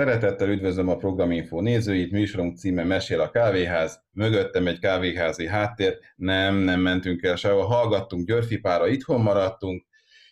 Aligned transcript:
Szeretettel 0.00 0.48
üdvözlöm 0.48 0.88
a 0.88 0.96
Programinfo 0.96 1.60
nézőit, 1.60 2.10
műsorunk 2.10 2.56
címe 2.56 2.84
Mesél 2.84 3.20
a 3.20 3.30
kávéház, 3.30 4.02
mögöttem 4.12 4.66
egy 4.66 4.78
kávéházi 4.78 5.46
háttér, 5.46 5.98
nem, 6.16 6.54
nem 6.56 6.80
mentünk 6.80 7.22
el 7.22 7.36
sehol, 7.36 7.64
hallgattunk 7.64 8.26
Györfipára, 8.26 8.88
itthon 8.88 9.20
maradtunk, 9.20 9.86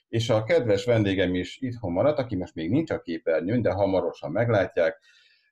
és 0.09 0.30
a 0.30 0.43
kedves 0.43 0.84
vendégem 0.84 1.34
is 1.34 1.59
itthon 1.61 1.93
maradt, 1.93 2.19
aki 2.19 2.37
most 2.37 2.55
még 2.55 2.70
nincs 2.70 2.91
a 2.91 3.01
képernyőn, 3.01 3.62
de 3.62 3.70
hamarosan 3.70 4.30
meglátják. 4.30 5.01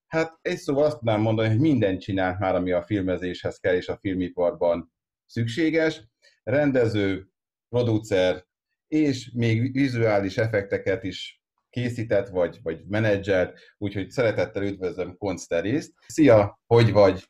Hát 0.07 0.39
egy 0.43 0.59
szóval 0.59 0.85
azt 0.85 0.99
tudnám 0.99 1.21
mondani, 1.21 1.49
hogy 1.49 1.61
mindent 1.61 2.01
csinált 2.01 2.39
már, 2.39 2.55
ami 2.55 2.73
a 2.73 2.83
filmezéshez 2.83 3.59
kell, 3.59 3.75
és 3.75 3.89
a 3.89 3.99
filmiparban 4.01 4.93
szükséges. 5.27 6.03
Rendező, 6.43 7.29
producer, 7.69 8.45
és 8.89 9.31
még 9.35 9.73
vizuális 9.73 10.39
effekteket 10.39 11.05
is 11.05 11.41
készített, 11.77 12.29
vagy, 12.29 12.59
vagy 12.63 12.81
menedzser, 12.89 13.53
úgyhogy 13.79 14.11
szeretettel 14.11 14.63
üdvözlöm 14.63 15.17
Konsteriszt. 15.19 15.93
Szia, 16.07 16.59
hogy 16.67 16.93
vagy? 16.93 17.25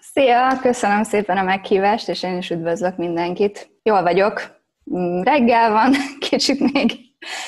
Szia, 0.00 0.58
köszönöm 0.62 1.02
szépen 1.02 1.36
a 1.36 1.42
meghívást, 1.42 2.08
és 2.08 2.22
én 2.22 2.36
is 2.36 2.50
üdvözlök 2.50 2.96
mindenkit. 2.96 3.70
Jól 3.82 4.02
vagyok, 4.02 4.62
mm, 4.94 5.20
reggel 5.22 5.70
van, 5.70 5.92
kicsit 6.30 6.72
még, 6.72 6.92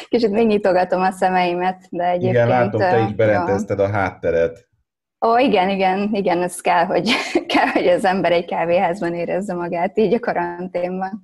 kicsit 0.09 0.31
még 0.31 0.47
nyitogatom 0.47 1.03
a 1.03 1.11
szemeimet, 1.11 1.87
de 1.91 2.05
egyébként... 2.05 2.35
Igen, 2.35 2.49
látom, 2.49 2.81
te 2.81 3.01
is 3.01 3.15
berendezted 3.15 3.81
a 3.81 3.91
hátteret. 3.91 4.69
Ó, 5.27 5.39
igen, 5.39 5.69
igen, 5.69 6.11
igen, 6.13 6.43
ez 6.43 6.61
kell, 6.61 6.85
hogy, 6.85 7.11
kell, 7.55 7.67
hogy 7.67 7.87
az 7.87 8.05
ember 8.05 8.33
egy 8.33 8.45
kávéházban 8.45 9.15
érezze 9.15 9.55
magát, 9.55 9.99
így 9.99 10.15
a 10.15 10.21
karanténban. 10.21 11.23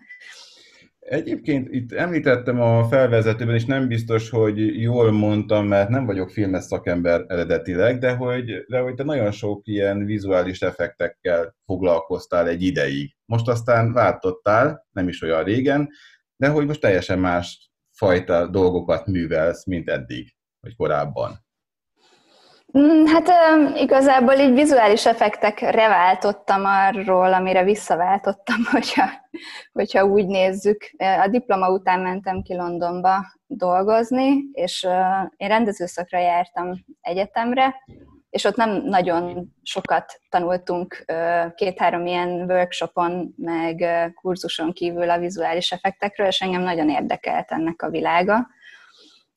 Egyébként 1.11 1.69
itt 1.71 1.93
említettem 1.93 2.61
a 2.61 2.85
felvezetőben, 2.85 3.55
és 3.55 3.65
nem 3.65 3.89
biztos, 3.89 4.31
hogy 4.31 4.81
jól 4.81 5.11
mondtam, 5.11 5.67
mert 5.67 5.89
nem 5.89 6.07
vagyok 6.07 6.31
filmes 6.31 6.65
szakember 6.65 7.25
eredetileg, 7.29 7.99
de 7.99 8.15
hogy, 8.15 8.65
de 8.69 8.79
hogy 8.79 8.95
te 8.95 9.03
nagyon 9.03 9.31
sok 9.31 9.67
ilyen 9.67 10.05
vizuális 10.05 10.63
effektekkel 10.63 11.57
foglalkoztál 11.65 12.49
egy 12.49 12.63
ideig. 12.63 13.17
Most 13.25 13.49
aztán 13.49 13.93
váltottál, 13.93 14.87
nem 14.91 15.09
is 15.09 15.23
olyan 15.23 15.45
régen, 15.45 15.89
de 16.37 16.49
hogy 16.49 16.67
most 16.67 16.81
teljesen 16.81 17.19
más 17.19 17.71
fajta 17.97 18.47
dolgokat 18.47 19.07
művelsz, 19.07 19.67
mint 19.67 19.89
eddig, 19.89 20.35
vagy 20.61 20.77
korábban. 20.77 21.45
Mm, 22.79 23.05
hát 23.05 23.29
igazából 23.77 24.35
így 24.35 24.53
vizuális 24.53 25.07
effektekre 25.07 25.89
váltottam 25.89 26.63
arról, 26.65 27.33
amire 27.33 27.65
visszaváltottam, 27.65 28.57
hogyha, 28.73 29.11
hogyha 29.73 30.05
úgy 30.05 30.27
nézzük. 30.27 30.91
A 30.97 31.29
diploma 31.29 31.71
után 31.71 32.01
mentem 32.01 32.43
ki 32.43 32.55
Londonba 32.55 33.25
dolgozni, 33.47 34.45
és 34.53 34.87
én 35.37 35.49
rendezőszakra 35.49 36.19
jártam 36.19 36.85
egyetemre, 37.01 37.75
és 38.31 38.45
ott 38.45 38.57
nem 38.57 38.83
nagyon 38.85 39.53
sokat 39.63 40.21
tanultunk 40.29 41.05
két-három 41.55 42.07
ilyen 42.07 42.29
workshopon, 42.29 43.35
meg 43.37 43.85
kurzuson 44.15 44.73
kívül 44.73 45.11
a 45.11 45.19
vizuális 45.19 45.73
effektekről, 45.73 46.27
és 46.27 46.41
engem 46.41 46.63
nagyon 46.63 46.89
érdekelt 46.89 47.51
ennek 47.51 47.83
a 47.83 47.91
világa 47.91 48.49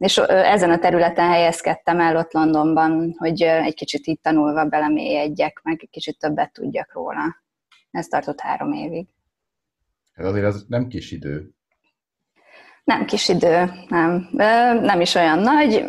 és 0.03 0.17
ezen 0.27 0.69
a 0.69 0.79
területen 0.79 1.29
helyezkedtem 1.29 1.99
el 1.99 2.17
ott 2.17 2.33
Londonban, 2.33 3.15
hogy 3.17 3.41
egy 3.41 3.73
kicsit 3.73 4.05
itt 4.05 4.21
tanulva 4.21 4.65
belemélyedjek, 4.65 5.59
meg 5.63 5.79
egy 5.81 5.89
kicsit 5.89 6.19
többet 6.19 6.53
tudjak 6.53 6.93
róla. 6.93 7.43
Ez 7.91 8.07
tartott 8.07 8.39
három 8.39 8.71
évig. 8.71 9.07
Ez 10.13 10.25
azért 10.25 10.45
az 10.45 10.65
nem 10.67 10.87
kis 10.87 11.11
idő. 11.11 11.49
Nem 12.83 13.05
kis 13.05 13.29
idő, 13.29 13.71
nem. 13.87 14.29
Nem 14.81 15.01
is 15.01 15.15
olyan 15.15 15.39
nagy. 15.39 15.85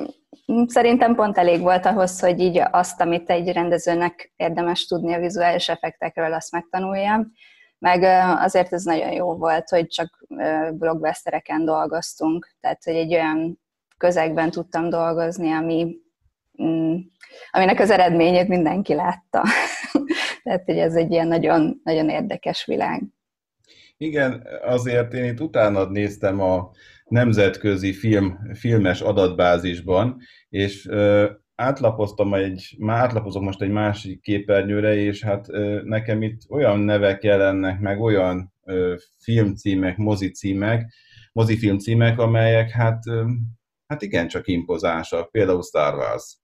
Szerintem 0.67 1.15
pont 1.15 1.39
elég 1.39 1.61
volt 1.61 1.87
ahhoz, 1.87 2.21
hogy 2.21 2.41
így 2.41 2.63
azt, 2.71 3.01
amit 3.01 3.31
egy 3.31 3.53
rendezőnek 3.53 4.33
érdemes 4.37 4.87
tudni 4.87 5.15
a 5.15 5.21
vizuális 5.21 5.69
effektekről, 5.69 6.33
azt 6.33 6.53
megtanuljam. 6.53 7.33
Meg 7.79 8.03
azért 8.41 8.73
ez 8.73 8.85
nagyon 8.85 9.13
jó 9.13 9.37
volt, 9.37 9.69
hogy 9.69 9.87
csak 9.87 10.27
blockbustereken 10.73 11.65
dolgoztunk, 11.65 12.57
tehát 12.61 12.85
hogy 12.85 12.95
egy 12.95 13.15
olyan 13.15 13.63
közegben 13.97 14.51
tudtam 14.51 14.89
dolgozni, 14.89 15.51
ami, 15.51 15.97
mm, 16.63 16.97
aminek 17.51 17.81
az 17.81 17.91
eredményét 17.91 18.49
mindenki 18.49 18.95
látta. 18.95 19.43
Tehát, 20.43 20.65
hogy 20.65 20.79
ez 20.79 20.95
egy 20.95 21.11
ilyen 21.11 21.29
nagyon, 21.29 21.81
nagyon 21.85 22.09
érdekes 22.09 22.65
világ. 22.65 23.03
Igen, 23.97 24.47
azért 24.63 25.13
én 25.13 25.25
itt 25.25 25.41
utána 25.41 25.85
néztem 25.85 26.41
a 26.41 26.71
nemzetközi 27.05 27.93
film, 27.93 28.39
filmes 28.55 29.01
adatbázisban, 29.01 30.21
és 30.49 30.89
átlapoztam 31.55 32.35
egy, 32.35 32.77
már 32.79 33.01
átlapozok 33.03 33.43
most 33.43 33.63
egy 33.63 33.71
másik 33.71 34.21
képernyőre, 34.21 34.95
és 34.95 35.23
hát 35.23 35.47
nekem 35.85 36.23
itt 36.23 36.41
olyan 36.49 36.79
nevek 36.79 37.23
jelennek 37.23 37.81
meg, 37.81 38.01
olyan 38.01 38.53
ö, 38.65 38.95
filmcímek, 39.19 39.97
mozicímek, 39.97 40.93
mozifilmcímek, 41.33 42.19
amelyek 42.19 42.71
hát 42.71 43.03
hát 43.95 44.03
igen, 44.03 44.29
csak 44.29 44.47
impozánsak, 44.47 45.31
például 45.31 45.63
Star 45.63 45.95
Wars. 45.95 46.37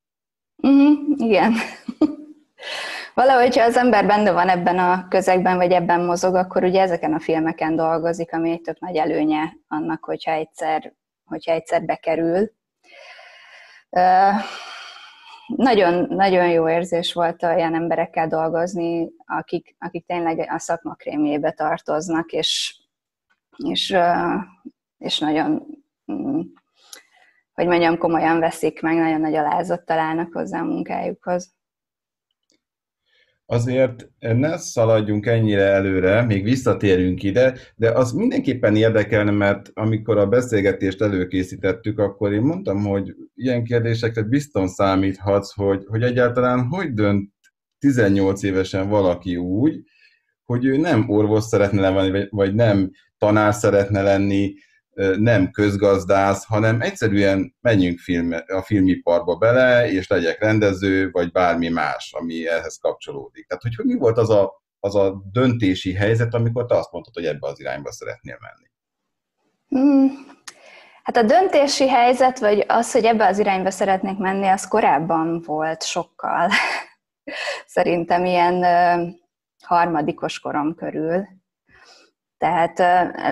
Mm, 0.67 1.13
igen. 1.17 1.53
Valahogy, 3.15 3.57
ha 3.57 3.65
az 3.65 3.77
ember 3.77 4.07
benne 4.07 4.33
van 4.33 4.49
ebben 4.49 4.79
a 4.79 5.09
közegben, 5.09 5.57
vagy 5.57 5.73
ebben 5.73 6.01
mozog, 6.05 6.35
akkor 6.35 6.65
ugye 6.65 6.81
ezeken 6.81 7.13
a 7.13 7.21
filmeken 7.21 7.77
dolgozik, 7.77 8.33
ami 8.33 8.51
egy 8.51 8.61
tök 8.61 8.81
nagy 8.81 8.97
előnye 8.97 9.53
annak, 9.69 10.05
hogyha 10.05 10.33
egyszer, 10.33 10.95
hogyha 11.25 11.53
egyszer 11.53 11.85
bekerül. 11.85 12.51
Nagyon, 15.47 16.07
nagyon 16.09 16.49
jó 16.51 16.69
érzés 16.69 17.13
volt 17.13 17.43
olyan 17.43 17.75
emberekkel 17.75 18.29
dolgozni, 18.29 19.09
akik, 19.25 19.77
akik 19.79 20.07
tényleg 20.07 20.47
a 20.51 20.59
szakma 20.59 20.95
krémjébe 20.95 21.51
tartoznak, 21.51 22.33
és, 22.33 22.81
és, 23.57 23.97
és 24.99 25.19
nagyon 25.19 25.67
mm, 26.13 26.41
hogy 27.61 27.69
mondjam, 27.69 27.99
komolyan 27.99 28.39
veszik, 28.39 28.81
meg 28.81 28.97
nagyon 28.97 29.21
nagy 29.21 29.35
alázat 29.35 29.85
találnak 29.85 30.33
hozzá 30.33 30.61
a 30.61 30.65
munkájukhoz. 30.65 31.55
Azért 33.47 34.09
ne 34.19 34.57
szaladjunk 34.57 35.27
ennyire 35.27 35.63
előre, 35.63 36.23
még 36.23 36.45
visszatérünk 36.45 37.23
ide, 37.23 37.55
de 37.77 37.91
az 37.91 38.13
mindenképpen 38.13 38.77
érdekelne, 38.77 39.31
mert 39.31 39.71
amikor 39.75 40.19
a 40.19 40.27
beszélgetést 40.27 41.03
előkészítettük, 41.03 41.99
akkor 41.99 42.33
én 42.33 42.41
mondtam, 42.41 42.85
hogy 42.85 43.15
ilyen 43.35 43.65
kérdésekre 43.65 44.23
biztos 44.23 44.71
számíthatsz, 44.71 45.55
hogy, 45.55 45.85
hogy 45.87 46.03
egyáltalán 46.03 46.67
hogy 46.67 46.93
dönt 46.93 47.33
18 47.79 48.43
évesen 48.43 48.89
valaki 48.89 49.37
úgy, 49.37 49.83
hogy 50.45 50.65
ő 50.65 50.77
nem 50.77 51.09
orvos 51.09 51.45
szeretne 51.45 51.91
lenni, 51.91 52.27
vagy 52.31 52.55
nem 52.55 52.91
tanár 53.19 53.55
szeretne 53.55 54.03
lenni, 54.03 54.55
nem 55.19 55.51
közgazdász, 55.51 56.45
hanem 56.45 56.81
egyszerűen 56.81 57.57
menjünk 57.61 57.99
film, 57.99 58.33
a 58.47 58.63
filmiparba 58.63 59.37
bele, 59.37 59.91
és 59.91 60.09
legyek 60.09 60.41
rendező, 60.41 61.11
vagy 61.11 61.31
bármi 61.31 61.69
más, 61.69 62.13
ami 62.19 62.49
ehhez 62.49 62.77
kapcsolódik. 62.77 63.47
Tehát, 63.47 63.63
hogy, 63.63 63.75
hogy 63.75 63.85
mi 63.85 63.95
volt 63.95 64.19
az 64.19 64.31
a, 64.31 64.63
az 64.81 64.95
a 64.95 65.23
döntési 65.33 65.93
helyzet, 65.95 66.35
amikor 66.35 66.67
te 66.67 66.77
azt 66.77 66.93
mondtad, 66.93 67.15
hogy 67.15 67.25
ebbe 67.25 67.49
az 67.49 67.61
irányba 67.61 67.93
szeretnél 67.93 68.39
menni? 68.41 68.69
Hmm. 69.69 70.29
Hát 71.03 71.17
a 71.17 71.23
döntési 71.23 71.89
helyzet, 71.89 72.39
vagy 72.39 72.65
az, 72.69 72.93
hogy 72.93 73.05
ebbe 73.05 73.27
az 73.27 73.39
irányba 73.39 73.71
szeretnék 73.71 74.19
menni, 74.19 74.49
az 74.49 74.69
korábban 74.69 75.43
volt 75.47 75.83
sokkal. 75.83 76.51
Szerintem 77.67 78.25
ilyen 78.25 78.65
harmadikos 79.65 80.41
korom 80.41 80.75
körül 80.75 81.27
tehát 82.41 82.79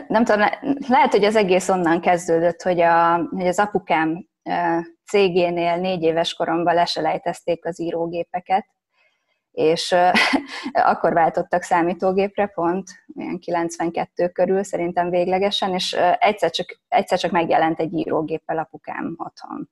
nem 0.08 0.24
tudom, 0.24 0.46
lehet, 0.88 1.10
hogy 1.10 1.25
az 1.25 1.37
egész 1.37 1.69
onnan 1.69 2.00
kezdődött, 2.00 2.62
hogy, 2.62 2.81
a, 2.81 3.28
hogy 3.31 3.46
az 3.46 3.58
apukám 3.58 4.26
cégénél 5.06 5.76
négy 5.76 6.02
éves 6.02 6.34
koromban 6.34 6.75
leselejtezték 6.75 7.66
az 7.66 7.81
írógépeket, 7.81 8.66
és 9.50 9.94
akkor 10.72 11.12
váltottak 11.12 11.62
számítógépre 11.62 12.46
pont, 12.46 12.88
olyan 13.19 13.38
92 13.38 14.28
körül 14.28 14.62
szerintem 14.62 15.11
véglegesen, 15.11 15.75
és 15.75 15.93
egyszer 16.19 16.50
csak, 16.50 16.81
egyszer 16.88 17.19
csak 17.19 17.31
megjelent 17.31 17.81
egy 17.81 17.93
írógéppel 17.93 18.58
apukám 18.58 19.14
otthon. 19.16 19.70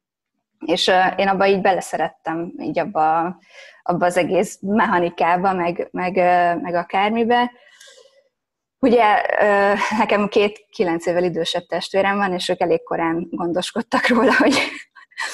És 0.66 0.90
én 1.16 1.28
abba 1.28 1.46
így 1.46 1.60
beleszerettem, 1.60 2.52
így 2.58 2.78
abba, 2.78 3.38
abba 3.82 4.06
az 4.06 4.16
egész 4.16 4.58
mechanikába, 4.60 5.52
meg, 5.52 5.88
meg, 5.90 6.14
meg 6.62 6.74
akármibe, 6.74 7.50
Ugye 8.78 9.22
nekem 9.98 10.28
két 10.28 10.66
kilenc 10.70 11.06
évvel 11.06 11.24
idősebb 11.24 11.66
testvérem 11.66 12.16
van, 12.16 12.32
és 12.32 12.48
ők 12.48 12.60
elég 12.60 12.82
korán 12.82 13.26
gondoskodtak 13.30 14.08
róla, 14.08 14.36
hogy 14.42 14.54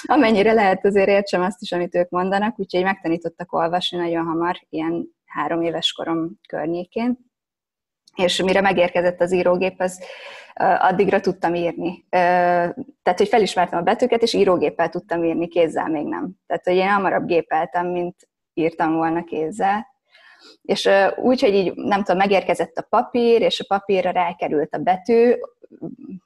amennyire 0.02 0.52
lehet 0.52 0.84
azért 0.84 1.08
értsem 1.08 1.42
azt 1.42 1.62
is, 1.62 1.72
amit 1.72 1.94
ők 1.94 2.08
mondanak, 2.08 2.58
úgyhogy 2.58 2.82
megtanítottak 2.82 3.52
olvasni 3.52 3.98
nagyon 3.98 4.24
hamar, 4.24 4.56
ilyen 4.68 5.06
három 5.24 5.62
éves 5.62 5.92
korom 5.92 6.30
környékén. 6.48 7.18
És 8.16 8.42
mire 8.42 8.60
megérkezett 8.60 9.20
az 9.20 9.32
írógép, 9.32 9.80
az 9.80 10.02
addigra 10.78 11.20
tudtam 11.20 11.54
írni. 11.54 12.06
Tehát, 12.10 13.14
hogy 13.16 13.28
felismertem 13.28 13.78
a 13.78 13.82
betűket, 13.82 14.22
és 14.22 14.32
írógéppel 14.32 14.88
tudtam 14.88 15.24
írni, 15.24 15.48
kézzel 15.48 15.88
még 15.88 16.06
nem. 16.06 16.30
Tehát, 16.46 16.64
hogy 16.64 16.74
én 16.74 16.90
hamarabb 16.90 17.26
gépeltem, 17.26 17.86
mint 17.86 18.28
írtam 18.54 18.94
volna 18.94 19.24
kézzel. 19.24 19.91
És 20.62 20.88
úgy, 21.16 21.40
hogy 21.40 21.54
így, 21.54 21.74
nem 21.74 21.98
tudom, 22.02 22.16
megérkezett 22.16 22.76
a 22.76 22.86
papír, 22.88 23.40
és 23.42 23.60
a 23.60 23.64
papírra 23.68 24.10
rákerült 24.10 24.74
a 24.74 24.78
betű, 24.78 25.34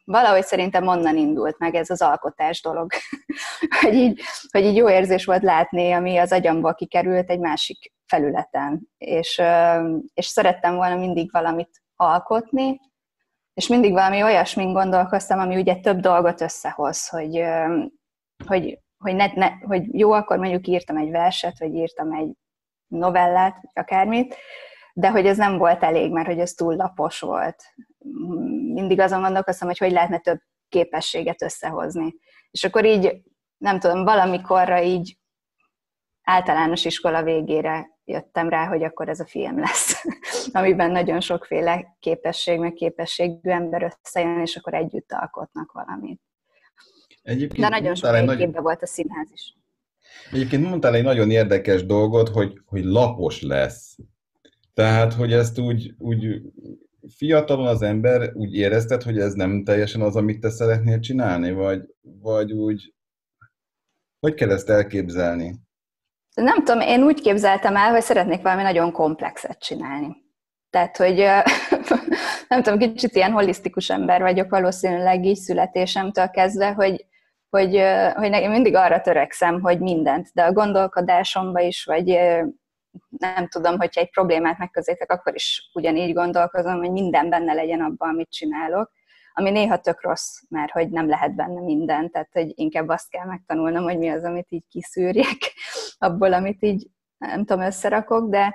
valahogy 0.05 0.43
szerintem 0.45 0.87
onnan 0.87 1.17
indult 1.17 1.59
meg 1.59 1.75
ez 1.75 1.91
az 1.91 2.03
alkotás 2.03 2.63
dolog. 2.63 2.91
hogy, 3.81 3.95
így, 3.95 4.21
hogy 4.51 4.65
így 4.65 4.77
jó 4.77 4.91
érzés 4.91 5.25
volt 5.25 5.43
látni, 5.43 5.93
ami 5.93 6.17
az 6.17 6.33
agyamból 6.33 6.75
kikerült 6.75 7.31
egy 7.31 7.39
másik 7.39 7.93
felületen. 8.07 8.89
És, 8.99 9.43
és 10.15 10.27
szerettem 10.27 10.75
volna 10.75 10.97
mindig 10.97 11.31
valamit 11.33 11.83
alkotni, 11.97 12.81
és 13.55 13.67
mindig 13.67 13.93
valami 13.93 14.23
olyasmin 14.23 14.73
gondolkoztam, 14.73 15.39
ami 15.39 15.57
ugye 15.57 15.77
több 15.77 16.01
dolgot 16.01 16.41
összehoz, 16.41 17.09
hogy, 17.09 17.45
hogy, 18.47 18.79
hogy, 18.99 19.15
ne, 19.15 19.27
ne, 19.35 19.49
hogy 19.49 19.99
jó, 19.99 20.13
akkor 20.13 20.39
mondjuk 20.39 20.67
írtam 20.67 20.97
egy 20.97 21.11
verset, 21.11 21.59
vagy 21.59 21.75
írtam 21.75 22.13
egy 22.13 22.37
novellát, 22.89 23.61
akármit, 23.73 24.37
de 24.93 25.11
hogy 25.11 25.27
ez 25.27 25.37
nem 25.37 25.59
volt 25.59 25.83
elég, 25.83 26.13
mert 26.13 26.27
hogy 26.27 26.39
ez 26.39 26.53
túl 26.53 26.75
lapos 26.75 27.21
volt. 27.21 27.63
Mindig 28.75 29.01
azon 29.01 29.21
gondolkoztam, 29.21 29.69
hogy 29.69 29.79
hogy 29.79 29.93
lehetne 29.93 30.19
több 30.19 30.39
képességet 30.69 31.43
összehozni. 31.43 32.15
És 32.51 32.65
akkor 32.65 32.85
így, 32.85 33.23
nem 33.57 33.79
tudom, 33.79 34.05
valamikorra 34.05 34.83
így 34.83 35.19
általános 36.23 36.85
iskola 36.85 37.23
végére 37.23 37.87
jöttem 38.05 38.49
rá, 38.49 38.67
hogy 38.67 38.83
akkor 38.83 39.09
ez 39.09 39.21
a 39.21 39.27
film 39.27 39.59
lesz, 39.59 40.05
amiben 40.53 40.91
nagyon 40.91 41.21
sokféle 41.21 41.97
képesség, 42.01 42.59
meg 42.59 42.73
képességű 42.73 43.51
ember 43.51 43.83
összejön, 43.83 44.41
és 44.41 44.57
akkor 44.57 44.75
együtt 44.75 45.13
alkotnak 45.13 45.73
valamit. 45.73 46.21
Egyébként 47.23 47.61
De 47.61 47.69
nagyon 47.69 47.95
sok 47.95 48.11
nagy... 48.11 48.37
képbe 48.37 48.61
volt 48.61 48.83
a 48.83 48.87
színház 48.87 49.29
is. 49.33 49.57
Egyébként 50.33 50.69
mondtál 50.69 50.95
egy 50.95 51.03
nagyon 51.03 51.31
érdekes 51.31 51.87
dolgot, 51.87 52.29
hogy, 52.29 52.61
hogy 52.65 52.85
lapos 52.85 53.43
lesz. 53.43 53.97
Tehát, 54.75 55.13
hogy 55.13 55.33
ezt 55.33 55.59
úgy, 55.59 55.95
úgy 55.99 56.43
fiatalon 57.17 57.67
az 57.67 57.83
ember 57.83 58.31
úgy 58.35 58.55
érezted, 58.55 59.03
hogy 59.03 59.19
ez 59.19 59.33
nem 59.33 59.65
teljesen 59.65 60.01
az, 60.01 60.17
amit 60.17 60.41
te 60.41 60.51
szeretnél 60.51 61.01
csinálni, 61.01 61.53
vagy, 61.53 61.81
vagy 62.03 62.53
úgy, 62.53 62.95
hogy 64.21 64.35
kell 64.35 64.51
ezt 64.51 64.71
elképzelni? 64.71 65.55
Nem 66.35 66.65
tudom, 66.65 66.81
én 66.81 67.03
úgy 67.03 67.21
képzeltem 67.21 67.77
el, 67.77 67.91
hogy 67.91 68.03
szeretnék 68.03 68.43
valami 68.43 68.63
nagyon 68.63 68.93
komplexet 68.93 69.59
csinálni. 69.59 70.17
Tehát, 70.71 70.97
hogy 70.97 71.17
nem 72.49 72.63
tudom, 72.63 72.79
kicsit 72.79 73.15
ilyen 73.15 73.33
holisztikus 73.33 73.91
ember 73.91 74.21
vagyok 74.21 74.51
valószínűleg 74.51 75.25
így 75.25 75.37
születésemtől 75.37 76.29
kezdve, 76.29 76.73
hogy, 76.73 77.06
hogy, 77.57 77.83
hogy 78.15 78.31
nekem 78.31 78.51
mindig 78.51 78.75
arra 78.75 79.01
törekszem, 79.01 79.61
hogy 79.61 79.81
mindent, 79.81 80.31
de 80.35 80.43
a 80.43 80.53
gondolkodásomba 80.53 81.61
is, 81.61 81.85
vagy 81.85 82.07
nem 83.09 83.49
tudom, 83.49 83.79
hogyha 83.79 84.01
egy 84.01 84.11
problémát 84.11 84.59
megközétek, 84.59 85.11
akkor 85.11 85.35
is 85.35 85.71
ugyanígy 85.75 86.15
gondolkozom, 86.15 86.79
hogy 86.79 86.91
minden 86.91 87.29
benne 87.29 87.53
legyen 87.53 87.81
abban, 87.81 88.09
amit 88.09 88.31
csinálok 88.31 88.91
ami 89.39 89.51
néha 89.51 89.79
tök 89.79 90.03
rossz, 90.03 90.41
mert 90.49 90.73
hogy 90.73 90.91
nem 90.91 91.09
lehet 91.09 91.35
benne 91.35 91.61
minden, 91.61 92.11
tehát 92.11 92.29
hogy 92.33 92.53
inkább 92.55 92.89
azt 92.89 93.11
kell 93.11 93.27
megtanulnom, 93.27 93.85
hogy 93.85 93.99
mi 93.99 94.09
az, 94.09 94.25
amit 94.25 94.47
így 94.49 94.65
kiszűrjek 94.69 95.39
abból, 95.99 96.33
amit 96.33 96.63
így 96.63 96.87
nem 97.19 97.45
tudom, 97.45 97.65
összerakok, 97.65 98.31
de, 98.31 98.55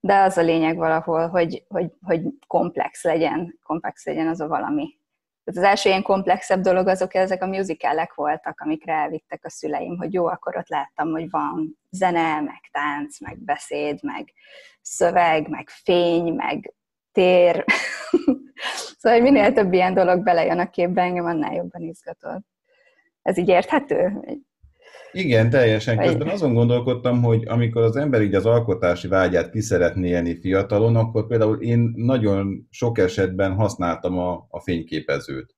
de 0.00 0.20
az 0.20 0.36
a 0.36 0.42
lényeg 0.42 0.76
valahol, 0.76 1.28
hogy, 1.28 1.64
hogy, 1.68 1.92
hogy 2.02 2.22
komplex 2.46 3.04
legyen, 3.04 3.58
komplex 3.62 4.06
legyen 4.06 4.26
az 4.26 4.40
a 4.40 4.48
valami. 4.48 4.99
Tehát 5.44 5.60
az 5.60 5.70
első 5.76 5.88
ilyen 5.88 6.02
komplexebb 6.02 6.60
dolog 6.60 6.86
azok 6.86 7.14
ezek 7.14 7.42
a 7.42 7.46
musicalek 7.46 8.14
voltak, 8.14 8.60
amikre 8.60 8.92
elvittek 8.92 9.44
a 9.44 9.50
szüleim, 9.50 9.96
hogy 9.96 10.12
jó, 10.12 10.26
akkor 10.26 10.56
ott 10.56 10.68
láttam, 10.68 11.10
hogy 11.10 11.30
van 11.30 11.78
zene, 11.90 12.40
meg 12.40 12.60
tánc, 12.72 13.20
meg 13.20 13.38
beszéd, 13.38 14.02
meg 14.02 14.32
szöveg, 14.80 15.48
meg 15.48 15.68
fény, 15.68 16.32
meg 16.32 16.74
tér. 17.12 17.64
szóval, 18.98 19.20
hogy 19.20 19.32
minél 19.32 19.52
több 19.52 19.72
ilyen 19.72 19.94
dolog 19.94 20.22
belejön 20.22 20.58
a 20.58 20.70
képbe, 20.70 21.02
engem 21.02 21.24
annál 21.24 21.54
jobban 21.54 21.82
izgatott. 21.82 22.46
Ez 23.22 23.36
így 23.36 23.48
érthető? 23.48 24.20
Igen, 25.12 25.50
teljesen. 25.50 25.98
Közben 25.98 26.28
azon 26.28 26.54
gondolkodtam, 26.54 27.22
hogy 27.22 27.44
amikor 27.46 27.82
az 27.82 27.96
ember 27.96 28.22
így 28.22 28.34
az 28.34 28.46
alkotási 28.46 29.08
vágyát 29.08 29.50
ki 29.50 29.60
szeretné 29.60 30.08
élni 30.08 30.40
fiatalon, 30.40 30.96
akkor 30.96 31.26
például 31.26 31.62
én 31.62 31.92
nagyon 31.96 32.66
sok 32.70 32.98
esetben 32.98 33.54
használtam 33.54 34.18
a, 34.18 34.46
a 34.48 34.60
fényképezőt. 34.60 35.54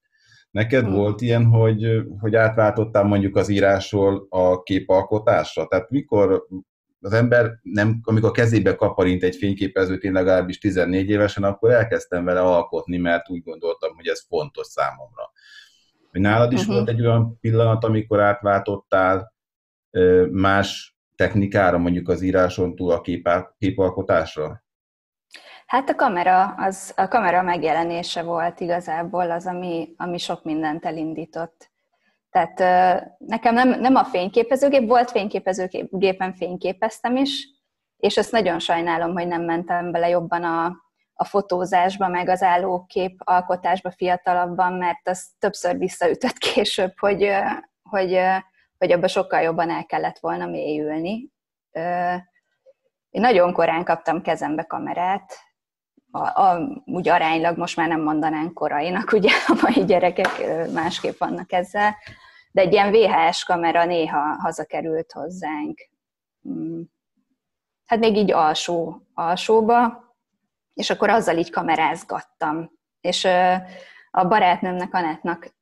Neked 0.51 0.85
hmm. 0.85 0.95
volt 0.95 1.21
ilyen, 1.21 1.45
hogy, 1.45 2.03
hogy 2.19 2.35
átváltottál 2.35 3.05
mondjuk 3.05 3.37
az 3.37 3.49
írásról 3.49 4.27
a 4.29 4.63
képalkotásra? 4.63 5.67
Tehát 5.67 5.91
mikor 5.91 6.47
az 7.01 7.13
ember 7.13 7.59
nem, 7.63 8.01
amikor 8.03 8.31
kezébe 8.31 8.75
kaparint 8.75 9.23
egy 9.23 9.37
fényképezőt, 9.37 10.03
én 10.03 10.13
legalábbis 10.13 10.59
14 10.59 11.09
évesen, 11.09 11.45
akkor 11.45 11.71
elkezdtem 11.71 12.25
vele 12.25 12.41
alkotni, 12.41 12.97
mert 12.97 13.31
úgy 13.31 13.43
gondoltam, 13.43 13.95
hogy 13.95 14.07
ez 14.07 14.25
fontos 14.29 14.67
számomra. 14.67 15.31
Nálad 16.11 16.53
is 16.53 16.61
uh-huh. 16.61 16.75
volt 16.75 16.89
egy 16.89 17.01
olyan 17.01 17.39
pillanat, 17.41 17.85
amikor 17.85 18.21
átváltottál 18.21 19.32
más 20.31 20.97
technikára, 21.17 21.79
mondjuk 21.79 22.09
az 22.09 22.23
íráson 22.23 22.75
túl 22.75 22.91
a 22.91 23.01
képalkotásra? 23.59 24.63
Hát 25.67 25.89
a 25.89 25.95
kamera, 25.95 26.45
az, 26.45 26.93
a 26.97 27.09
kamera 27.09 27.43
megjelenése 27.43 28.23
volt 28.23 28.61
igazából 28.61 29.31
az, 29.31 29.47
ami, 29.47 29.95
ami 29.97 30.19
sok 30.19 30.45
mindent 30.45 30.85
elindított. 30.85 31.71
Tehát 32.31 32.59
nekem 33.19 33.55
nem, 33.55 33.81
nem 33.81 33.95
a 33.95 34.05
fényképezőgép, 34.05 34.89
volt 34.89 35.11
fényképezőgépen 35.11 36.35
fényképeztem 36.35 37.17
is, 37.17 37.49
és 37.97 38.17
ezt 38.17 38.33
nagyon 38.33 38.59
sajnálom, 38.59 39.13
hogy 39.13 39.27
nem 39.27 39.43
mentem 39.43 39.93
bele 39.93 40.09
jobban 40.09 40.45
a, 40.45 40.77
a 41.15 41.25
fotózásba, 41.25 42.09
meg 42.09 42.29
az 42.29 42.43
állókép 42.43 43.21
alkotásba 43.25 43.91
fiatalabban, 43.91 44.73
mert 44.73 45.09
az 45.09 45.27
többször 45.39 45.79
visszaütött 45.79 46.39
később, 46.53 46.93
hogy, 46.99 47.31
hogy, 47.83 48.21
hogy 48.83 48.93
abba 48.93 49.09
sokkal 49.09 49.41
jobban 49.41 49.71
el 49.71 49.87
kellett 49.87 50.19
volna 50.19 50.47
mélyülni. 50.47 51.31
Én 53.11 53.21
nagyon 53.21 53.53
korán 53.53 53.85
kaptam 53.85 54.23
kezembe 54.23 54.63
kamerát, 54.63 55.33
a, 56.11 56.43
a, 56.43 56.83
úgy 56.85 57.09
aránylag 57.09 57.57
most 57.59 57.77
már 57.77 57.89
nem 57.89 58.01
mondanánk 58.01 58.55
korainak, 58.55 59.13
ugye 59.13 59.31
a 59.47 59.59
mai 59.63 59.85
gyerekek 59.85 60.43
másképp 60.73 61.19
vannak 61.19 61.53
ezzel, 61.53 61.97
de 62.53 62.61
egy 62.61 62.73
ilyen 62.73 62.93
VHS 62.93 63.45
kamera 63.45 63.85
néha 63.85 64.37
hazakerült 64.41 65.13
hozzánk. 65.13 65.89
Mm. 66.49 66.81
Hát 67.87 67.99
még 67.99 68.17
így 68.17 68.33
alsó, 68.33 69.07
alsóba, 69.15 70.05
és 70.75 70.91
akkor 70.91 71.09
azzal 71.09 71.37
így 71.37 71.51
kamerázgattam. 71.51 72.71
És 73.01 73.25
a 74.11 74.27
barátnőmnek, 74.27 74.95
Anetnak 74.95 75.55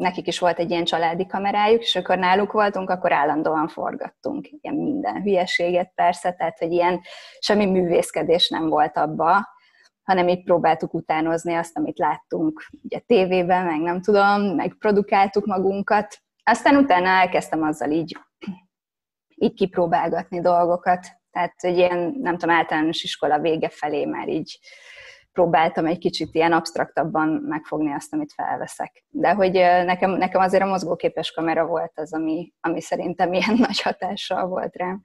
nekik 0.00 0.26
is 0.26 0.38
volt 0.38 0.58
egy 0.58 0.70
ilyen 0.70 0.84
családi 0.84 1.26
kamerájuk, 1.26 1.80
és 1.82 1.96
akkor 1.96 2.18
náluk 2.18 2.52
voltunk, 2.52 2.90
akkor 2.90 3.12
állandóan 3.12 3.68
forgattunk 3.68 4.48
ilyen 4.60 4.76
minden 4.76 5.22
hülyeséget 5.22 5.92
persze, 5.94 6.32
tehát 6.32 6.58
hogy 6.58 6.72
ilyen 6.72 7.00
semmi 7.38 7.66
művészkedés 7.66 8.48
nem 8.48 8.68
volt 8.68 8.96
abba, 8.96 9.48
hanem 10.02 10.28
így 10.28 10.44
próbáltuk 10.44 10.94
utánozni 10.94 11.54
azt, 11.54 11.76
amit 11.76 11.98
láttunk 11.98 12.62
ugye 12.82 12.98
tévében, 12.98 13.64
meg 13.66 13.80
nem 13.80 14.00
tudom, 14.00 14.42
meg 14.42 14.76
produkáltuk 14.78 15.46
magunkat. 15.46 16.18
Aztán 16.42 16.76
utána 16.76 17.08
elkezdtem 17.08 17.62
azzal 17.62 17.90
így, 17.90 18.16
így 19.36 19.54
kipróbálgatni 19.54 20.40
dolgokat. 20.40 21.06
Tehát 21.30 21.54
egy 21.56 21.76
ilyen, 21.76 22.16
nem 22.20 22.36
tudom, 22.38 22.54
általános 22.54 23.02
iskola 23.02 23.38
vége 23.38 23.68
felé 23.68 24.04
már 24.04 24.28
így 24.28 24.58
próbáltam 25.32 25.86
egy 25.86 25.98
kicsit 25.98 26.34
ilyen 26.34 26.52
absztraktabban 26.52 27.28
megfogni 27.28 27.92
azt, 27.92 28.12
amit 28.12 28.32
felveszek. 28.32 29.04
De 29.08 29.32
hogy 29.32 29.52
nekem, 29.84 30.10
nekem 30.10 30.40
azért 30.40 30.62
a 30.62 30.66
mozgóképes 30.66 31.32
kamera 31.32 31.66
volt 31.66 31.92
az, 31.94 32.12
ami, 32.12 32.52
ami 32.60 32.80
szerintem 32.80 33.32
ilyen 33.32 33.56
nagy 33.66 33.80
hatással 33.80 34.46
volt 34.46 34.76
rám. 34.76 35.02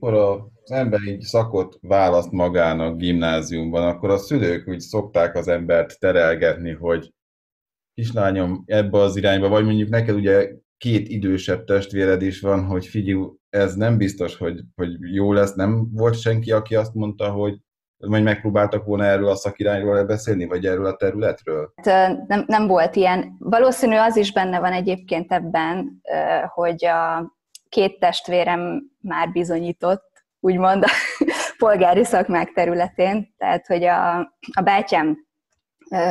Akkor 0.00 0.14
az 0.14 0.70
ember 0.70 1.00
így 1.02 1.20
szakot 1.20 1.78
választ 1.80 2.30
magának 2.30 2.96
gimnáziumban, 2.96 3.88
akkor 3.88 4.10
a 4.10 4.18
szülők 4.18 4.68
úgy 4.68 4.80
szokták 4.80 5.34
az 5.34 5.48
embert 5.48 5.98
terelgetni, 5.98 6.72
hogy 6.72 7.12
kislányom 7.94 8.62
ebbe 8.66 8.98
az 8.98 9.16
irányba, 9.16 9.48
vagy 9.48 9.64
mondjuk 9.64 9.88
neked 9.88 10.14
ugye 10.14 10.50
két 10.76 11.08
idősebb 11.08 11.64
testvéred 11.64 12.22
is 12.22 12.40
van, 12.40 12.64
hogy 12.64 12.86
figyelj, 12.86 13.26
ez 13.48 13.74
nem 13.74 13.96
biztos, 13.96 14.36
hogy, 14.36 14.60
hogy 14.74 14.90
jó 15.00 15.32
lesz, 15.32 15.54
nem 15.54 15.90
volt 15.92 16.20
senki, 16.20 16.52
aki 16.52 16.74
azt 16.74 16.94
mondta, 16.94 17.30
hogy 17.30 17.58
vagy 17.98 18.22
megpróbáltak 18.22 18.84
volna 18.84 19.04
erről 19.04 19.28
a 19.28 19.36
szakirányról 19.36 20.04
beszélni, 20.04 20.46
vagy 20.46 20.66
erről 20.66 20.86
a 20.86 20.96
területről? 20.96 21.72
Hát, 21.82 22.26
nem, 22.26 22.44
nem 22.46 22.66
volt 22.66 22.96
ilyen. 22.96 23.36
Valószínű 23.38 23.96
az 23.96 24.16
is 24.16 24.32
benne 24.32 24.60
van 24.60 24.72
egyébként 24.72 25.32
ebben, 25.32 26.02
hogy 26.54 26.84
a 26.84 27.32
két 27.68 27.98
testvérem 27.98 28.82
már 29.00 29.30
bizonyított, 29.32 30.06
úgymond 30.40 30.84
a 30.84 30.90
polgári 31.58 32.04
szakmák 32.04 32.52
területén, 32.52 33.34
tehát 33.36 33.66
hogy 33.66 33.84
a, 33.84 34.18
a 34.52 34.62
bátyám 34.64 35.26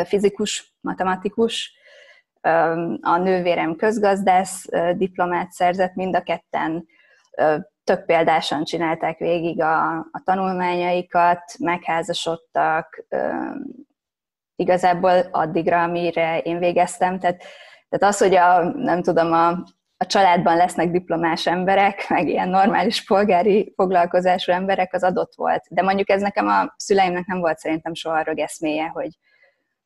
fizikus, 0.03 0.75
matematikus, 0.81 1.75
a 3.01 3.17
nővérem 3.17 3.75
közgazdász 3.75 4.65
diplomát 4.95 5.51
szerzett, 5.51 5.95
mind 5.95 6.15
a 6.15 6.21
ketten 6.21 6.85
tök 7.87 8.05
példásan 8.05 8.63
csinálták 8.63 9.17
végig 9.17 9.61
a, 9.61 9.97
a 9.97 10.21
tanulmányaikat, 10.23 11.41
megházasodtak, 11.59 13.05
igazából 14.55 15.19
addigra, 15.31 15.83
amire 15.83 16.39
én 16.39 16.59
végeztem. 16.59 17.19
Tehát, 17.19 17.43
tehát 17.89 18.13
az, 18.13 18.17
hogy 18.19 18.35
a, 18.35 18.63
nem 18.63 19.01
tudom, 19.01 19.33
a, 19.33 19.47
a 19.97 20.05
családban 20.05 20.57
lesznek 20.57 20.91
diplomás 20.91 21.47
emberek, 21.47 22.09
meg 22.09 22.27
ilyen 22.27 22.49
normális 22.49 23.05
polgári 23.05 23.73
foglalkozású 23.75 24.51
emberek, 24.51 24.93
az 24.93 25.03
adott 25.03 25.35
volt. 25.35 25.63
De 25.69 25.81
mondjuk 25.81 26.09
ez 26.09 26.21
nekem 26.21 26.47
a 26.47 26.73
szüleimnek 26.77 27.25
nem 27.25 27.39
volt 27.39 27.57
szerintem 27.57 27.93
soha 27.93 28.21
rögeszméje, 28.21 28.87
hogy, 28.87 29.17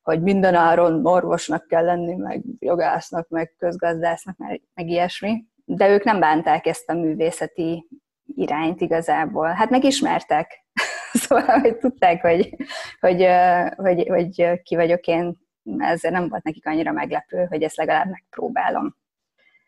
hogy 0.01 0.21
minden 0.21 0.55
áron 0.55 1.05
orvosnak 1.05 1.67
kell 1.67 1.85
lenni, 1.85 2.15
meg 2.15 2.41
jogásznak, 2.59 3.27
meg 3.29 3.55
közgazdásznak, 3.57 4.37
meg, 4.37 4.61
meg 4.73 4.87
ilyesmi. 4.87 5.45
De 5.75 5.89
ők 5.89 6.03
nem 6.03 6.19
bánták 6.19 6.65
ezt 6.65 6.89
a 6.89 6.93
művészeti 6.93 7.87
irányt 8.35 8.81
igazából. 8.81 9.47
Hát 9.47 9.69
megismertek. 9.69 10.65
szóval, 11.13 11.59
hogy 11.59 11.77
tudták, 11.77 12.21
hogy, 12.21 12.55
hogy, 12.99 13.27
hogy, 13.75 14.07
hogy 14.07 14.61
ki 14.63 14.75
vagyok 14.75 15.07
én, 15.07 15.37
ezért 15.77 16.13
nem 16.13 16.29
volt 16.29 16.43
nekik 16.43 16.67
annyira 16.67 16.91
meglepő, 16.91 17.45
hogy 17.49 17.63
ezt 17.63 17.75
legalább 17.75 18.09
megpróbálom. 18.09 18.95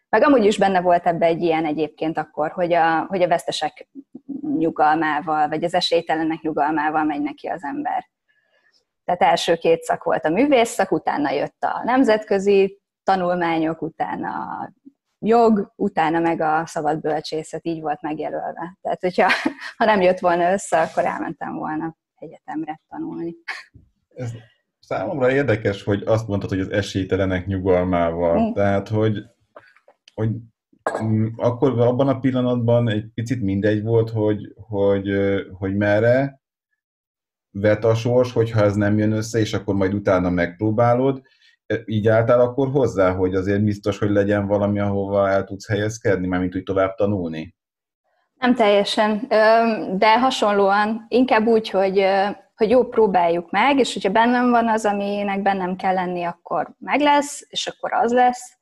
Meg 0.10 0.24
amúgy 0.24 0.46
is 0.46 0.58
benne 0.58 0.82
volt 0.82 1.08
ebbe 1.08 1.26
egy 1.26 1.42
ilyen 1.42 1.66
egyébként 1.66 2.18
akkor, 2.18 2.52
hogy 2.52 2.74
a, 2.74 3.06
hogy 3.06 3.22
a 3.22 3.28
vesztesek 3.28 3.88
nyugalmával, 4.58 5.48
vagy 5.48 5.64
az 5.64 5.74
esélytelenek 5.74 6.42
nyugalmával 6.42 7.04
megy 7.04 7.22
neki 7.22 7.48
az 7.48 7.64
ember. 7.64 8.10
Tehát 9.06 9.22
első 9.22 9.56
két 9.56 9.84
szak 9.84 10.04
volt 10.04 10.26
a 10.26 10.30
művészszak, 10.30 10.92
utána 10.92 11.30
jött 11.32 11.64
a 11.64 11.82
nemzetközi 11.84 12.82
tanulmányok, 13.04 13.82
utána 13.82 14.30
a 14.30 14.74
jog, 15.24 15.72
utána 15.76 16.20
meg 16.20 16.42
a 16.42 16.66
szabad 16.66 17.00
bölcsészet, 17.00 17.66
így 17.66 17.82
volt 17.82 18.02
megjelölve. 18.02 18.78
Tehát, 18.82 19.02
hogyha 19.02 19.30
ha 19.78 19.86
nem 19.86 20.02
jött 20.02 20.20
volna 20.20 20.52
össze, 20.52 20.82
akkor 20.82 21.06
elmentem 21.06 21.56
volna 21.56 21.98
egyetemre 22.16 22.82
tanulni. 22.90 23.36
Ez 24.16 24.32
számomra 24.80 25.32
érdekes, 25.32 25.84
hogy 25.84 26.04
azt 26.06 26.28
mondtad, 26.28 26.50
hogy 26.50 26.60
az 26.60 26.72
esélytelenek 26.72 27.46
nyugalmával. 27.46 28.50
Mm. 28.50 28.54
Tehát, 28.54 28.88
hogy, 28.88 29.24
hogy 30.14 30.30
akkor 31.36 31.80
abban 31.80 32.08
a 32.08 32.20
pillanatban 32.20 32.90
egy 32.90 33.06
picit 33.14 33.42
mindegy 33.42 33.84
volt, 33.84 34.10
hogy, 34.10 34.54
hogy, 34.56 35.10
hogy 35.58 35.76
merre 35.76 36.42
vet 37.52 37.84
a 37.84 37.96
sors, 37.96 38.32
hogyha 38.32 38.64
ez 38.64 38.76
nem 38.76 38.98
jön 38.98 39.12
össze, 39.12 39.40
és 39.40 39.54
akkor 39.54 39.76
majd 39.76 39.94
utána 39.94 40.30
megpróbálod, 40.30 41.22
így 41.86 42.08
álltál 42.08 42.40
akkor 42.40 42.70
hozzá, 42.70 43.12
hogy 43.12 43.36
azért 43.36 43.64
biztos, 43.64 44.00
hogy 44.00 44.10
legyen 44.10 44.48
valami, 44.48 44.80
ahova 44.80 45.30
el 45.30 45.44
tudsz 45.44 45.68
helyezkedni, 45.68 46.28
mármint 46.28 46.56
úgy 46.56 46.64
tovább 46.64 46.96
tanulni? 46.96 47.56
Nem 48.34 48.56
teljesen, 48.56 49.26
de 49.98 50.20
hasonlóan, 50.20 51.06
inkább 51.08 51.46
úgy, 51.46 51.70
hogy, 51.70 52.06
hogy 52.56 52.70
jó, 52.70 52.88
próbáljuk 52.88 53.52
meg, 53.52 53.80
és 53.80 53.94
hogyha 53.94 54.10
bennem 54.10 54.50
van 54.50 54.68
az, 54.68 54.86
aminek 54.86 55.42
bennem 55.42 55.76
kell 55.76 55.94
lenni, 55.94 56.24
akkor 56.24 56.74
meg 56.80 57.00
lesz, 57.00 57.46
és 57.50 57.68
akkor 57.68 57.94
az 57.94 58.14
lesz. 58.14 58.58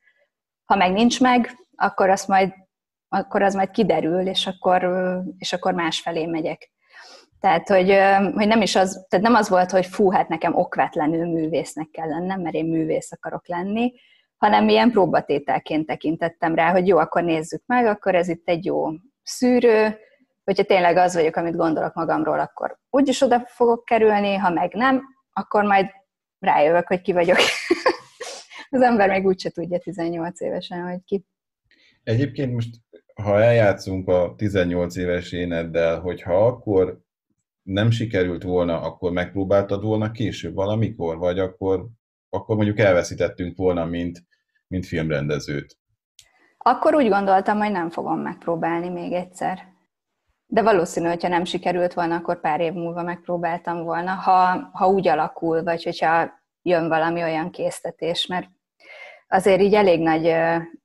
Ha 0.66 0.76
meg 0.76 0.92
nincs 0.92 1.22
meg, 1.22 1.50
akkor 1.76 2.10
az 2.10 2.26
majd, 2.26 2.54
akkor 3.10 3.42
az 3.42 3.54
majd 3.54 3.70
kiderül, 3.70 4.28
és 4.28 4.48
akkor, 4.48 4.92
és 5.38 5.54
akkor 5.54 5.74
másfelé 5.74 6.26
megyek. 6.26 6.72
Tehát, 7.42 7.68
hogy, 7.68 7.98
hogy 8.34 8.48
nem 8.48 8.62
is 8.62 8.76
az, 8.76 9.06
tehát 9.10 9.26
nem 9.26 9.36
az 9.36 9.50
volt, 9.50 9.72
hogy 9.72 9.86
fú, 9.86 10.12
hát 10.12 10.28
nekem 10.28 10.56
okvetlenül 10.56 11.26
művésznek 11.26 11.90
kell 11.92 12.08
lennem, 12.08 12.42
mert 12.42 12.56
én 12.56 12.66
művész 12.66 13.12
akarok 13.12 13.48
lenni, 13.48 13.94
hanem 14.38 14.70
ilyen 14.70 14.92
próbatételként 14.92 15.86
tekintettem 15.86 16.56
rá, 16.56 16.72
hogy 16.72 16.88
jó, 16.88 16.98
akkor 16.98 17.24
nézzük 17.24 17.64
meg, 17.66 17.86
akkor 17.86 18.16
ez 18.16 18.28
itt 18.28 18.48
egy 18.48 18.66
jó 18.66 18.88
szűrő, 19.24 19.98
hogyha 20.44 20.64
tényleg 20.64 20.98
az 20.98 21.14
vagyok, 21.14 21.36
amit 21.36 21.56
gondolok 21.56 21.94
magamról, 21.94 22.40
akkor 22.40 22.78
úgyis 22.90 23.22
oda 23.22 23.46
fogok 23.48 23.86
kerülni, 23.86 24.36
ha 24.36 24.50
meg 24.50 24.74
nem, 24.74 25.02
akkor 25.34 25.64
majd 25.64 25.86
rájövök, 26.40 26.88
hogy 26.88 27.02
ki 27.02 27.12
vagyok. 27.12 27.38
az 28.70 28.82
ember 28.82 29.10
még 29.10 29.26
úgyse 29.26 29.50
tudja 29.50 29.80
18 29.80 30.42
évesen, 30.42 30.82
hogy 30.82 31.04
ki. 31.06 31.26
Egyébként 32.04 32.54
most, 32.54 32.76
ha 33.24 33.42
eljátszunk 33.42 34.08
a 34.08 34.34
18 34.38 34.96
éves 34.96 35.32
éneddel, 35.32 36.00
hogyha 36.00 36.46
akkor 36.46 37.02
nem 37.64 37.90
sikerült 37.90 38.44
volna, 38.44 38.82
akkor 38.82 39.12
megpróbáltad 39.12 39.84
volna 39.84 40.12
később 40.12 40.54
valamikor, 40.54 41.18
vagy 41.18 41.40
akkor, 41.40 41.88
akkor 42.30 42.56
mondjuk 42.56 42.80
elveszítettünk 42.80 43.58
volna, 43.58 43.86
mint, 43.86 44.24
mint 44.68 44.86
filmrendezőt? 44.86 45.78
Akkor 46.58 46.96
úgy 46.96 47.10
gondoltam, 47.10 47.58
hogy 47.58 47.72
nem 47.72 47.90
fogom 47.90 48.20
megpróbálni 48.20 48.90
még 48.90 49.12
egyszer. 49.12 49.70
De 50.46 50.62
valószínű, 50.62 51.08
hogyha 51.08 51.28
nem 51.28 51.44
sikerült 51.44 51.94
volna, 51.94 52.16
akkor 52.16 52.40
pár 52.40 52.60
év 52.60 52.74
múlva 52.74 53.04
megpróbáltam 53.04 53.84
volna, 53.84 54.12
ha, 54.12 54.70
ha 54.74 54.88
úgy 54.88 55.08
alakul, 55.08 55.64
vagy 55.64 55.84
hogyha 55.84 56.32
jön 56.62 56.88
valami 56.88 57.22
olyan 57.22 57.52
késztetés, 57.52 58.26
mert 58.26 58.48
azért 59.28 59.62
így 59.62 59.74
elég 59.74 60.00
nagy 60.00 60.36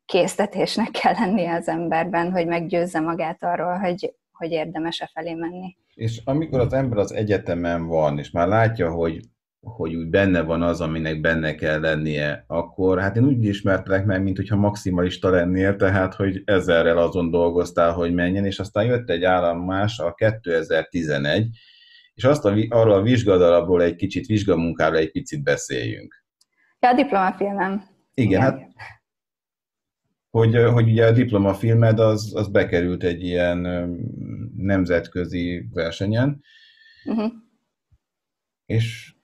késztetésnek 0.05 0.91
kell 0.91 1.13
lennie 1.13 1.55
az 1.55 1.69
emberben, 1.69 2.33
hogy 2.33 2.47
meggyőzze 2.47 3.01
magát 3.01 3.43
arról, 3.43 3.79
hogy, 3.79 4.15
hogy 4.33 4.51
érdemes-e 4.51 5.11
felé 5.13 5.35
menni. 5.35 5.77
És 5.97 6.21
amikor 6.25 6.61
az 6.61 6.73
ember 6.73 6.99
az 6.99 7.13
egyetemen 7.13 7.87
van, 7.87 8.19
és 8.19 8.31
már 8.31 8.49
látja, 8.49 8.91
hogy, 8.91 9.21
hogy 9.61 9.95
úgy 9.95 10.09
benne 10.09 10.43
van 10.43 10.63
az, 10.63 10.81
aminek 10.81 11.21
benne 11.21 11.55
kell 11.55 11.81
lennie, 11.81 12.45
akkor 12.47 13.01
hát 13.01 13.17
én 13.17 13.25
úgy 13.25 13.45
ismertelek 13.45 14.05
meg, 14.05 14.23
mint 14.23 14.37
hogyha 14.37 14.57
maximalista 14.57 15.31
lennél, 15.31 15.77
tehát 15.77 16.15
hogy 16.15 16.43
ezerrel 16.45 16.99
azon 16.99 17.31
dolgoztál, 17.31 17.93
hogy 17.93 18.15
menjen, 18.15 18.45
és 18.45 18.59
aztán 18.59 18.85
jött 18.85 19.11
egy 19.11 19.25
állomás, 19.25 19.99
a 19.99 20.15
2011, 20.15 21.49
és 22.15 22.25
azt 22.25 22.45
a, 22.45 22.55
arról 22.69 22.95
a 22.95 23.03
vizsgadalapról 23.03 23.83
egy 23.83 23.97
kicsit, 23.97 24.27
vizsgamunkáról 24.27 24.99
egy 24.99 25.11
picit 25.11 25.43
beszéljünk. 25.43 26.25
Ja, 26.81 26.89
a 26.89 26.95
diplomafilmem. 26.95 27.73
Igen, 28.15 28.31
Igen, 28.31 28.41
hát 28.41 28.75
hogy, 30.31 30.57
hogy 30.73 30.89
ugye 30.89 31.07
a 31.07 31.13
diplomafilmed 31.13 31.99
az, 31.99 32.33
az 32.35 32.49
bekerült 32.49 33.03
egy 33.03 33.25
ilyen 33.25 33.67
nemzetközi 34.57 35.69
versenyen, 35.73 36.43
uh-huh. 37.05 37.33
és 38.67 39.15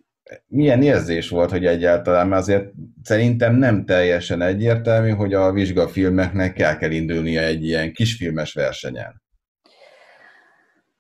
milyen 0.47 0.83
érzés 0.83 1.29
volt, 1.29 1.51
hogy 1.51 1.67
egyáltalán, 1.67 2.29
mert 2.29 2.43
azért 2.43 2.73
szerintem 3.03 3.55
nem 3.55 3.85
teljesen 3.85 4.43
egyértelmű, 4.43 5.11
hogy 5.11 5.35
a 5.35 5.53
vizsgafilmeknek 5.53 6.53
kell 6.53 6.77
kell 6.77 6.91
indulnia 6.91 7.41
egy 7.41 7.65
ilyen 7.65 7.93
kisfilmes 7.93 8.53
versenyen. 8.53 9.23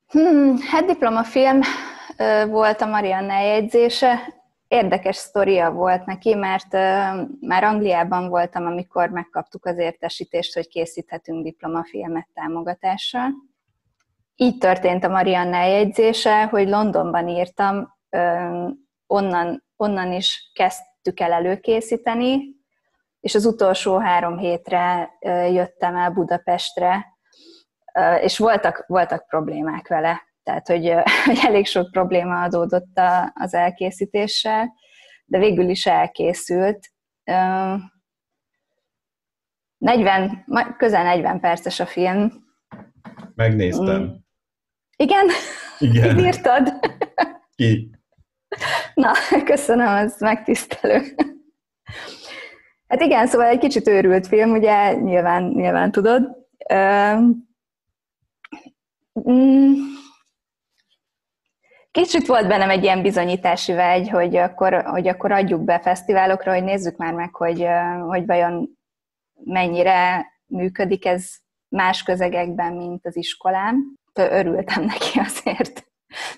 Hmm, 0.07 0.57
hát 0.71 0.87
diplomafilm 0.87 1.61
volt 2.49 2.81
a 2.81 2.87
Marianne 2.87 3.43
jegyzése, 3.43 4.19
érdekes 4.73 5.17
sztoria 5.17 5.71
volt 5.71 6.07
neki, 6.07 6.35
mert 6.35 6.73
már 7.41 7.65
Angliában 7.65 8.29
voltam, 8.29 8.67
amikor 8.67 9.11
megkaptuk 9.11 9.67
az 9.67 9.79
értesítést, 9.79 10.55
hogy 10.55 10.69
készíthetünk 10.69 11.45
diplomafilmet 11.45 12.29
támogatással. 12.35 13.31
Így 14.43 14.59
történt 14.59 15.05
a 15.05 15.09
Marianne 15.09 15.69
jegyzése, 15.69 16.45
hogy 16.45 16.69
Londonban 16.69 17.29
írtam, 17.29 17.99
onnan, 19.07 19.65
onnan 19.77 20.13
is 20.13 20.51
kezdtük 20.55 21.21
el 21.21 21.33
előkészíteni, 21.33 22.41
és 23.21 23.35
az 23.35 23.45
utolsó 23.45 23.99
három 23.99 24.39
hétre 24.39 25.11
jöttem 25.51 25.97
el 25.97 26.11
Budapestre, 26.11 27.07
és 28.21 28.39
voltak, 28.39 28.85
voltak 28.87 29.27
problémák 29.27 29.89
vele 29.89 30.31
tehát 30.43 30.69
hogy, 30.69 30.95
hogy 31.25 31.39
elég 31.43 31.67
sok 31.67 31.91
probléma 31.91 32.43
adódott 32.43 33.01
az 33.35 33.55
elkészítéssel, 33.55 34.73
de 35.25 35.39
végül 35.39 35.69
is 35.69 35.87
elkészült. 35.87 36.91
40, 39.79 40.45
közel 40.77 41.03
40 41.03 41.41
perces 41.41 41.81
a 41.81 41.87
film. 41.87 42.33
Megnéztem. 43.35 44.22
Igen? 44.97 45.27
Igen. 45.79 46.19
Írtad? 46.27 46.73
Ki? 47.55 47.91
Na, 48.95 49.13
köszönöm, 49.45 49.87
ez 49.97 50.21
megtisztelő. 50.21 51.15
Hát 52.89 53.01
igen, 53.01 53.27
szóval 53.27 53.47
egy 53.47 53.59
kicsit 53.59 53.89
őrült 53.89 54.27
film, 54.27 54.51
ugye 54.51 54.93
nyilván, 54.93 55.43
nyilván 55.43 55.91
tudod. 55.93 56.29
Mm, 59.31 59.73
Kicsit 61.93 62.27
volt 62.27 62.49
bennem 62.49 62.71
egy 62.71 62.83
ilyen 62.83 63.03
bizonyítási 63.03 63.73
vágy, 63.73 64.09
hogy 64.09 64.37
akkor, 64.37 64.83
hogy 64.85 65.09
akkor 65.09 65.33
adjuk 65.33 65.65
be 65.65 65.81
fesztiválokra, 65.81 66.53
hogy 66.53 66.65
nézzük 66.65 66.97
már 66.97 67.15
meg, 67.15 67.35
hogy, 67.35 67.67
hogy 68.07 68.27
vajon 68.27 68.79
mennyire 69.45 70.27
működik 70.47 71.07
ez 71.07 71.35
más 71.69 72.03
közegekben, 72.03 72.73
mint 72.73 73.07
az 73.07 73.17
iskolám. 73.17 73.97
Örültem 74.13 74.85
neki 74.85 75.19
azért. 75.27 75.87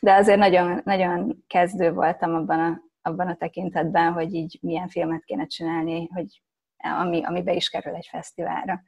De 0.00 0.14
azért 0.14 0.38
nagyon, 0.38 0.80
nagyon 0.84 1.44
kezdő 1.46 1.92
voltam 1.92 2.34
abban 2.34 2.60
a 2.60 2.82
abban 3.06 3.28
a 3.28 3.36
tekintetben, 3.36 4.12
hogy 4.12 4.34
így 4.34 4.58
milyen 4.60 4.88
filmet 4.88 5.24
kéne 5.24 5.46
csinálni, 5.46 6.08
hogy 6.12 6.42
ami, 6.76 7.22
ami 7.24 7.42
be 7.42 7.54
is 7.54 7.68
kerül 7.68 7.94
egy 7.94 8.08
fesztiválra. 8.10 8.82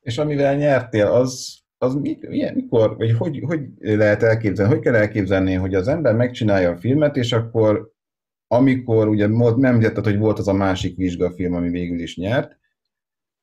És 0.00 0.18
amivel 0.18 0.56
nyertél, 0.56 1.06
az, 1.06 1.58
az 1.78 1.94
milyen, 1.94 2.54
mikor, 2.54 2.96
vagy 2.96 3.12
hogy, 3.12 3.40
hogy 3.46 3.60
lehet 3.78 4.22
elképzelni, 4.22 4.72
hogy 4.74 4.82
kell 4.82 4.94
elképzelni, 4.94 5.54
hogy 5.54 5.74
az 5.74 5.88
ember 5.88 6.14
megcsinálja 6.14 6.70
a 6.70 6.76
filmet, 6.76 7.16
és 7.16 7.32
akkor 7.32 7.92
amikor, 8.46 9.08
ugye 9.08 9.26
nem 9.26 9.64
említetted, 9.64 10.04
hogy 10.04 10.18
volt 10.18 10.38
az 10.38 10.48
a 10.48 10.52
másik 10.52 10.96
vizsgafilm, 10.96 11.54
ami 11.54 11.70
végül 11.70 12.00
is 12.00 12.16
nyert, 12.16 12.58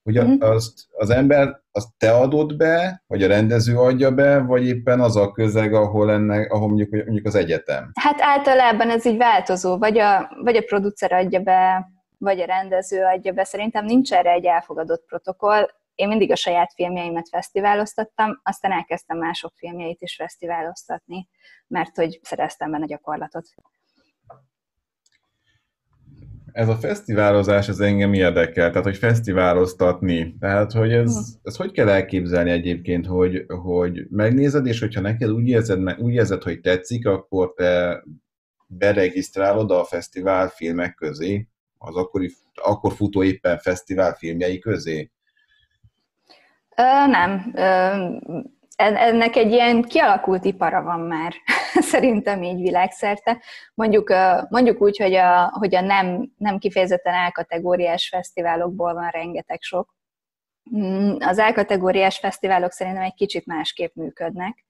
hogy 0.04 0.20
mm-hmm. 0.20 0.36
azt 0.40 0.88
az 0.92 1.10
ember, 1.10 1.62
azt 1.72 1.88
te 1.98 2.12
adod 2.14 2.58
be, 2.58 3.04
vagy 3.08 3.24
a 3.24 3.28
rendező 3.28 3.78
adja 3.78 4.12
be, 4.12 4.40
vagy 4.40 4.68
éppen 4.68 5.00
az 5.00 5.16
a 5.16 5.32
közeg, 5.32 5.74
ahol, 5.74 6.12
ennek, 6.12 6.52
ahol 6.52 6.68
mondjuk, 6.68 6.90
mondjuk 6.92 7.26
az 7.26 7.36
egyetem? 7.36 7.92
Hát 7.94 8.22
általában 8.22 8.90
ez 8.90 9.06
így 9.06 9.18
változó, 9.18 9.78
vagy 9.78 9.98
a, 9.98 10.32
vagy 10.44 10.56
a 10.56 10.62
producer 10.62 11.12
adja 11.12 11.40
be, 11.40 11.90
vagy 12.18 12.40
a 12.40 12.46
rendező 12.46 13.04
adja 13.04 13.32
be. 13.32 13.44
Szerintem 13.44 13.86
nincs 13.86 14.14
erre 14.14 14.32
egy 14.32 14.46
elfogadott 14.46 15.06
protokoll. 15.06 15.68
Én 15.96 16.08
mindig 16.08 16.32
a 16.32 16.36
saját 16.36 16.74
filmjeimet 16.74 17.30
fesztiváloztattam, 17.30 18.40
aztán 18.44 18.72
elkezdtem 18.72 19.18
mások 19.18 19.54
filmjeit 19.56 20.02
is 20.02 20.16
fesztiváloztatni, 20.16 21.28
mert 21.68 21.96
hogy 21.96 22.20
szereztem 22.24 22.72
benne 22.72 22.86
gyakorlatot 22.86 23.48
ez 26.54 26.68
a 26.68 26.76
fesztiválozás 26.76 27.70
az 27.70 27.80
engem 27.80 28.14
érdekel, 28.14 28.70
tehát 28.70 28.84
hogy 28.84 28.98
fesztiváloztatni. 28.98 30.36
Tehát, 30.40 30.72
hogy 30.72 30.92
ez, 30.92 31.16
hm. 31.16 31.22
ez 31.44 31.56
hogy 31.56 31.72
kell 31.72 31.90
elképzelni 31.90 32.50
egyébként, 32.50 33.06
hogy, 33.06 33.46
hogy 33.48 34.08
megnézed, 34.10 34.66
és 34.66 34.80
hogyha 34.80 35.02
neked 35.02 35.30
úgy 35.30 35.48
érzed, 35.48 36.00
úgy 36.00 36.14
érzed, 36.14 36.44
hogy 36.44 36.60
tetszik, 36.60 37.08
akkor 37.08 37.54
te 37.54 38.04
beregisztrálod 38.68 39.72
a 39.72 39.84
fesztivál 39.84 40.48
filmek 40.48 40.96
közé, 40.96 41.48
az 41.78 41.96
akkori, 41.96 42.32
akkor 42.54 42.94
futó 42.94 43.24
éppen 43.24 43.58
fesztivál 43.58 44.14
filmjei 44.14 44.60
közé? 44.60 45.12
Ö, 46.78 47.08
nem. 47.08 47.52
Ö, 47.56 48.42
ennek 48.76 49.36
egy 49.36 49.52
ilyen 49.52 49.82
kialakult 49.82 50.46
ipara 50.46 50.82
van 50.82 51.00
már, 51.00 51.34
szerintem 51.92 52.44
így 52.44 52.62
világszerte. 52.62 53.42
Mondjuk, 53.74 54.14
mondjuk 54.50 54.82
úgy, 54.82 54.98
hogy 54.98 55.14
a, 55.14 55.50
hogy 55.60 55.76
a 55.76 55.82
nem, 55.82 56.32
nem 56.38 56.58
kifejezetten 56.58 57.14
elkategóriás 57.14 58.08
fesztiválokból 58.08 58.94
van 58.94 59.10
rengeteg 59.10 59.62
sok. 59.62 59.96
Mm, 60.78 61.16
az 61.20 61.40
elkategóriás 61.40 62.18
fesztiválok 62.18 62.72
szerintem 62.72 63.04
egy 63.04 63.14
kicsit 63.14 63.46
másképp 63.46 63.96
működnek. 63.96 64.66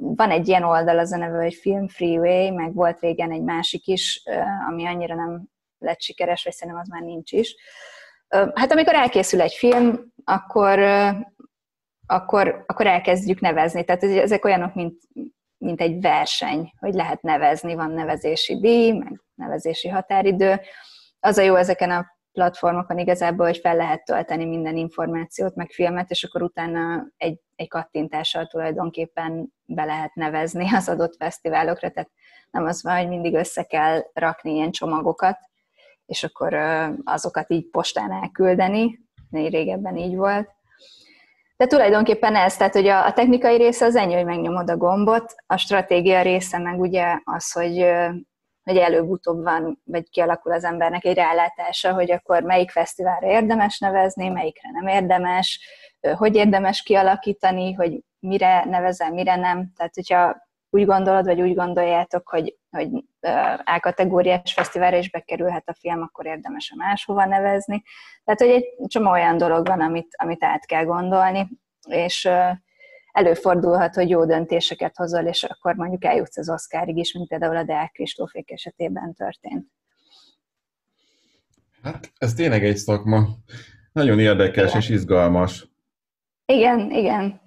Van 0.00 0.30
egy 0.30 0.48
ilyen 0.48 0.62
oldal, 0.62 0.98
az 0.98 1.12
a 1.12 1.16
neve, 1.16 1.42
hogy 1.42 1.54
Film 1.54 1.88
Freeway, 1.88 2.54
meg 2.54 2.74
volt 2.74 3.00
régen 3.00 3.32
egy 3.32 3.42
másik 3.42 3.86
is, 3.86 4.22
ami 4.68 4.86
annyira 4.86 5.14
nem 5.14 5.42
lett 5.78 6.00
sikeres, 6.00 6.44
vagy 6.44 6.52
szerintem 6.52 6.82
az 6.82 6.88
már 6.88 7.02
nincs 7.02 7.32
is. 7.32 7.56
Hát 8.54 8.72
amikor 8.72 8.94
elkészül 8.94 9.40
egy 9.40 9.52
film, 9.52 10.12
akkor 10.24 10.78
akkor, 12.10 12.64
akkor 12.66 12.86
elkezdjük 12.86 13.40
nevezni. 13.40 13.84
Tehát 13.84 14.02
ezek 14.02 14.44
olyanok, 14.44 14.74
mint, 14.74 15.00
mint 15.58 15.80
egy 15.80 16.00
verseny, 16.00 16.72
hogy 16.78 16.94
lehet 16.94 17.22
nevezni, 17.22 17.74
van 17.74 17.90
nevezési 17.90 18.60
díj, 18.60 18.92
meg 18.92 19.20
nevezési 19.34 19.88
határidő. 19.88 20.60
Az 21.20 21.38
a 21.38 21.42
jó 21.42 21.54
ezeken 21.54 21.90
a 21.90 22.06
platformokon 22.32 22.98
igazából, 22.98 23.46
hogy 23.46 23.58
fel 23.58 23.76
lehet 23.76 24.04
tölteni 24.04 24.44
minden 24.44 24.76
információt, 24.76 25.54
meg 25.54 25.70
filmet, 25.70 26.10
és 26.10 26.24
akkor 26.24 26.42
utána 26.42 27.06
egy, 27.16 27.40
egy 27.56 27.68
kattintással 27.68 28.46
tulajdonképpen 28.46 29.52
be 29.64 29.84
lehet 29.84 30.14
nevezni 30.14 30.74
az 30.74 30.88
adott 30.88 31.16
fesztiválokra, 31.16 31.90
tehát 31.90 32.10
nem 32.50 32.64
az 32.64 32.82
van, 32.82 32.96
hogy 32.96 33.08
mindig 33.08 33.34
össze 33.34 33.62
kell 33.62 34.02
rakni 34.12 34.54
ilyen 34.54 34.70
csomagokat, 34.70 35.38
és 36.06 36.24
akkor 36.24 36.54
azokat 37.04 37.50
így 37.50 37.70
postán 37.70 38.12
elküldeni, 38.12 38.98
régebben 39.30 39.96
így 39.96 40.16
volt, 40.16 40.58
de 41.60 41.66
tulajdonképpen 41.66 42.36
ez, 42.36 42.56
tehát 42.56 42.72
hogy 42.72 42.86
a, 42.86 43.12
technikai 43.12 43.56
része 43.56 43.84
az 43.84 43.96
ennyi, 43.96 44.14
hogy 44.14 44.24
megnyomod 44.24 44.70
a 44.70 44.76
gombot, 44.76 45.34
a 45.46 45.56
stratégia 45.56 46.22
része 46.22 46.58
meg 46.58 46.80
ugye 46.80 47.18
az, 47.24 47.52
hogy, 47.52 47.84
hogy 48.62 48.76
előbb-utóbb 48.76 49.42
van, 49.42 49.80
vagy 49.84 50.10
kialakul 50.10 50.52
az 50.52 50.64
embernek 50.64 51.04
egy 51.04 51.16
rálátása, 51.16 51.92
hogy 51.92 52.10
akkor 52.10 52.42
melyik 52.42 52.70
fesztiválra 52.70 53.26
érdemes 53.26 53.78
nevezni, 53.78 54.28
melyikre 54.28 54.70
nem 54.72 54.86
érdemes, 54.86 55.60
hogy 56.16 56.34
érdemes 56.34 56.82
kialakítani, 56.82 57.72
hogy 57.72 58.00
mire 58.18 58.64
nevezem, 58.64 59.12
mire 59.12 59.36
nem. 59.36 59.72
Tehát, 59.76 59.94
hogyha 59.94 60.36
úgy 60.70 60.86
gondolod, 60.86 61.24
vagy 61.24 61.40
úgy 61.40 61.54
gondoljátok, 61.54 62.28
hogy, 62.28 62.56
hogy 62.70 62.88
A-kategóriás 63.64 64.52
fesztiválra 64.52 64.96
is 64.96 65.10
bekerülhet 65.10 65.68
a 65.68 65.74
film, 65.74 66.02
akkor 66.02 66.26
érdemes 66.26 66.70
a 66.70 66.76
máshova 66.76 67.24
nevezni. 67.24 67.82
Tehát, 68.24 68.40
hogy 68.40 68.50
egy 68.50 68.86
csomó 68.86 69.10
olyan 69.10 69.36
dolog 69.36 69.66
van, 69.66 69.80
amit, 69.80 70.14
amit 70.16 70.44
át 70.44 70.66
kell 70.66 70.84
gondolni, 70.84 71.48
és 71.88 72.28
előfordulhat, 73.12 73.94
hogy 73.94 74.08
jó 74.08 74.24
döntéseket 74.24 74.96
hozol, 74.96 75.24
és 75.24 75.44
akkor 75.44 75.74
mondjuk 75.74 76.04
eljutsz 76.04 76.36
az 76.36 76.50
Oscarig 76.50 76.96
is, 76.96 77.12
mint 77.12 77.28
például 77.28 77.56
a 77.56 77.64
Deák 77.64 77.92
Kristófék 77.92 78.50
esetében 78.50 79.14
történt. 79.14 79.66
Hát 81.82 82.12
ez 82.18 82.34
tényleg 82.34 82.64
egy 82.64 82.76
szakma. 82.76 83.26
Nagyon 83.92 84.18
érdekes 84.18 84.68
igen. 84.68 84.80
és 84.80 84.88
izgalmas. 84.88 85.68
Igen, 86.46 86.90
igen. 86.90 87.40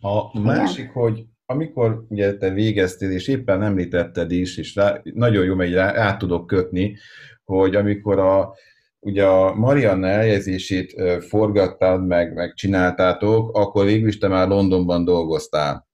A 0.00 0.38
másik, 0.38 0.78
igen. 0.78 0.92
hogy 0.92 1.24
amikor 1.46 2.04
ugye 2.08 2.36
te 2.36 2.50
végeztél, 2.50 3.10
és 3.10 3.28
éppen 3.28 3.62
említetted 3.62 4.30
is, 4.30 4.58
és 4.58 4.74
rá, 4.74 5.00
nagyon 5.02 5.44
jó, 5.44 5.54
mert 5.54 5.72
rá, 5.72 5.90
rá 5.90 6.16
tudok 6.16 6.46
kötni, 6.46 6.96
hogy 7.44 7.74
amikor 7.74 8.18
a, 8.18 8.54
ugye 8.98 9.26
a 9.26 9.54
Marianna 9.54 10.06
eljegyzését 10.06 10.94
forgattad, 11.28 12.06
meg, 12.06 12.34
meg 12.34 12.54
csináltátok, 12.54 13.56
akkor 13.56 13.84
végül 13.84 14.08
is 14.08 14.18
te 14.18 14.28
már 14.28 14.48
Londonban 14.48 15.04
dolgoztál. 15.04 15.86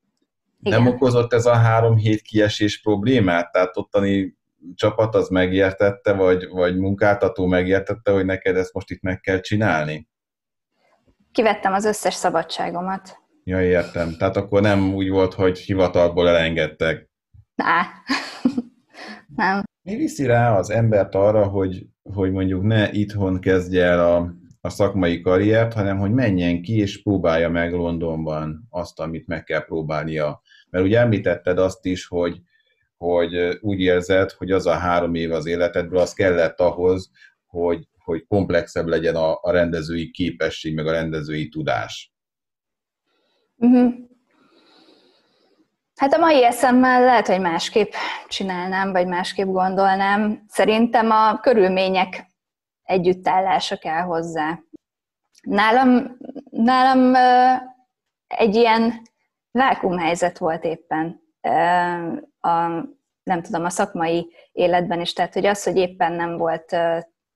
Igen. 0.62 0.82
Nem 0.82 0.92
okozott 0.92 1.32
ez 1.32 1.46
a 1.46 1.54
három 1.54 1.96
hét 1.96 2.20
kiesés 2.20 2.80
problémát? 2.80 3.52
Tehát 3.52 3.76
ottani 3.76 4.36
csapat 4.74 5.14
az 5.14 5.28
megértette, 5.28 6.12
vagy, 6.12 6.48
vagy 6.48 6.76
munkáltató 6.76 7.46
megértette, 7.46 8.12
hogy 8.12 8.24
neked 8.24 8.56
ezt 8.56 8.72
most 8.72 8.90
itt 8.90 9.02
meg 9.02 9.20
kell 9.20 9.40
csinálni? 9.40 10.08
Kivettem 11.32 11.72
az 11.72 11.84
összes 11.84 12.14
szabadságomat. 12.14 13.21
Ja, 13.44 13.62
értem. 13.62 14.16
Tehát 14.18 14.36
akkor 14.36 14.60
nem 14.60 14.94
úgy 14.94 15.08
volt, 15.08 15.34
hogy 15.34 15.58
hivatalból 15.58 16.28
elengedtek. 16.28 17.10
Ná. 17.54 17.86
nem. 19.36 19.62
Mi 19.82 19.96
viszi 19.96 20.26
rá 20.26 20.58
az 20.58 20.70
embert 20.70 21.14
arra, 21.14 21.46
hogy, 21.46 21.86
hogy 22.02 22.32
mondjuk 22.32 22.62
ne 22.62 22.90
itthon 22.92 23.40
kezdje 23.40 23.84
el 23.84 24.14
a, 24.14 24.34
a 24.60 24.68
szakmai 24.68 25.20
karriert, 25.20 25.72
hanem 25.72 25.98
hogy 25.98 26.12
menjen 26.12 26.62
ki 26.62 26.76
és 26.76 27.02
próbálja 27.02 27.50
meg 27.50 27.72
Londonban 27.72 28.66
azt, 28.70 29.00
amit 29.00 29.26
meg 29.26 29.44
kell 29.44 29.64
próbálnia. 29.64 30.42
Mert 30.70 30.84
ugye 30.84 30.98
említetted 30.98 31.58
azt 31.58 31.84
is, 31.86 32.06
hogy, 32.06 32.40
hogy 32.96 33.58
úgy 33.60 33.80
érzed, 33.80 34.30
hogy 34.30 34.50
az 34.50 34.66
a 34.66 34.74
három 34.74 35.14
év 35.14 35.32
az 35.32 35.46
életedből, 35.46 35.98
az 35.98 36.12
kellett 36.12 36.60
ahhoz, 36.60 37.10
hogy, 37.46 37.88
hogy 37.98 38.26
komplexebb 38.26 38.86
legyen 38.86 39.14
a, 39.14 39.38
a 39.40 39.50
rendezői 39.50 40.10
képesség, 40.10 40.74
meg 40.74 40.86
a 40.86 40.92
rendezői 40.92 41.48
tudás. 41.48 42.12
Uh-huh. 43.62 43.94
Hát 45.96 46.12
a 46.12 46.18
mai 46.18 46.44
eszemmel 46.44 47.04
lehet, 47.04 47.26
hogy 47.26 47.40
másképp 47.40 47.92
csinálnám, 48.28 48.92
vagy 48.92 49.06
másképp 49.06 49.46
gondolnám. 49.46 50.44
Szerintem 50.48 51.10
a 51.10 51.40
körülmények 51.40 52.26
együttállása 52.82 53.76
kell 53.76 54.00
hozzá. 54.00 54.58
Nálam, 55.42 56.16
nálam 56.50 57.14
egy 58.26 58.54
ilyen 58.54 59.02
vákumhelyzet 59.50 60.38
volt 60.38 60.64
éppen 60.64 61.20
a, 62.40 62.66
nem 63.22 63.42
tudom, 63.42 63.64
a 63.64 63.70
szakmai 63.70 64.32
életben 64.52 65.00
is, 65.00 65.12
tehát 65.12 65.34
hogy 65.34 65.46
az, 65.46 65.64
hogy 65.64 65.76
éppen 65.76 66.12
nem 66.12 66.36
volt 66.36 66.70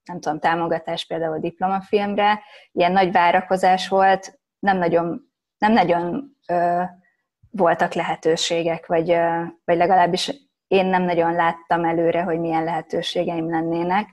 nem 0.05 0.21
tudom, 0.21 0.39
támogatás 0.39 1.07
például 1.07 1.35
a 1.35 1.39
diplomafilmre, 1.39 2.43
ilyen 2.73 2.93
nagy 2.93 3.13
várakozás 3.13 3.89
volt, 3.89 4.39
nem 4.59 4.79
nagyon 4.79 5.26
nem 5.59 5.73
nagyon 5.73 6.37
ö, 6.49 6.83
voltak 7.51 7.93
lehetőségek, 7.95 8.87
vagy, 8.87 9.11
ö, 9.11 9.43
vagy 9.65 9.77
legalábbis 9.77 10.33
én 10.67 10.87
nem 10.87 11.03
nagyon 11.03 11.33
láttam 11.33 11.85
előre, 11.85 12.23
hogy 12.23 12.39
milyen 12.39 12.65
lehetőségeim 12.65 13.51
lennének. 13.51 14.09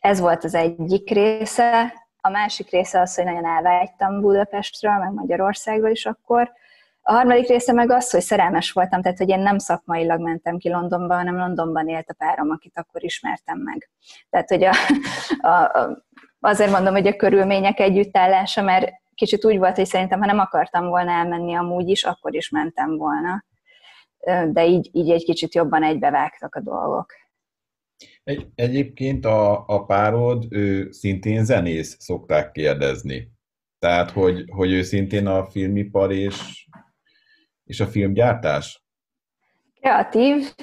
Ez 0.00 0.20
volt 0.20 0.44
az 0.44 0.54
egyik 0.54 1.10
része. 1.10 1.92
A 2.20 2.28
másik 2.28 2.70
része 2.70 3.00
az, 3.00 3.14
hogy 3.14 3.24
nagyon 3.24 3.46
elvágytam 3.46 4.20
Budapestről, 4.20 4.98
meg 4.98 5.12
Magyarországról 5.12 5.90
is 5.90 6.06
akkor. 6.06 6.52
A 7.02 7.12
harmadik 7.12 7.48
része 7.48 7.72
meg 7.72 7.90
az, 7.90 8.10
hogy 8.10 8.20
szerelmes 8.20 8.72
voltam, 8.72 9.02
tehát 9.02 9.18
hogy 9.18 9.28
én 9.28 9.38
nem 9.38 9.58
szakmailag 9.58 10.20
mentem 10.20 10.58
ki 10.58 10.68
Londonba, 10.68 11.14
hanem 11.14 11.36
Londonban 11.36 11.88
élt 11.88 12.08
a 12.08 12.14
párom, 12.18 12.50
akit 12.50 12.78
akkor 12.78 13.04
ismertem 13.04 13.58
meg. 13.58 13.90
Tehát, 14.30 14.48
hogy 14.48 14.64
a, 14.64 14.72
a, 15.48 15.78
a, 15.78 16.04
azért 16.40 16.70
mondom, 16.70 16.94
hogy 16.94 17.06
a 17.06 17.16
körülmények 17.16 17.80
együttállása, 17.80 18.62
mert 18.62 18.92
kicsit 19.16 19.44
úgy 19.44 19.58
volt, 19.58 19.76
hogy 19.76 19.86
szerintem, 19.86 20.20
ha 20.20 20.26
nem 20.26 20.38
akartam 20.38 20.88
volna 20.88 21.10
elmenni 21.10 21.54
amúgy 21.54 21.88
is, 21.88 22.04
akkor 22.04 22.34
is 22.34 22.50
mentem 22.50 22.96
volna. 22.96 23.44
de 24.52 24.66
így, 24.66 24.90
így 24.92 25.10
egy 25.10 25.24
kicsit 25.24 25.54
jobban 25.54 25.82
egybevágtak 25.82 26.54
a 26.54 26.60
dolgok. 26.60 27.12
Egy, 28.24 28.46
egyébként 28.54 29.24
a, 29.24 29.66
a 29.66 29.84
párod, 29.84 30.46
ő 30.50 30.90
szintén 30.90 31.44
zenész, 31.44 31.96
szokták 31.98 32.52
kérdezni. 32.52 33.28
Tehát, 33.78 34.10
hogy, 34.10 34.44
hogy 34.50 34.72
ő 34.72 34.82
szintén 34.82 35.26
a 35.26 35.44
filmipar 35.44 36.12
és, 36.12 36.66
és 37.64 37.80
a 37.80 37.86
filmgyártás? 37.86 38.84
Kreatív, 39.80 40.54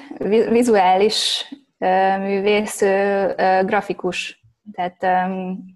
vizuális 0.50 1.48
művész, 2.18 2.80
grafikus, 3.64 4.44
tehát 4.72 5.28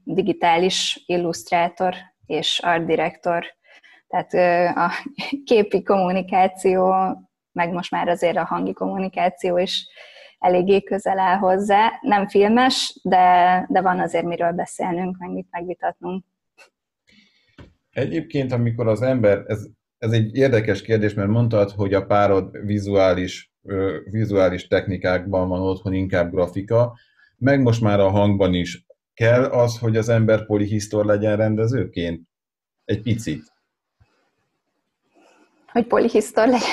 digitális 0.04 1.02
illusztrátor 1.06 1.94
és 2.28 2.60
art 2.62 2.86
director. 2.86 3.44
Tehát 4.06 4.34
a 4.76 4.92
képi 5.44 5.82
kommunikáció, 5.82 6.94
meg 7.52 7.72
most 7.72 7.90
már 7.90 8.08
azért 8.08 8.36
a 8.36 8.44
hangi 8.44 8.72
kommunikáció 8.72 9.58
is 9.58 9.86
eléggé 10.38 10.82
közel 10.82 11.18
áll 11.18 11.36
hozzá. 11.36 11.98
Nem 12.00 12.28
filmes, 12.28 13.00
de, 13.02 13.66
de 13.68 13.80
van 13.80 14.00
azért 14.00 14.24
miről 14.24 14.52
beszélnünk, 14.52 15.16
meg 15.18 15.30
mit 15.30 15.46
megvitatnunk. 15.50 16.24
Egyébként, 17.90 18.52
amikor 18.52 18.88
az 18.88 19.02
ember, 19.02 19.42
ez, 19.46 19.66
ez 19.98 20.12
egy 20.12 20.36
érdekes 20.36 20.82
kérdés, 20.82 21.14
mert 21.14 21.28
mondtad, 21.28 21.70
hogy 21.70 21.94
a 21.94 22.06
párod 22.06 22.64
vizuális, 22.64 23.52
vizuális 24.10 24.66
technikákban 24.66 25.48
van 25.48 25.60
otthon, 25.60 25.92
inkább 25.92 26.30
grafika, 26.30 26.98
meg 27.36 27.60
most 27.60 27.80
már 27.80 28.00
a 28.00 28.10
hangban 28.10 28.54
is 28.54 28.86
kell 29.18 29.44
az, 29.44 29.78
hogy 29.78 29.96
az 29.96 30.08
ember 30.08 30.46
polihisztor 30.46 31.04
legyen 31.04 31.36
rendezőként? 31.36 32.22
Egy 32.84 33.02
picit. 33.02 33.42
Hogy 35.72 35.86
polihisztor 35.86 36.48
legyen? 36.48 36.68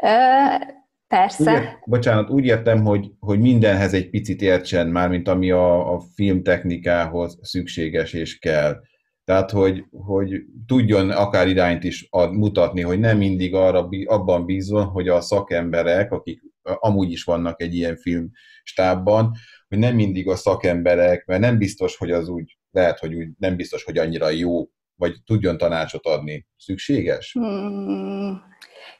Persze. 1.08 1.52
Úgy, 1.52 1.68
bocsánat, 1.84 2.30
úgy 2.30 2.44
értem, 2.44 2.84
hogy, 2.84 3.10
hogy 3.20 3.40
mindenhez 3.40 3.94
egy 3.94 4.10
picit 4.10 4.42
értsen, 4.42 4.88
mármint 4.88 5.28
ami 5.28 5.50
a, 5.50 5.94
a 5.94 6.00
filmtechnikához 6.14 7.38
szükséges 7.42 8.12
és 8.12 8.38
kell. 8.38 8.80
Tehát, 9.24 9.50
hogy, 9.50 9.84
hogy 9.90 10.42
tudjon 10.66 11.10
akár 11.10 11.48
irányt 11.48 11.84
is 11.84 12.06
ad, 12.10 12.32
mutatni, 12.32 12.80
hogy 12.80 12.98
nem 12.98 13.18
mindig 13.18 13.54
arra, 13.54 13.88
abban 14.04 14.44
bízol, 14.44 14.84
hogy 14.84 15.08
a 15.08 15.20
szakemberek, 15.20 16.12
akik 16.12 16.42
amúgy 16.62 17.10
is 17.10 17.24
vannak 17.24 17.62
egy 17.62 17.74
ilyen 17.74 17.96
filmstábban, 17.96 19.32
hogy 19.68 19.78
nem 19.78 19.94
mindig 19.94 20.28
a 20.28 20.36
szakemberek, 20.36 21.24
mert 21.26 21.40
nem 21.40 21.58
biztos, 21.58 21.96
hogy 21.96 22.10
az 22.10 22.28
úgy, 22.28 22.58
lehet, 22.70 22.98
hogy 22.98 23.14
úgy 23.14 23.28
nem 23.38 23.56
biztos, 23.56 23.84
hogy 23.84 23.98
annyira 23.98 24.28
jó, 24.28 24.66
vagy 24.94 25.14
tudjon 25.26 25.58
tanácsot 25.58 26.06
adni. 26.06 26.46
Szükséges? 26.56 27.32
Hmm. 27.32 28.42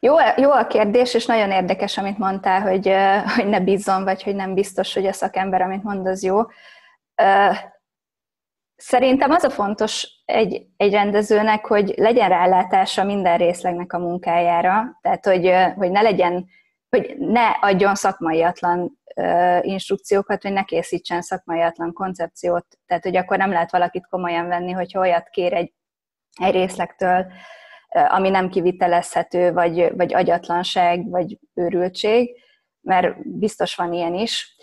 Jó, 0.01 0.15
jó 0.37 0.51
a 0.51 0.67
kérdés, 0.67 1.15
és 1.15 1.27
nagyon 1.27 1.51
érdekes, 1.51 1.99
amit 1.99 2.19
mondtál, 2.19 2.61
hogy, 2.61 2.93
hogy 3.35 3.47
ne 3.47 3.61
bízzon, 3.61 4.05
vagy 4.05 4.23
hogy 4.23 4.35
nem 4.35 4.55
biztos, 4.55 4.95
hogy 4.95 5.07
a 5.07 5.13
szakember, 5.13 5.63
amit 5.63 5.83
mond, 5.83 6.07
az 6.07 6.23
jó. 6.23 6.41
Szerintem 8.77 9.31
az 9.31 9.45
a 9.45 9.51
fontos 9.51 10.09
egy, 10.25 10.67
egy 10.77 10.93
rendezőnek, 10.93 11.67
hogy 11.67 11.95
legyen 11.97 12.29
rálátása 12.29 13.05
minden 13.05 13.39
részlegnek 13.39 13.93
a 13.93 13.99
munkájára, 13.99 14.99
tehát 15.03 15.27
hogy, 15.27 15.53
hogy 15.77 15.91
ne 15.91 16.01
legyen, 16.01 16.47
hogy 16.89 17.15
ne 17.19 17.47
adjon 17.47 17.95
szakmaiatlan 17.95 18.98
instrukciókat, 19.61 20.43
hogy 20.43 20.53
ne 20.53 20.65
készítsen 20.65 21.23
szakmaiatlan 21.23 21.93
koncepciót, 21.93 22.67
tehát 22.87 23.03
hogy 23.03 23.17
akkor 23.17 23.37
nem 23.39 23.51
lehet 23.51 23.71
valakit 23.71 24.07
komolyan 24.07 24.49
venni, 24.49 24.73
hogyha 24.73 25.01
olyat 25.01 25.29
kér 25.29 25.53
egy, 25.53 25.73
egy 26.41 26.53
részlegtől, 26.53 27.27
ami 27.89 28.29
nem 28.31 28.49
kivitelezhető, 28.49 29.53
vagy, 29.53 29.97
vagy 29.97 30.15
agyatlanság, 30.15 31.11
vagy 31.11 31.39
őrültség, 31.55 32.37
mert 32.81 33.39
biztos 33.39 33.75
van 33.75 33.93
ilyen 33.93 34.15
is. 34.15 34.57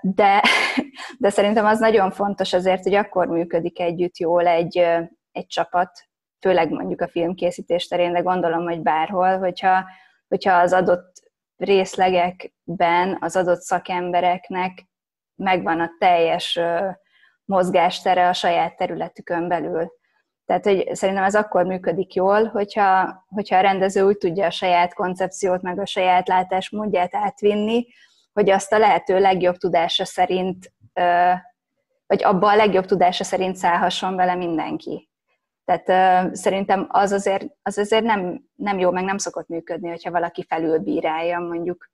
De, 0.00 0.42
de 1.18 1.30
szerintem 1.30 1.66
az 1.66 1.78
nagyon 1.78 2.10
fontos 2.10 2.52
azért, 2.52 2.82
hogy 2.82 2.94
akkor 2.94 3.26
működik 3.26 3.80
együtt 3.80 4.18
jól 4.18 4.46
egy, 4.46 4.78
egy 5.32 5.46
csapat, 5.46 5.90
főleg 6.40 6.70
mondjuk 6.70 7.00
a 7.00 7.08
filmkészítés 7.08 7.88
terén, 7.88 8.12
de 8.12 8.20
gondolom, 8.20 8.64
hogy 8.64 8.80
bárhol, 8.80 9.38
hogyha, 9.38 9.84
hogyha 10.28 10.52
az 10.52 10.72
adott 10.72 11.21
részlegekben 11.62 13.16
az 13.20 13.36
adott 13.36 13.60
szakembereknek 13.60 14.86
megvan 15.34 15.80
a 15.80 15.90
teljes 15.98 16.60
mozgástere 17.44 18.28
a 18.28 18.32
saját 18.32 18.76
területükön 18.76 19.48
belül. 19.48 19.92
Tehát, 20.44 20.64
hogy 20.64 20.94
szerintem 20.94 21.24
ez 21.24 21.34
akkor 21.34 21.64
működik 21.64 22.14
jól, 22.14 22.44
hogyha, 22.44 23.24
hogyha 23.28 23.56
a 23.56 23.60
rendező 23.60 24.02
úgy 24.02 24.18
tudja 24.18 24.46
a 24.46 24.50
saját 24.50 24.94
koncepciót, 24.94 25.62
meg 25.62 25.78
a 25.78 25.86
saját 25.86 26.28
látásmódját 26.28 27.14
átvinni, 27.14 27.86
hogy 28.32 28.50
azt 28.50 28.72
a 28.72 28.78
lehető 28.78 29.18
legjobb 29.18 29.56
tudása 29.56 30.04
szerint, 30.04 30.72
vagy 32.06 32.24
abba 32.24 32.48
a 32.50 32.56
legjobb 32.56 32.84
tudása 32.84 33.24
szerint 33.24 33.56
szállhasson 33.56 34.16
vele 34.16 34.34
mindenki. 34.34 35.10
Tehát 35.80 36.36
szerintem 36.36 36.86
az 36.88 37.12
azért, 37.12 37.46
az 37.62 37.78
azért 37.78 38.04
nem, 38.04 38.44
nem 38.54 38.78
jó, 38.78 38.90
meg 38.90 39.04
nem 39.04 39.18
szokott 39.18 39.48
működni, 39.48 39.88
hogyha 39.88 40.10
valaki 40.10 40.44
felülbírálja 40.48 41.38
mondjuk, 41.38 41.90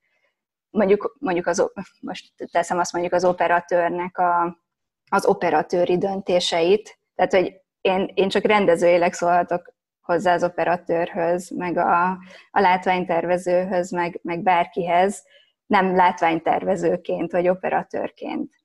mondjuk, 0.71 1.17
mondjuk 1.19 1.47
az, 1.47 1.71
most 2.01 2.33
teszem 2.51 2.79
azt 2.79 2.93
mondjuk 2.93 3.15
az 3.15 3.25
operatőrnek 3.25 4.19
a, 4.19 4.59
az 5.11 5.27
operatőri 5.27 5.99
döntéseit, 5.99 6.99
tehát 7.15 7.33
hogy 7.33 7.61
én, 7.81 8.11
én 8.15 8.29
csak 8.29 8.45
rendezőileg 8.45 9.13
szólhatok 9.13 9.75
hozzá 10.01 10.35
az 10.35 10.45
operatőrhöz, 10.45 11.51
meg 11.51 11.77
a, 11.77 12.09
a 12.51 12.61
látványtervezőhöz, 12.61 13.91
meg, 13.91 14.21
meg 14.23 14.43
bárkihez, 14.43 15.25
nem 15.67 15.97
látványtervezőként 15.97 17.33
vagy 17.33 17.49
operatőrként. 17.49 18.58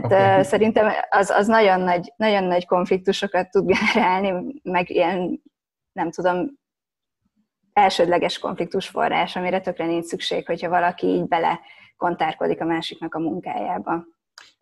Tehát 0.00 0.32
okay. 0.32 0.44
szerintem 0.44 0.92
az, 1.10 1.30
az 1.30 1.46
nagyon, 1.46 1.80
nagy, 1.80 2.12
nagyon 2.16 2.44
nagy 2.44 2.66
konfliktusokat 2.66 3.50
tud 3.50 3.66
generálni, 3.72 4.60
meg 4.62 4.90
ilyen, 4.90 5.42
nem 5.92 6.10
tudom, 6.10 6.50
elsődleges 7.72 8.38
konfliktus 8.38 8.88
forrás, 8.88 9.36
amire 9.36 9.60
tökre 9.60 9.86
nincs 9.86 10.04
szükség, 10.04 10.46
hogyha 10.46 10.68
valaki 10.68 11.06
így 11.06 11.28
bele 11.28 11.60
kontárkodik 11.96 12.60
a 12.60 12.64
másiknak 12.64 13.14
a 13.14 13.18
munkájába. 13.18 14.04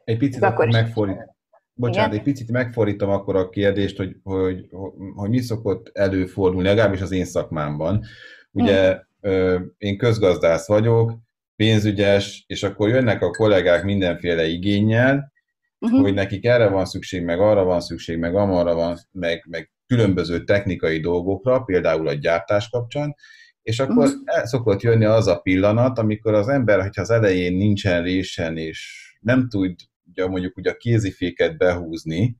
Egy 0.05 0.19
picit 0.19 0.43
akkor 0.43 0.67
megfordít, 0.67 1.39
Bocsánat, 1.75 2.13
Igen? 2.13 2.19
egy 2.19 2.33
picit 2.33 2.51
megfordítom 2.51 3.11
akkor 3.11 3.37
a 3.37 3.49
kérdést, 3.49 3.97
hogy, 3.97 4.17
hogy, 4.23 4.69
hogy 5.15 5.31
mi 5.31 5.41
szokott 5.41 5.91
előfordulni, 5.93 6.69
legalábbis 6.69 7.01
az 7.01 7.13
én 7.13 7.25
szakmámban. 7.25 8.05
Ugye 8.51 8.99
hmm. 9.21 9.75
én 9.79 9.99
közgazdász 9.99 10.69
vagyok, 10.69 11.13
pénzügyes, 11.61 12.45
és 12.47 12.63
akkor 12.63 12.89
jönnek 12.89 13.23
a 13.23 13.31
kollégák 13.31 13.85
mindenféle 13.85 14.47
igényel, 14.47 15.33
uh-huh. 15.79 16.01
hogy 16.01 16.15
nekik 16.15 16.45
erre 16.45 16.69
van 16.69 16.85
szükség, 16.85 17.23
meg 17.23 17.41
arra 17.41 17.65
van 17.65 17.81
szükség, 17.81 18.19
meg 18.19 18.35
amarra 18.35 18.75
van, 18.75 18.97
meg, 19.13 19.45
meg 19.49 19.71
különböző 19.87 20.45
technikai 20.45 21.01
dolgokra, 21.01 21.61
például 21.61 22.09
a 22.09 22.13
gyártás 22.13 22.69
kapcsán, 22.69 23.15
és 23.63 23.81
akkor 23.81 24.05
uh-huh. 24.05 24.21
el 24.25 24.47
szokott 24.47 24.81
jönni 24.81 25.05
az 25.05 25.27
a 25.27 25.39
pillanat, 25.39 25.99
amikor 25.99 26.35
az 26.35 26.49
ember, 26.49 26.81
hogyha 26.81 27.03
az 27.03 27.11
elején 27.11 27.53
nincsen 27.53 28.03
résen, 28.03 28.57
és 28.57 29.11
nem 29.21 29.49
tud 29.49 29.75
ugye 30.11 30.27
mondjuk 30.27 30.57
ugye 30.57 30.71
a 30.71 30.77
kéziféket 30.77 31.57
behúzni, 31.57 32.37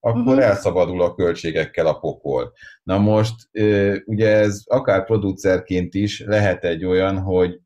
akkor 0.00 0.20
uh-huh. 0.20 0.44
elszabadul 0.44 1.02
a 1.02 1.14
költségekkel 1.14 1.86
a 1.86 1.98
pokol. 1.98 2.52
Na 2.82 2.98
most 2.98 3.34
ugye 4.04 4.28
ez 4.28 4.62
akár 4.64 5.04
producerként 5.04 5.94
is 5.94 6.20
lehet 6.20 6.64
egy 6.64 6.84
olyan, 6.84 7.18
hogy 7.18 7.62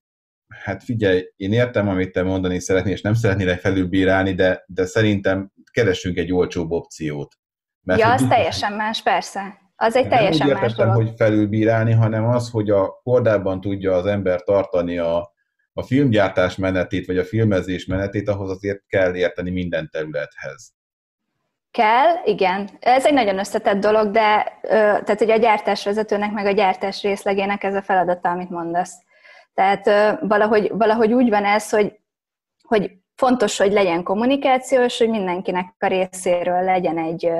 hát 0.48 0.84
figyelj, 0.84 1.32
én 1.36 1.52
értem, 1.52 1.88
amit 1.88 2.12
te 2.12 2.22
mondani 2.22 2.60
szeretnél, 2.60 2.92
és 2.92 3.00
nem 3.00 3.14
szeretnélek 3.14 3.60
felülbírálni, 3.60 4.34
de, 4.34 4.64
de 4.66 4.86
szerintem 4.86 5.52
keressünk 5.70 6.16
egy 6.16 6.32
olcsóbb 6.32 6.70
opciót. 6.70 7.34
Mert 7.82 8.00
ja, 8.00 8.12
az 8.12 8.26
teljesen 8.28 8.72
más, 8.72 9.02
persze. 9.02 9.66
Az 9.76 9.96
egy 9.96 10.08
teljesen 10.08 10.46
nem 10.46 10.56
úgy 10.56 10.62
más 10.62 10.74
dolog. 10.74 10.94
hogy 10.94 11.12
felülbírálni, 11.16 11.92
hanem 11.92 12.26
az, 12.26 12.50
hogy 12.50 12.70
a 12.70 13.00
kordában 13.02 13.60
tudja 13.60 13.92
az 13.94 14.06
ember 14.06 14.42
tartani 14.42 14.98
a, 14.98 15.32
a 15.72 15.82
filmgyártás 15.82 16.56
menetét, 16.56 17.06
vagy 17.06 17.18
a 17.18 17.24
filmezés 17.24 17.86
menetét, 17.86 18.28
ahhoz 18.28 18.50
azért 18.50 18.86
kell 18.86 19.14
érteni 19.14 19.50
minden 19.50 19.88
területhez. 19.92 20.72
Kell, 21.70 22.14
igen. 22.24 22.70
Ez 22.80 23.06
egy 23.06 23.12
nagyon 23.12 23.38
összetett 23.38 23.80
dolog, 23.80 24.10
de 24.10 24.58
tehát 24.62 25.20
ugye 25.20 25.34
a 25.34 25.38
gyártásvezetőnek, 25.38 26.32
meg 26.32 26.46
a 26.46 26.50
gyártás 26.50 27.02
részlegének 27.02 27.64
ez 27.64 27.74
a 27.74 27.82
feladata, 27.82 28.28
amit 28.28 28.50
mondasz. 28.50 29.06
Tehát 29.58 30.18
valahogy, 30.20 30.70
valahogy 30.74 31.12
úgy 31.12 31.28
van 31.28 31.44
ez, 31.44 31.70
hogy, 31.70 31.98
hogy 32.62 32.92
fontos, 33.14 33.58
hogy 33.58 33.72
legyen 33.72 34.02
kommunikáció, 34.02 34.82
és 34.82 34.98
hogy 34.98 35.08
mindenkinek 35.08 35.74
a 35.78 35.86
részéről 35.86 36.64
legyen 36.64 36.98
egy, 36.98 37.30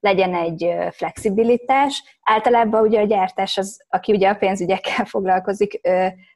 legyen 0.00 0.34
egy 0.34 0.74
flexibilitás. 0.90 2.18
Általában 2.22 2.82
ugye 2.82 3.00
a 3.00 3.06
gyártás, 3.06 3.58
az, 3.58 3.84
aki 3.88 4.12
ugye 4.12 4.28
a 4.28 4.34
pénzügyekkel 4.34 5.04
foglalkozik, 5.14 5.80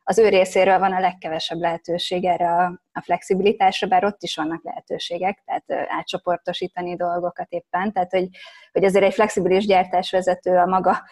az 0.05 0.19
ő 0.19 0.29
részéről 0.29 0.79
van 0.79 0.93
a 0.93 1.01
legkevesebb 1.01 1.59
lehetőség 1.59 2.25
erre 2.25 2.51
a 2.93 3.03
flexibilitásra, 3.03 3.87
bár 3.87 4.05
ott 4.05 4.23
is 4.23 4.37
vannak 4.37 4.65
lehetőségek, 4.65 5.43
tehát 5.45 5.89
átcsoportosítani 5.91 6.97
dolgokat 6.97 7.51
éppen, 7.51 7.93
tehát 7.93 8.11
hogy, 8.11 8.29
hogy 8.73 8.85
azért 8.85 9.05
egy 9.05 9.15
flexibilis 9.15 9.67
gyártásvezető 9.67 10.57
a 10.57 10.67
maga 10.67 11.03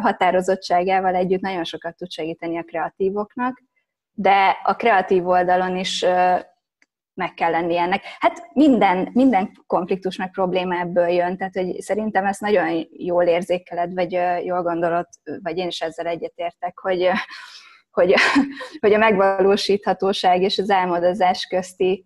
határozottságával 0.00 1.14
együtt 1.14 1.40
nagyon 1.40 1.64
sokat 1.64 1.96
tud 1.96 2.10
segíteni 2.10 2.58
a 2.58 2.62
kreatívoknak, 2.62 3.62
de 4.12 4.56
a 4.62 4.74
kreatív 4.74 5.26
oldalon 5.26 5.76
is 5.76 6.04
meg 7.14 7.34
kell 7.34 7.50
lenni 7.50 7.76
ennek. 7.76 8.02
Hát 8.18 8.48
minden, 8.52 9.10
minden 9.12 9.50
konfliktus 9.66 10.16
meg 10.16 10.30
probléma 10.30 10.78
ebből 10.78 11.08
jön, 11.08 11.36
tehát 11.36 11.54
hogy 11.54 11.80
szerintem 11.80 12.26
ezt 12.26 12.40
nagyon 12.40 12.86
jól 12.90 13.24
érzékeled, 13.24 13.94
vagy 13.94 14.12
jól 14.44 14.62
gondolod, 14.62 15.06
vagy 15.42 15.56
én 15.56 15.66
is 15.66 15.80
ezzel 15.80 16.06
egyetértek, 16.06 16.78
hogy, 16.78 17.10
hogy, 17.90 18.14
hogy 18.80 18.92
a 18.92 18.98
megvalósíthatóság 18.98 20.42
és 20.42 20.58
az 20.58 20.70
álmodozás 20.70 21.46
közti 21.46 22.04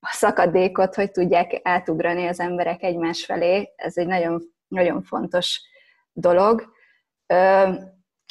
szakadékot, 0.00 0.94
hogy 0.94 1.10
tudják 1.10 1.60
átugrani 1.62 2.26
az 2.26 2.40
emberek 2.40 2.82
egymás 2.82 3.24
felé, 3.24 3.72
ez 3.76 3.96
egy 3.96 4.06
nagyon, 4.06 4.42
nagyon 4.68 5.02
fontos 5.02 5.60
dolog. 6.12 6.72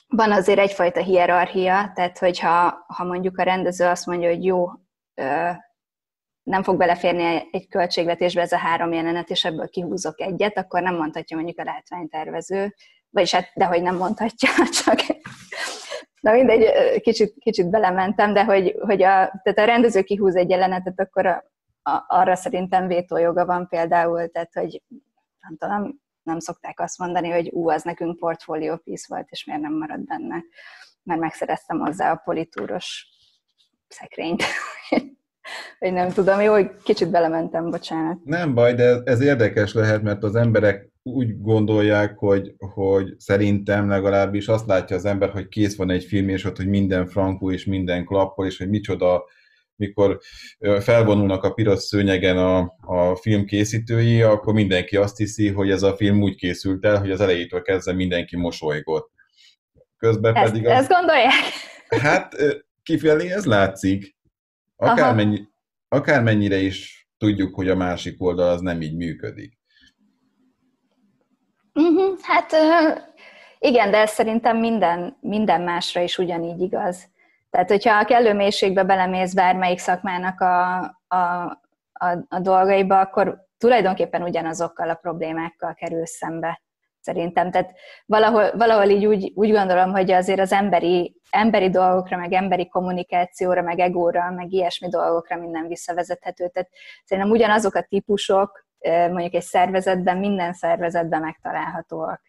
Van 0.08 0.32
azért 0.32 0.60
egyfajta 0.60 1.02
hierarchia, 1.02 1.92
tehát 1.96 2.18
hogyha 2.18 2.86
ha 2.88 3.04
mondjuk 3.04 3.38
a 3.38 3.44
rendező 3.44 3.86
azt 3.86 4.06
mondja, 4.06 4.30
hogy 4.30 4.46
jó, 4.46 4.68
nem 6.44 6.64
fog 6.64 6.78
beleférni 6.78 7.48
egy 7.52 7.68
költségvetésbe 7.68 8.42
ez 8.42 8.52
a 8.52 8.58
három 8.58 8.94
jelenet, 8.94 9.30
és 9.30 9.46
ebből 9.46 9.70
kihúzok 9.70 10.22
egyet, 10.22 10.58
akkor 10.58 10.82
nem 10.82 10.96
mondhatja 10.96 11.38
mondjuk 11.38 11.60
a 11.60 11.64
látványtervező, 11.64 12.76
vagyis 13.10 13.34
hát, 13.34 13.52
de 13.54 13.66
hogy 13.66 13.82
nem 13.82 13.96
mondhatja, 13.96 14.50
csak 14.84 15.00
Na 16.24 16.32
mindegy, 16.32 17.02
kicsit, 17.02 17.36
kicsit 17.40 17.70
belementem, 17.70 18.34
de 18.34 18.44
hogy, 18.44 18.76
hogy 18.80 19.02
a, 19.02 19.42
tehát 19.44 19.58
a 19.58 19.66
rendező 19.66 20.02
kihúz 20.02 20.36
egy 20.36 20.50
jelenetet, 20.50 21.00
akkor 21.00 21.26
a, 21.26 21.44
a, 21.82 22.04
arra 22.08 22.36
szerintem 22.36 22.88
vétójoga 22.88 23.46
van 23.46 23.68
például, 23.68 24.28
tehát 24.28 24.54
hogy 24.54 24.82
nem 25.40 25.58
tudom, 25.58 26.02
nem 26.24 26.40
szokták 26.40 26.80
azt 26.80 26.98
mondani, 26.98 27.30
hogy 27.30 27.50
ú, 27.52 27.70
az 27.70 27.84
nekünk 27.84 28.20
portfolio 28.20 28.78
piece 28.78 29.06
volt, 29.08 29.28
és 29.30 29.46
miért 29.46 29.62
nem 29.62 29.74
marad 29.74 30.00
benne, 30.00 30.44
mert 31.04 31.20
megszereztem 31.20 31.80
hozzá 31.80 32.12
a 32.12 32.22
politúros 32.24 33.08
szekrényt. 33.94 34.44
hogy 35.80 35.94
nem 35.94 36.10
tudom, 36.10 36.42
jó, 36.42 36.52
hogy 36.52 36.70
kicsit 36.84 37.12
belementem, 37.12 37.70
bocsánat. 37.70 38.18
Nem 38.24 38.54
baj, 38.54 38.74
de 38.74 39.02
ez 39.04 39.22
érdekes 39.22 39.74
lehet, 39.74 40.02
mert 40.02 40.24
az 40.24 40.36
emberek 40.36 40.92
úgy 41.04 41.42
gondolják, 41.42 42.18
hogy, 42.18 42.54
hogy 42.58 43.14
szerintem 43.18 43.90
legalábbis 43.90 44.48
azt 44.48 44.68
látja 44.68 44.96
az 44.96 45.06
ember, 45.06 45.30
hogy 45.30 45.48
kész 45.48 45.76
van 45.76 45.90
egy 45.90 46.04
film, 46.04 46.30
és 46.30 46.46
ott, 46.46 46.58
hogy 46.58 46.68
minden 46.68 47.08
frankú, 47.08 47.52
és 47.52 47.66
minden 47.66 48.06
klappol, 48.06 48.46
és 48.46 48.58
hogy 48.58 48.70
micsoda, 48.70 49.24
mikor 49.76 50.20
felvonulnak 50.80 51.44
a 51.44 51.54
piros 51.54 51.80
szőnyegen 51.80 52.38
a, 52.38 52.76
a 52.82 53.16
film 53.16 53.46
készítői, 53.46 54.22
akkor 54.22 54.54
mindenki 54.54 54.98
azt 54.98 55.18
hiszi, 55.18 55.50
hogy 55.50 55.72
ez 55.72 55.84
a 55.84 55.96
film 55.96 56.22
úgy 56.22 56.36
készült 56.36 56.86
el, 56.86 57.00
hogy 57.00 57.12
az 57.12 57.22
elejétől 57.22 57.62
kezdve 57.62 57.94
mindenki 57.94 58.38
mosolygott. 58.38 59.12
Közben 59.98 60.36
ezt, 60.36 60.52
pedig... 60.52 60.68
Az... 60.68 60.72
Ezt 60.72 60.90
gondolják? 60.90 61.34
Hát 61.88 62.36
kifelé 62.84 63.32
ez 63.32 63.46
látszik. 63.46 64.16
Akármennyi, 64.76 65.48
akármennyire 65.88 66.58
is 66.58 67.08
tudjuk, 67.18 67.56
hogy 67.56 67.70
a 67.70 67.76
másik 67.76 68.22
oldal 68.22 68.50
az 68.50 68.62
nem 68.62 68.82
így 68.82 68.96
működik. 68.96 69.58
Uh-huh, 71.74 72.20
hát 72.22 72.52
igen, 73.60 73.92
de 73.92 73.98
ez 73.98 74.12
szerintem 74.12 74.58
minden, 74.58 75.18
minden 75.22 75.62
másra 75.62 76.02
is 76.02 76.18
ugyanígy 76.18 76.62
igaz. 76.62 77.12
Tehát, 77.50 77.70
hogyha 77.70 77.98
a 77.98 78.06
kellő 78.06 78.34
mélységbe 78.34 78.84
belemész 78.84 79.34
bármelyik 79.34 79.80
szakmának 79.80 80.42
a, 80.42 80.80
a, 81.08 81.16
a, 81.94 82.26
a 82.28 82.40
dolgaiba, 82.40 83.00
akkor 83.00 83.46
tulajdonképpen 83.58 84.22
ugyanazokkal 84.22 84.90
a 84.90 84.96
problémákkal 84.96 85.74
kerül 85.74 86.06
szembe 86.06 86.62
szerintem. 87.00 87.52
Tehát 87.52 87.74
valahol, 88.06 88.52
valahol 88.58 88.90
így 88.90 89.06
úgy, 89.06 89.32
úgy 89.36 89.52
gondolom, 89.52 89.92
hogy 89.92 90.12
azért 90.12 90.40
az 90.40 90.52
emberi, 90.52 91.16
emberi 91.34 91.70
dolgokra, 91.70 92.18
meg 92.18 92.34
emberi 92.34 92.68
kommunikációra, 92.68 93.62
meg 93.62 93.80
egóra, 93.80 94.32
meg 94.32 94.52
ilyesmi 94.52 94.90
dolgokra 94.90 95.38
minden 95.38 95.68
visszavezethető. 95.68 96.48
Tehát 96.48 96.70
szerintem 97.06 97.32
ugyanazok 97.32 97.76
a 97.76 97.86
típusok 97.90 98.66
mondjuk 99.10 99.34
egy 99.34 99.42
szervezetben, 99.42 100.18
minden 100.18 100.54
szervezetben 100.54 101.22
megtalálhatóak. 101.22 102.22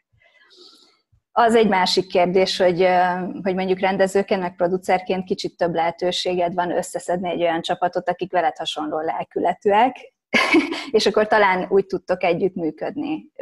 Az 1.33 1.55
egy 1.55 1.69
másik 1.69 2.07
kérdés, 2.07 2.59
hogy, 2.59 2.89
hogy 3.43 3.55
mondjuk 3.55 3.81
rendezőként, 3.81 4.41
meg 4.41 4.57
producerként 4.57 5.25
kicsit 5.25 5.57
több 5.57 5.75
lehetőséged 5.75 6.55
van 6.55 6.71
összeszedni 6.71 7.31
egy 7.31 7.43
olyan 7.43 7.63
csapatot, 7.63 8.09
akik 8.09 8.33
veled 8.33 8.57
hasonló 8.57 9.01
lelkületűek, 9.01 9.97
és 10.91 11.07
akkor 11.07 11.27
talán 11.27 11.67
úgy 11.69 11.87
tudtok 11.87 12.23
együttműködni 12.23 13.33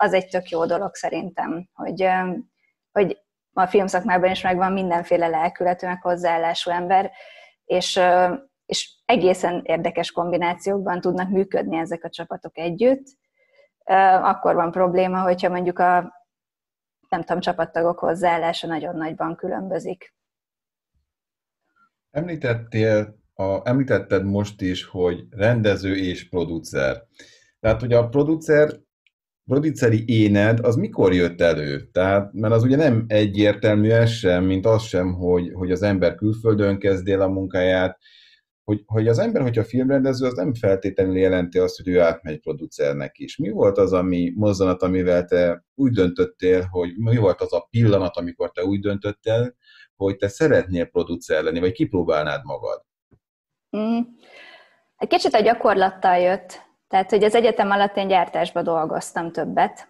az 0.00 0.12
egy 0.12 0.28
tök 0.28 0.48
jó 0.48 0.66
dolog 0.66 0.94
szerintem, 0.94 1.68
hogy, 1.72 2.08
hogy 2.92 3.18
a 3.62 3.66
filmszakmában 3.66 4.30
is 4.30 4.42
megvan 4.42 4.72
mindenféle 4.72 5.26
lelkületű, 5.28 5.86
meg 5.86 6.02
hozzáállású 6.02 6.70
ember, 6.70 7.10
és, 7.64 8.00
és 8.66 8.96
egészen 9.04 9.62
érdekes 9.64 10.12
kombinációkban 10.12 11.00
tudnak 11.00 11.28
működni 11.30 11.76
ezek 11.76 12.04
a 12.04 12.08
csapatok 12.08 12.58
együtt. 12.58 13.06
Akkor 14.22 14.54
van 14.54 14.70
probléma, 14.70 15.22
hogyha 15.22 15.48
mondjuk 15.48 15.78
a 15.78 16.16
nem 17.08 17.20
tudom, 17.20 17.40
csapattagok 17.40 17.98
hozzáállása 17.98 18.66
nagyon 18.66 18.96
nagyban 18.96 19.36
különbözik. 19.36 20.14
Említettél, 22.10 23.18
a, 23.34 23.68
említetted 23.68 24.24
most 24.24 24.60
is, 24.60 24.84
hogy 24.84 25.24
rendező 25.30 25.96
és 25.96 26.28
producer. 26.28 27.02
Tehát 27.60 27.82
ugye 27.82 27.96
a 27.96 28.08
producer 28.08 28.70
produceri 29.48 30.04
éned 30.06 30.58
az 30.60 30.76
mikor 30.76 31.14
jött 31.14 31.40
elő? 31.40 31.88
Tehát, 31.92 32.32
mert 32.32 32.54
az 32.54 32.62
ugye 32.62 32.76
nem 32.76 33.04
egyértelmű 33.06 33.90
ez 33.90 34.10
sem, 34.10 34.44
mint 34.44 34.66
az 34.66 34.82
sem, 34.82 35.12
hogy, 35.12 35.50
hogy 35.52 35.70
az 35.70 35.82
ember 35.82 36.14
külföldön 36.14 36.78
kezd 36.78 37.08
el 37.08 37.20
a 37.20 37.28
munkáját, 37.28 37.98
hogy, 38.64 38.82
hogy 38.86 39.08
az 39.08 39.18
ember, 39.18 39.42
hogyha 39.42 39.64
filmrendező, 39.64 40.26
az 40.26 40.34
nem 40.34 40.54
feltétlenül 40.54 41.16
jelenti 41.16 41.58
azt, 41.58 41.76
hogy 41.76 41.88
ő 41.88 42.00
átmegy 42.00 42.40
producernek 42.40 43.18
is. 43.18 43.36
Mi 43.36 43.48
volt 43.48 43.78
az, 43.78 43.92
ami 43.92 44.32
mozzanat, 44.36 44.82
amivel 44.82 45.24
te 45.24 45.64
úgy 45.74 45.92
döntöttél, 45.92 46.62
hogy 46.70 46.90
mi 46.96 47.16
volt 47.16 47.40
az 47.40 47.52
a 47.52 47.66
pillanat, 47.70 48.16
amikor 48.16 48.50
te 48.50 48.64
úgy 48.64 48.80
döntöttél, 48.80 49.54
hogy 49.96 50.16
te 50.16 50.28
szeretnél 50.28 50.84
producer 50.84 51.42
lenni, 51.42 51.60
vagy 51.60 51.72
kipróbálnád 51.72 52.44
magad? 52.44 52.84
Mm. 53.76 53.98
Egy 54.96 55.08
kicsit 55.08 55.34
a 55.34 55.40
gyakorlattal 55.40 56.18
jött, 56.18 56.67
tehát, 56.88 57.10
hogy 57.10 57.24
az 57.24 57.34
egyetem 57.34 57.70
alatt 57.70 57.96
én 57.96 58.08
gyártásban 58.08 58.64
dolgoztam 58.64 59.32
többet, 59.32 59.88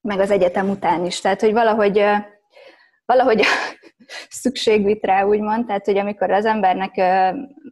meg 0.00 0.18
az 0.18 0.30
egyetem 0.30 0.68
után 0.68 1.04
is. 1.04 1.20
Tehát, 1.20 1.40
hogy 1.40 1.52
valahogy, 1.52 2.04
valahogy 3.04 3.44
szükség 4.42 4.84
vit 4.84 5.04
rá, 5.04 5.24
úgymond, 5.24 5.66
tehát, 5.66 5.84
hogy 5.84 5.98
amikor 5.98 6.30
az 6.30 6.44
embernek 6.44 6.96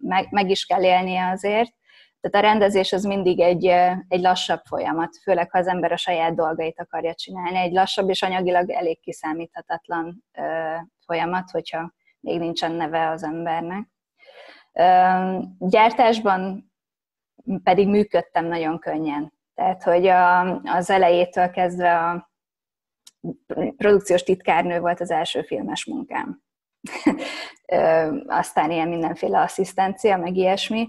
meg, 0.00 0.26
meg 0.30 0.50
is 0.50 0.64
kell 0.64 0.82
élnie 0.82 1.28
azért, 1.28 1.72
tehát 2.22 2.46
a 2.46 2.50
rendezés 2.50 2.92
az 2.92 3.04
mindig 3.04 3.40
egy, 3.40 3.66
egy 4.08 4.20
lassabb 4.20 4.60
folyamat, 4.64 5.16
főleg 5.22 5.50
ha 5.50 5.58
az 5.58 5.66
ember 5.66 5.92
a 5.92 5.96
saját 5.96 6.34
dolgait 6.34 6.80
akarja 6.80 7.14
csinálni. 7.14 7.58
Egy 7.58 7.72
lassabb 7.72 8.08
és 8.08 8.22
anyagilag 8.22 8.70
elég 8.70 9.00
kiszámíthatatlan 9.00 10.24
folyamat, 11.06 11.50
hogyha 11.50 11.92
még 12.20 12.38
nincsen 12.38 12.72
neve 12.72 13.08
az 13.08 13.22
embernek. 13.22 13.88
Gyártásban 15.58 16.71
pedig 17.62 17.88
működtem 17.88 18.46
nagyon 18.46 18.78
könnyen. 18.78 19.32
Tehát, 19.54 19.82
hogy 19.82 20.06
a, 20.06 20.40
az 20.60 20.90
elejétől 20.90 21.50
kezdve 21.50 21.98
a 21.98 22.30
produkciós 23.76 24.22
titkárnő 24.22 24.80
volt 24.80 25.00
az 25.00 25.10
első 25.10 25.42
filmes 25.42 25.84
munkám. 25.84 26.42
Aztán 28.26 28.70
ilyen 28.70 28.88
mindenféle 28.88 29.40
asszisztencia, 29.40 30.16
meg 30.16 30.36
ilyesmi. 30.36 30.88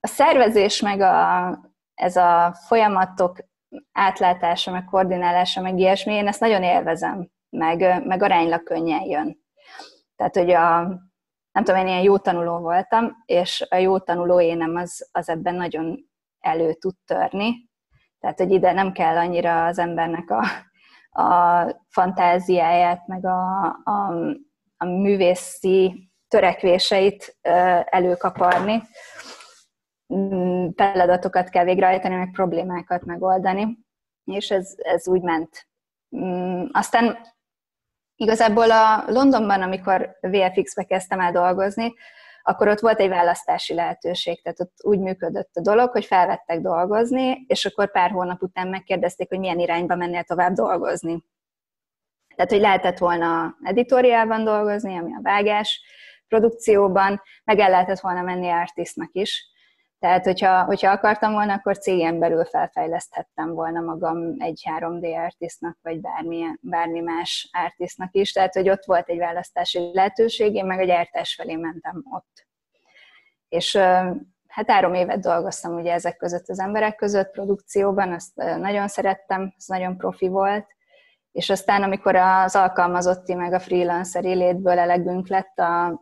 A 0.00 0.08
szervezés, 0.08 0.80
meg 0.80 1.00
a, 1.00 1.58
ez 1.94 2.16
a 2.16 2.54
folyamatok 2.66 3.38
átlátása, 3.92 4.70
meg 4.70 4.84
koordinálása, 4.84 5.60
meg 5.60 5.78
ilyesmi, 5.78 6.12
én 6.12 6.26
ezt 6.26 6.40
nagyon 6.40 6.62
élvezem, 6.62 7.30
meg, 7.48 8.04
meg 8.04 8.22
aránylag 8.22 8.62
könnyen 8.62 9.02
jön. 9.02 9.38
Tehát, 10.16 10.36
hogy 10.36 10.50
a, 10.50 10.98
nem 11.52 11.64
tudom, 11.64 11.80
én 11.80 11.86
ilyen 11.86 12.02
jó 12.02 12.18
tanuló 12.18 12.58
voltam, 12.58 13.22
és 13.24 13.66
a 13.70 13.76
jó 13.76 13.98
tanuló 13.98 14.40
énem 14.40 14.76
az, 14.76 15.08
az 15.12 15.28
ebben 15.28 15.54
nagyon 15.54 16.08
elő 16.40 16.72
tud 16.72 16.94
törni. 17.04 17.68
Tehát, 18.20 18.38
hogy 18.38 18.50
ide 18.50 18.72
nem 18.72 18.92
kell 18.92 19.16
annyira 19.16 19.66
az 19.66 19.78
embernek 19.78 20.30
a, 20.30 20.44
a 21.22 21.84
fantáziáját, 21.88 23.06
meg 23.06 23.24
a, 23.24 23.64
a, 23.84 24.12
a 24.76 24.84
művészi 24.84 26.10
törekvéseit 26.28 27.36
előkaparni. 27.84 28.82
mm, 30.14 30.68
feladatokat 30.76 31.48
kell 31.48 31.64
végrehajtani, 31.64 32.14
meg 32.14 32.30
problémákat 32.30 33.04
megoldani, 33.04 33.78
és 34.24 34.50
ez, 34.50 34.74
ez 34.76 35.08
úgy 35.08 35.22
ment. 35.22 35.68
Mm, 36.16 36.64
aztán 36.72 37.18
igazából 38.18 38.70
a 38.70 39.04
Londonban, 39.06 39.62
amikor 39.62 40.18
VFX-be 40.20 40.84
kezdtem 40.84 41.20
el 41.20 41.32
dolgozni, 41.32 41.94
akkor 42.42 42.68
ott 42.68 42.80
volt 42.80 43.00
egy 43.00 43.08
választási 43.08 43.74
lehetőség, 43.74 44.42
tehát 44.42 44.60
ott 44.60 44.72
úgy 44.82 44.98
működött 44.98 45.50
a 45.54 45.60
dolog, 45.60 45.90
hogy 45.90 46.04
felvettek 46.04 46.60
dolgozni, 46.60 47.44
és 47.46 47.64
akkor 47.64 47.90
pár 47.90 48.10
hónap 48.10 48.42
után 48.42 48.68
megkérdezték, 48.68 49.28
hogy 49.28 49.38
milyen 49.38 49.58
irányba 49.58 49.94
mennél 49.94 50.22
tovább 50.22 50.52
dolgozni. 50.52 51.24
Tehát, 52.34 52.50
hogy 52.50 52.60
lehetett 52.60 52.98
volna 52.98 53.56
editoriálban 53.62 54.44
dolgozni, 54.44 54.98
ami 54.98 55.14
a 55.14 55.20
vágás, 55.22 55.82
produkcióban, 56.28 57.22
meg 57.44 57.58
el 57.58 57.70
lehetett 57.70 58.00
volna 58.00 58.22
menni 58.22 58.48
artistnak 58.48 59.10
is. 59.12 59.50
Tehát, 59.98 60.24
hogyha, 60.24 60.64
hogyha 60.64 60.90
akartam 60.90 61.32
volna, 61.32 61.52
akkor 61.52 61.78
cégem 61.78 62.18
belül 62.18 62.44
felfejleszthettem 62.44 63.54
volna 63.54 63.80
magam 63.80 64.34
egy 64.38 64.62
3D 64.78 65.24
artistnak, 65.24 65.78
vagy 65.82 66.00
bármi, 66.00 66.44
bármi 66.60 67.00
más 67.00 67.50
artistnak 67.52 68.14
is. 68.14 68.32
Tehát, 68.32 68.54
hogy 68.54 68.68
ott 68.68 68.84
volt 68.84 69.08
egy 69.08 69.18
választási 69.18 69.90
lehetőség, 69.92 70.54
én 70.54 70.64
meg 70.64 70.78
a 70.78 70.84
gyártás 70.84 71.34
felé 71.34 71.54
mentem 71.54 72.04
ott. 72.10 72.46
És 73.48 73.76
hát 74.48 74.70
három 74.70 74.94
évet 74.94 75.20
dolgoztam 75.20 75.74
ugye 75.74 75.92
ezek 75.92 76.16
között 76.16 76.48
az 76.48 76.58
emberek 76.58 76.96
között, 76.96 77.30
produkcióban, 77.30 78.12
azt 78.12 78.34
nagyon 78.36 78.88
szerettem, 78.88 79.54
ez 79.56 79.66
nagyon 79.66 79.96
profi 79.96 80.28
volt, 80.28 80.66
és 81.32 81.50
aztán, 81.50 81.82
amikor 81.82 82.16
az 82.16 82.56
alkalmazotti 82.56 83.34
meg 83.34 83.52
a 83.52 83.60
freelancer 83.60 84.22
létből 84.22 84.78
elegünk 84.78 85.28
lett 85.28 85.58
a 85.58 86.00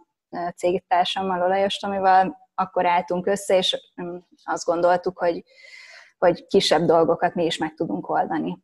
cégtársammal, 0.57 1.43
Olajos 1.43 1.83
amivel 1.83 2.46
akkor 2.57 2.87
álltunk 2.87 3.27
össze, 3.27 3.57
és 3.57 3.93
mm, 4.03 4.17
azt 4.45 4.65
gondoltuk, 4.65 5.19
hogy, 5.19 5.45
hogy 6.19 6.47
kisebb 6.47 6.83
dolgokat 6.83 7.35
mi 7.35 7.45
is 7.45 7.59
meg 7.59 7.75
tudunk 7.75 8.09
oldani. 8.09 8.59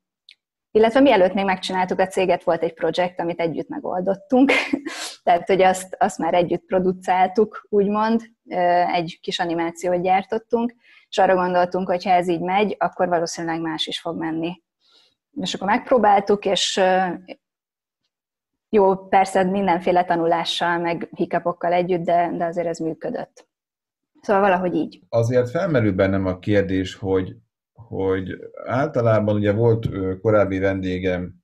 Illetve 0.74 1.00
mielőtt 1.00 1.34
még 1.34 1.44
megcsináltuk 1.44 1.98
a 1.98 2.06
céget, 2.06 2.44
volt 2.44 2.62
egy 2.62 2.74
projekt, 2.74 3.20
amit 3.20 3.40
együtt 3.40 3.68
megoldottunk. 3.68 4.52
Tehát, 5.24 5.46
hogy 5.46 5.62
azt, 5.62 5.96
azt 5.98 6.18
már 6.18 6.34
együtt 6.34 6.64
producáltuk, 6.66 7.66
úgymond, 7.68 8.22
egy 8.92 9.18
kis 9.20 9.38
animációt 9.38 10.02
gyártottunk, 10.02 10.74
és 11.08 11.18
arra 11.18 11.34
gondoltunk, 11.34 11.88
hogy 11.88 12.04
ha 12.04 12.10
ez 12.10 12.28
így 12.28 12.40
megy, 12.40 12.76
akkor 12.78 13.08
valószínűleg 13.08 13.60
más 13.60 13.86
is 13.86 14.00
fog 14.00 14.18
menni. 14.18 14.62
És 15.40 15.54
akkor 15.54 15.66
megpróbáltuk, 15.66 16.44
és 16.44 16.80
jó, 18.68 18.96
persze 18.96 19.42
mindenféle 19.42 20.04
tanulással, 20.04 20.78
meg 20.78 21.08
hikapokkal 21.14 21.72
együtt, 21.72 22.04
de, 22.04 22.30
de 22.36 22.44
azért 22.44 22.66
ez 22.66 22.78
működött. 22.78 23.46
Szóval 24.22 24.42
valahogy 24.42 24.74
így. 24.74 25.00
Azért 25.08 25.50
felmerül 25.50 25.92
bennem 25.92 26.26
a 26.26 26.38
kérdés, 26.38 26.94
hogy, 26.94 27.36
hogy 27.72 28.28
általában 28.66 29.34
ugye 29.34 29.52
volt 29.52 29.88
korábbi 30.20 30.58
vendégem, 30.58 31.34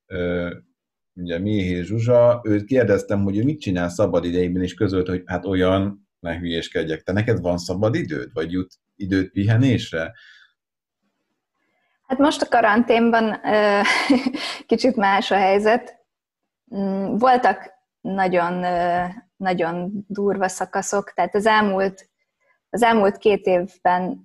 ugye 1.14 1.38
Méhé 1.38 1.82
Zsuzsa, 1.82 2.40
őt 2.44 2.64
kérdeztem, 2.64 3.22
hogy 3.22 3.36
ő 3.36 3.44
mit 3.44 3.60
csinál 3.60 3.88
szabad 3.88 4.24
idejében, 4.24 4.62
és 4.62 4.74
közölt, 4.74 5.08
hogy 5.08 5.22
hát 5.26 5.44
olyan, 5.44 6.08
ne 6.20 6.38
hülyéskedjek, 6.38 7.02
te 7.02 7.12
neked 7.12 7.40
van 7.40 7.58
szabad 7.58 7.94
időd, 7.94 8.32
vagy 8.32 8.52
jut 8.52 8.74
időt 8.96 9.30
pihenésre? 9.30 10.12
Hát 12.02 12.18
most 12.18 12.42
a 12.42 12.48
karanténban 12.48 13.40
kicsit 14.66 14.96
más 14.96 15.30
a 15.30 15.36
helyzet. 15.36 15.96
Mm, 16.76 17.16
voltak 17.16 17.70
nagyon, 18.00 18.64
nagyon 19.36 20.04
durva 20.06 20.48
szakaszok, 20.48 21.12
tehát 21.12 21.34
az 21.34 21.46
elmúlt, 21.46 22.08
az 22.70 22.83
elmúlt 22.83 23.16
két 23.16 23.46
évben 23.46 24.22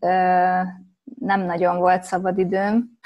nem 1.19 1.41
nagyon 1.41 1.77
volt 1.77 2.03
szabad 2.03 2.37
időm. 2.37 2.99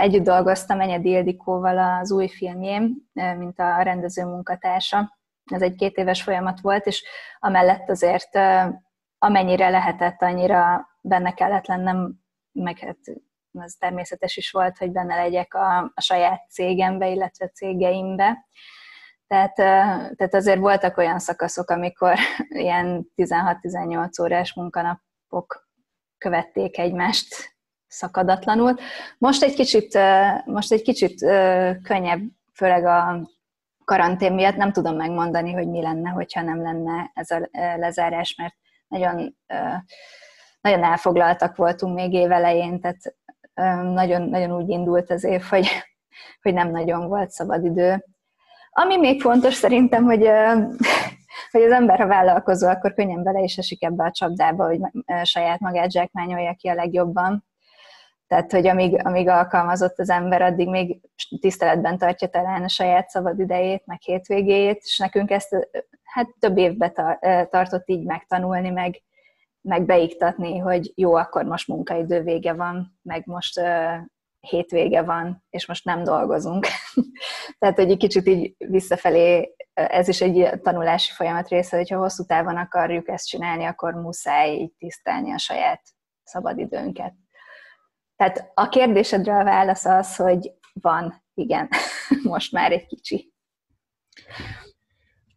Együtt 0.00 0.24
dolgoztam 0.24 0.80
Enyedi 0.80 1.10
Ildikóval 1.10 1.78
az 1.78 2.12
új 2.12 2.28
filmjén, 2.28 3.10
mint 3.12 3.58
a 3.58 3.82
rendező 3.82 4.24
munkatársa. 4.24 5.18
Ez 5.44 5.62
egy 5.62 5.74
két 5.74 5.96
éves 5.96 6.22
folyamat 6.22 6.60
volt, 6.60 6.86
és 6.86 7.04
amellett 7.38 7.88
azért 7.88 8.38
amennyire 9.18 9.68
lehetett, 9.68 10.22
annyira 10.22 10.88
benne 11.00 11.34
kellett 11.34 11.66
lennem, 11.66 12.14
meg 12.52 12.78
hát 12.78 12.98
az 13.52 13.76
természetes 13.78 14.36
is 14.36 14.50
volt, 14.50 14.78
hogy 14.78 14.90
benne 14.90 15.14
legyek 15.16 15.54
a, 15.54 15.78
a 15.94 16.00
saját 16.00 16.50
cégembe, 16.50 17.08
illetve 17.08 17.48
cégeimbe. 17.48 18.46
Tehát, 19.30 19.54
tehát 20.16 20.34
azért 20.34 20.58
voltak 20.58 20.96
olyan 20.96 21.18
szakaszok, 21.18 21.70
amikor 21.70 22.14
ilyen 22.48 23.10
16-18 23.16 24.22
órás 24.22 24.54
munkanapok 24.54 25.68
követték 26.18 26.78
egymást 26.78 27.56
szakadatlanul. 27.86 28.74
Most 29.18 29.42
egy 29.42 29.54
kicsit, 29.54 29.98
most 30.44 30.72
egy 30.72 30.82
kicsit 30.82 31.20
könnyebb, 31.82 32.20
főleg 32.54 32.84
a 32.84 33.28
karantén 33.84 34.32
miatt 34.32 34.56
nem 34.56 34.72
tudom 34.72 34.96
megmondani, 34.96 35.52
hogy 35.52 35.68
mi 35.68 35.82
lenne, 35.82 36.10
hogyha 36.10 36.42
nem 36.42 36.62
lenne 36.62 37.10
ez 37.14 37.30
a 37.30 37.48
lezárás, 37.52 38.34
mert 38.34 38.54
nagyon, 38.88 39.36
nagyon 40.60 40.84
elfoglaltak 40.84 41.56
voltunk 41.56 41.94
még 41.94 42.12
évelején, 42.12 42.80
tehát 42.80 43.16
nagyon, 43.92 44.22
nagyon 44.22 44.52
úgy 44.52 44.68
indult 44.68 45.10
az 45.10 45.24
év, 45.24 45.42
hogy, 45.42 45.68
hogy 46.42 46.54
nem 46.54 46.70
nagyon 46.70 47.08
volt 47.08 47.30
szabad 47.30 47.64
idő. 47.64 48.04
Ami 48.70 48.96
még 48.96 49.20
fontos 49.20 49.54
szerintem, 49.54 50.04
hogy, 50.04 50.26
hogy 51.52 51.62
az 51.62 51.72
ember, 51.72 51.98
ha 51.98 52.06
vállalkozó, 52.06 52.68
akkor 52.68 52.94
könnyen 52.94 53.22
bele 53.22 53.40
is 53.40 53.56
esik 53.56 53.84
ebbe 53.84 54.04
a 54.04 54.10
csapdába, 54.10 54.66
hogy 54.66 54.80
saját 55.22 55.60
magát 55.60 55.90
zsákmányolja 55.90 56.54
ki 56.54 56.68
a 56.68 56.74
legjobban. 56.74 57.48
Tehát, 58.26 58.52
hogy 58.52 58.66
amíg, 58.66 59.06
amíg 59.06 59.28
alkalmazott 59.28 59.98
az 59.98 60.10
ember, 60.10 60.42
addig 60.42 60.68
még 60.68 61.00
tiszteletben 61.40 61.98
tartja 61.98 62.28
talán 62.28 62.62
a 62.62 62.68
saját 62.68 63.08
szabad 63.08 63.38
idejét, 63.38 63.86
meg 63.86 64.00
hétvégéjét, 64.00 64.80
és 64.82 64.98
nekünk 64.98 65.30
ezt 65.30 65.68
hát 66.02 66.26
több 66.38 66.58
évbe 66.58 66.88
tartott 67.50 67.88
így 67.88 68.04
megtanulni, 68.04 68.70
meg, 68.70 69.02
meg 69.60 69.84
beiktatni, 69.84 70.58
hogy 70.58 70.92
jó, 70.94 71.14
akkor 71.14 71.44
most 71.44 71.68
munkaidő 71.68 72.22
vége 72.22 72.52
van, 72.52 72.98
meg 73.02 73.22
most 73.26 73.60
hétvége 74.40 75.02
van, 75.02 75.44
és 75.50 75.66
most 75.66 75.84
nem 75.84 76.04
dolgozunk. 76.04 76.66
Tehát, 77.58 77.76
hogy 77.76 77.90
egy 77.90 77.96
kicsit 77.96 78.26
így 78.26 78.54
visszafelé, 78.58 79.54
ez 79.72 80.08
is 80.08 80.20
egy 80.20 80.60
tanulási 80.62 81.12
folyamat 81.12 81.48
része, 81.48 81.76
hogyha 81.76 81.98
hosszú 81.98 82.24
távon 82.24 82.56
akarjuk 82.56 83.08
ezt 83.08 83.26
csinálni, 83.26 83.64
akkor 83.64 83.94
muszáj 83.94 84.50
így 84.50 84.72
tisztelni 84.78 85.32
a 85.32 85.38
saját 85.38 85.82
szabadidőnket. 86.22 87.14
Tehát 88.16 88.50
a 88.54 88.68
kérdésedre 88.68 89.38
a 89.38 89.44
válasz 89.44 89.84
az, 89.84 90.16
hogy 90.16 90.52
van, 90.72 91.24
igen, 91.34 91.68
most 92.22 92.52
már 92.52 92.72
egy 92.72 92.86
kicsi. 92.86 93.32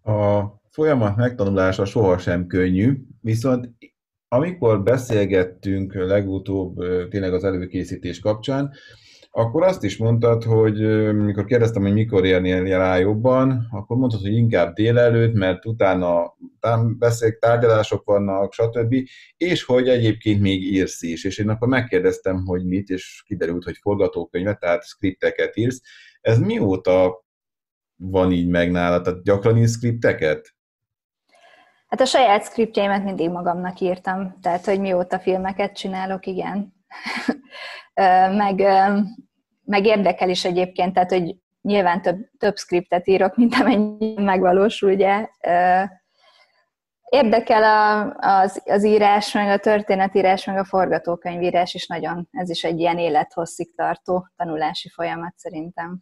A 0.03 0.43
folyamat 0.69 1.15
megtanulása 1.15 1.85
sohasem 1.85 2.47
könnyű, 2.47 2.97
viszont 3.21 3.69
amikor 4.33 4.83
beszélgettünk 4.83 5.93
legutóbb 5.93 6.75
tényleg 7.09 7.33
az 7.33 7.43
előkészítés 7.43 8.19
kapcsán, 8.19 8.71
akkor 9.31 9.63
azt 9.63 9.83
is 9.83 9.97
mondtad, 9.97 10.43
hogy 10.43 10.77
mikor 11.13 11.45
kérdeztem, 11.45 11.81
hogy 11.81 11.93
mikor 11.93 12.25
érnél 12.25 12.77
rá 12.77 12.97
jobban, 12.97 13.67
akkor 13.71 13.97
mondtad, 13.97 14.21
hogy 14.21 14.33
inkább 14.33 14.73
délelőtt, 14.73 15.33
mert 15.33 15.65
utána 15.65 16.37
beszél, 16.97 17.37
tárgyalások 17.39 18.03
vannak, 18.05 18.53
stb. 18.53 18.95
És 19.37 19.63
hogy 19.63 19.87
egyébként 19.87 20.41
még 20.41 20.61
írsz 20.61 21.01
is. 21.01 21.23
És 21.23 21.37
én 21.37 21.49
akkor 21.49 21.67
megkérdeztem, 21.67 22.45
hogy 22.45 22.65
mit, 22.65 22.89
és 22.89 23.23
kiderült, 23.25 23.63
hogy 23.63 23.77
forgatókönyvet, 23.81 24.59
tehát 24.59 24.83
skripteket 24.83 25.57
írsz. 25.57 25.81
Ez 26.21 26.39
mióta 26.39 27.25
van 27.95 28.31
így 28.31 28.47
meg 28.47 28.71
nálad? 28.71 29.03
Tehát 29.03 29.23
gyakran 29.23 29.57
írsz 29.57 29.75
skripteket? 29.75 30.52
Hát 31.93 32.01
a 32.01 32.05
saját 32.05 32.43
szkriptjeimet 32.43 33.03
mindig 33.03 33.29
magamnak 33.29 33.79
írtam, 33.79 34.39
tehát 34.41 34.65
hogy 34.65 34.79
mióta 34.79 35.19
filmeket 35.19 35.75
csinálok, 35.75 36.25
igen. 36.25 36.73
meg, 38.41 38.63
meg 39.63 39.85
érdekel 39.85 40.29
is 40.29 40.45
egyébként, 40.45 40.93
tehát 40.93 41.11
hogy 41.11 41.35
nyilván 41.61 42.01
több, 42.01 42.17
több 42.37 42.55
skriptet 42.55 43.07
írok, 43.07 43.35
mint 43.35 43.55
amennyi 43.55 44.13
megvalósul, 44.13 44.91
ugye. 44.91 45.27
Érdekel 47.09 47.63
a, 47.63 48.13
az, 48.41 48.61
az 48.65 48.83
írás, 48.83 49.33
meg 49.33 49.49
a 49.49 49.57
történetírás, 49.57 50.45
meg 50.45 50.57
a 50.57 50.65
forgatókönyvírás 50.65 51.73
is 51.73 51.87
nagyon. 51.87 52.27
Ez 52.31 52.49
is 52.49 52.63
egy 52.63 52.79
ilyen 52.79 52.97
élethosszig 52.97 53.75
tartó 53.75 54.27
tanulási 54.35 54.89
folyamat 54.89 55.33
szerintem. 55.37 55.99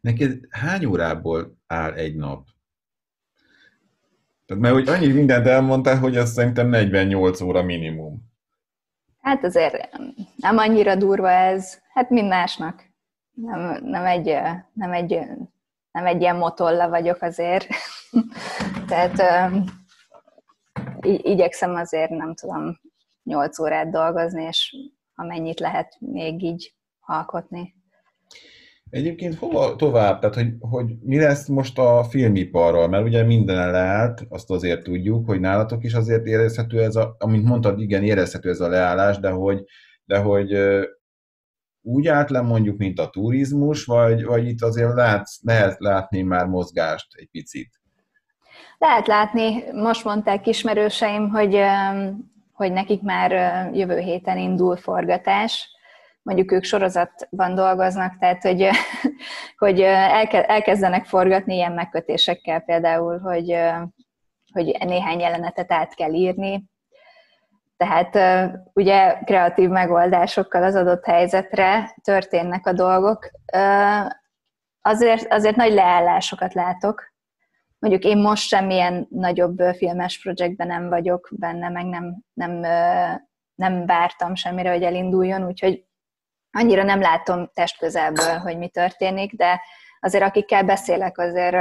Neked 0.00 0.38
hány 0.50 0.84
órából 0.84 1.58
áll 1.66 1.92
egy 1.92 2.16
nap? 2.16 2.46
Tehát 4.48 4.62
mert 4.62 4.74
hogy 4.74 4.88
annyi 4.88 5.12
mindent 5.12 5.46
elmondtál, 5.46 5.98
hogy 5.98 6.16
azt 6.16 6.32
szerintem 6.32 6.68
48 6.68 7.40
óra 7.40 7.62
minimum. 7.62 8.22
Hát 9.20 9.44
azért 9.44 9.98
nem 10.36 10.58
annyira 10.58 10.94
durva 10.94 11.30
ez, 11.30 11.80
hát 11.92 12.10
mind 12.10 12.28
másnak. 12.28 12.84
Nem, 13.30 13.84
nem, 13.84 14.04
egy, 14.04 14.24
nem, 14.72 14.92
egy, 14.92 15.20
nem 15.90 16.06
egy 16.06 16.20
ilyen 16.20 16.36
motolla 16.36 16.88
vagyok 16.88 17.22
azért. 17.22 17.66
Tehát 18.88 19.22
igyekszem 21.00 21.74
azért, 21.74 22.10
nem 22.10 22.34
tudom, 22.34 22.80
nyolc 23.22 23.58
órát 23.58 23.90
dolgozni, 23.90 24.42
és 24.42 24.76
amennyit 25.14 25.60
lehet 25.60 25.96
még 26.00 26.42
így 26.42 26.74
alkotni. 27.00 27.74
Egyébként 28.90 29.34
hova 29.34 29.76
tovább? 29.76 30.18
Tehát, 30.18 30.34
hogy, 30.34 30.54
hogy 30.60 30.96
mi 31.00 31.18
lesz 31.18 31.46
most 31.46 31.78
a 31.78 32.04
filmiparral? 32.04 32.88
Mert 32.88 33.04
ugye 33.04 33.22
minden 33.22 33.70
leállt, 33.70 34.26
azt 34.28 34.50
azért 34.50 34.82
tudjuk, 34.82 35.26
hogy 35.26 35.40
nálatok 35.40 35.84
is 35.84 35.94
azért 35.94 36.26
érezhető 36.26 36.82
ez 36.82 36.96
a, 36.96 37.16
amint 37.18 37.44
mondtad, 37.44 37.80
igen, 37.80 38.02
érezhető 38.02 38.50
ez 38.50 38.60
a 38.60 38.68
leállás, 38.68 39.18
de 39.18 39.30
hogy, 39.30 39.64
de 40.04 40.18
hogy 40.18 40.58
úgy 41.82 42.06
állt 42.06 42.30
le 42.30 42.40
mondjuk, 42.40 42.78
mint 42.78 42.98
a 42.98 43.10
turizmus, 43.10 43.84
vagy, 43.84 44.24
vagy 44.24 44.48
itt 44.48 44.62
azért 44.62 44.94
látsz, 44.94 45.38
lehet 45.42 45.76
látni 45.78 46.22
már 46.22 46.46
mozgást 46.46 47.06
egy 47.10 47.28
picit? 47.30 47.70
Lehet 48.78 49.06
látni, 49.06 49.64
most 49.72 50.04
mondták 50.04 50.46
ismerőseim, 50.46 51.28
hogy, 51.28 51.58
hogy 52.52 52.72
nekik 52.72 53.02
már 53.02 53.30
jövő 53.74 53.98
héten 53.98 54.38
indul 54.38 54.76
forgatás, 54.76 55.68
mondjuk 56.28 56.52
ők 56.52 56.64
sorozatban 56.64 57.54
dolgoznak, 57.54 58.18
tehát 58.18 58.42
hogy, 58.42 58.68
hogy 59.64 59.80
elkezdenek 59.80 61.04
forgatni 61.04 61.54
ilyen 61.54 61.72
megkötésekkel 61.72 62.60
például, 62.60 63.18
hogy, 63.18 63.58
hogy 64.52 64.76
néhány 64.84 65.20
jelenetet 65.20 65.72
át 65.72 65.94
kell 65.94 66.12
írni. 66.12 66.64
Tehát 67.76 68.18
ugye 68.72 69.18
kreatív 69.24 69.68
megoldásokkal 69.68 70.62
az 70.62 70.74
adott 70.74 71.04
helyzetre 71.04 71.94
történnek 72.02 72.66
a 72.66 72.72
dolgok. 72.72 73.30
Azért, 74.80 75.32
azért 75.32 75.56
nagy 75.56 75.72
leállásokat 75.72 76.54
látok. 76.54 77.12
Mondjuk 77.78 78.04
én 78.04 78.18
most 78.18 78.48
semmilyen 78.48 79.06
nagyobb 79.10 79.58
filmes 79.76 80.20
projektben 80.22 80.66
nem 80.66 80.88
vagyok 80.88 81.28
benne, 81.32 81.68
meg 81.68 81.86
nem, 81.86 82.22
nem, 82.32 82.60
nem 83.54 83.86
vártam 83.86 84.34
semmire, 84.34 84.70
hogy 84.70 84.82
elinduljon, 84.82 85.46
úgyhogy 85.46 85.87
annyira 86.50 86.82
nem 86.82 87.00
látom 87.00 87.50
testközelből, 87.54 88.36
hogy 88.36 88.58
mi 88.58 88.68
történik, 88.68 89.34
de 89.34 89.60
azért 90.00 90.24
akikkel 90.24 90.64
beszélek, 90.64 91.18
azért 91.18 91.56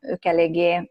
ők 0.00 0.24
eléggé, 0.24 0.90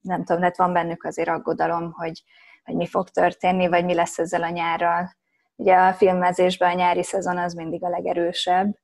nem 0.00 0.24
tudom, 0.24 0.42
hát 0.42 0.56
van 0.56 0.72
bennük 0.72 1.04
azért 1.04 1.28
aggodalom, 1.28 1.92
hogy, 1.92 2.22
hogy 2.64 2.74
mi 2.74 2.86
fog 2.86 3.08
történni, 3.08 3.68
vagy 3.68 3.84
mi 3.84 3.94
lesz 3.94 4.18
ezzel 4.18 4.42
a 4.42 4.48
nyárral. 4.48 5.16
Ugye 5.56 5.74
a 5.74 5.92
filmezésben 5.92 6.70
a 6.70 6.74
nyári 6.74 7.02
szezon 7.02 7.38
az 7.38 7.54
mindig 7.54 7.84
a 7.84 7.88
legerősebb, 7.88 8.76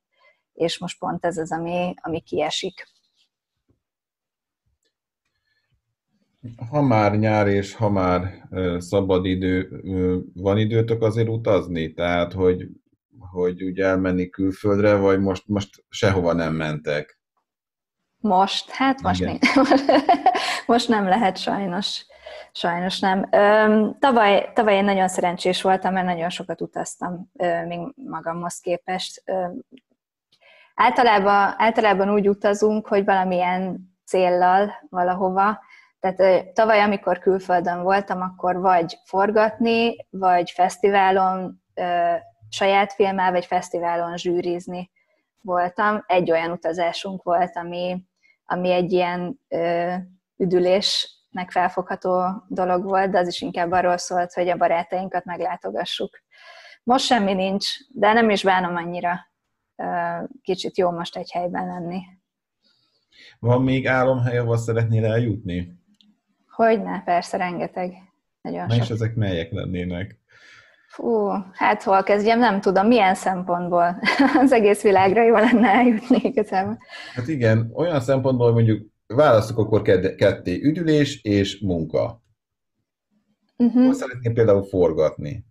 és 0.53 0.79
most 0.79 0.99
pont 0.99 1.25
ez 1.25 1.37
az, 1.37 1.53
ami, 1.53 1.95
ami 2.01 2.21
kiesik. 2.21 2.89
Ha 6.71 6.81
már 6.81 7.19
nyár 7.19 7.47
és 7.47 7.75
ha 7.75 7.91
már 7.91 8.49
szabad 8.79 9.25
idő, 9.25 9.83
van 10.35 10.59
időtök 10.59 11.03
azért 11.03 11.29
utazni? 11.29 11.95
Tehát, 11.95 12.33
hogy 12.33 12.69
hogy 13.31 13.63
úgy 13.63 13.79
elmenni 13.81 14.29
külföldre, 14.29 14.97
vagy 14.97 15.21
most, 15.21 15.43
most 15.47 15.85
sehova 15.89 16.33
nem 16.33 16.55
mentek? 16.55 17.21
Most? 18.17 18.71
Hát 18.71 19.01
most, 19.01 19.25
nem, 19.25 19.39
most 20.67 20.89
nem 20.89 21.09
lehet 21.09 21.37
sajnos. 21.37 22.05
Sajnos 22.53 23.01
nem. 23.01 23.29
Tavaly, 23.99 24.51
tavaly 24.55 24.75
én 24.75 24.85
nagyon 24.85 25.09
szerencsés 25.09 25.63
voltam, 25.63 25.93
mert 25.93 26.07
nagyon 26.07 26.31
sokat 26.31 26.61
utaztam 26.61 27.31
még 27.67 27.81
magamhoz 27.95 28.59
képest. 28.59 29.23
Általában, 30.75 31.55
általában 31.57 32.11
úgy 32.11 32.29
utazunk, 32.29 32.87
hogy 32.87 33.05
valamilyen 33.05 33.91
céllal 34.05 34.73
valahova. 34.89 35.61
Tehát 36.01 36.53
tavaly, 36.53 36.81
amikor 36.81 37.19
külföldön 37.19 37.83
voltam, 37.83 38.21
akkor 38.21 38.61
vagy 38.61 38.99
forgatni, 39.05 39.97
vagy 40.11 40.51
fesztiválon 40.51 41.63
saját 42.51 42.93
filmmel 42.93 43.31
vagy 43.31 43.47
fesztiválon 43.47 44.17
zsűrizni 44.17 44.91
voltam. 45.41 46.05
Egy 46.07 46.31
olyan 46.31 46.51
utazásunk 46.51 47.23
volt, 47.23 47.57
ami, 47.57 48.05
ami 48.45 48.71
egy 48.71 48.93
ilyen 48.93 49.41
ö, 49.49 49.95
üdülésnek 50.37 51.51
felfogható 51.51 52.45
dolog 52.49 52.85
volt, 52.85 53.11
de 53.11 53.19
az 53.19 53.29
is 53.29 53.41
inkább 53.41 53.71
arról 53.73 53.97
szólt, 53.97 54.33
hogy 54.33 54.49
a 54.49 54.57
barátainkat 54.57 55.25
meglátogassuk. 55.25 56.23
Most 56.83 57.05
semmi 57.05 57.33
nincs, 57.33 57.67
de 57.89 58.13
nem 58.13 58.31
is 58.31 58.43
bánom 58.43 58.77
annyira. 58.77 59.19
Kicsit 60.43 60.79
jó 60.79 60.91
most 60.91 61.17
egy 61.17 61.31
helyben 61.31 61.67
lenni. 61.67 62.01
Van 63.39 63.63
még 63.63 63.87
álomhely, 63.87 64.39
ahol 64.39 64.57
szeretnél 64.57 65.05
eljutni? 65.05 65.79
Hogyne, 66.49 67.03
persze, 67.03 67.37
rengeteg. 67.37 67.95
Nagyon 68.41 68.67
Na 68.67 68.75
sok. 68.75 68.83
és 68.83 68.91
ezek 68.91 69.15
melyek 69.15 69.51
lennének? 69.51 70.20
Fú, 70.91 71.29
hát 71.53 71.83
hol 71.83 72.03
kezdjem, 72.03 72.39
nem 72.39 72.61
tudom, 72.61 72.87
milyen 72.87 73.15
szempontból. 73.15 74.01
Az 74.43 74.53
egész 74.53 74.83
világra 74.83 75.23
jó 75.23 75.35
lenne 75.35 75.69
eljutni 75.69 76.21
igazából. 76.23 76.79
Hát 77.15 77.29
igen, 77.29 77.71
olyan 77.75 78.01
szempontból 78.01 78.53
mondjuk 78.53 78.87
választok 79.07 79.59
akkor 79.59 79.83
ketté, 80.17 80.63
üdülés 80.63 81.23
és 81.23 81.61
munka. 81.61 82.23
Uh-huh. 83.57 83.85
Hol 83.85 83.95
szeretném 83.95 84.35
például 84.35 84.63
forgatni? 84.63 85.45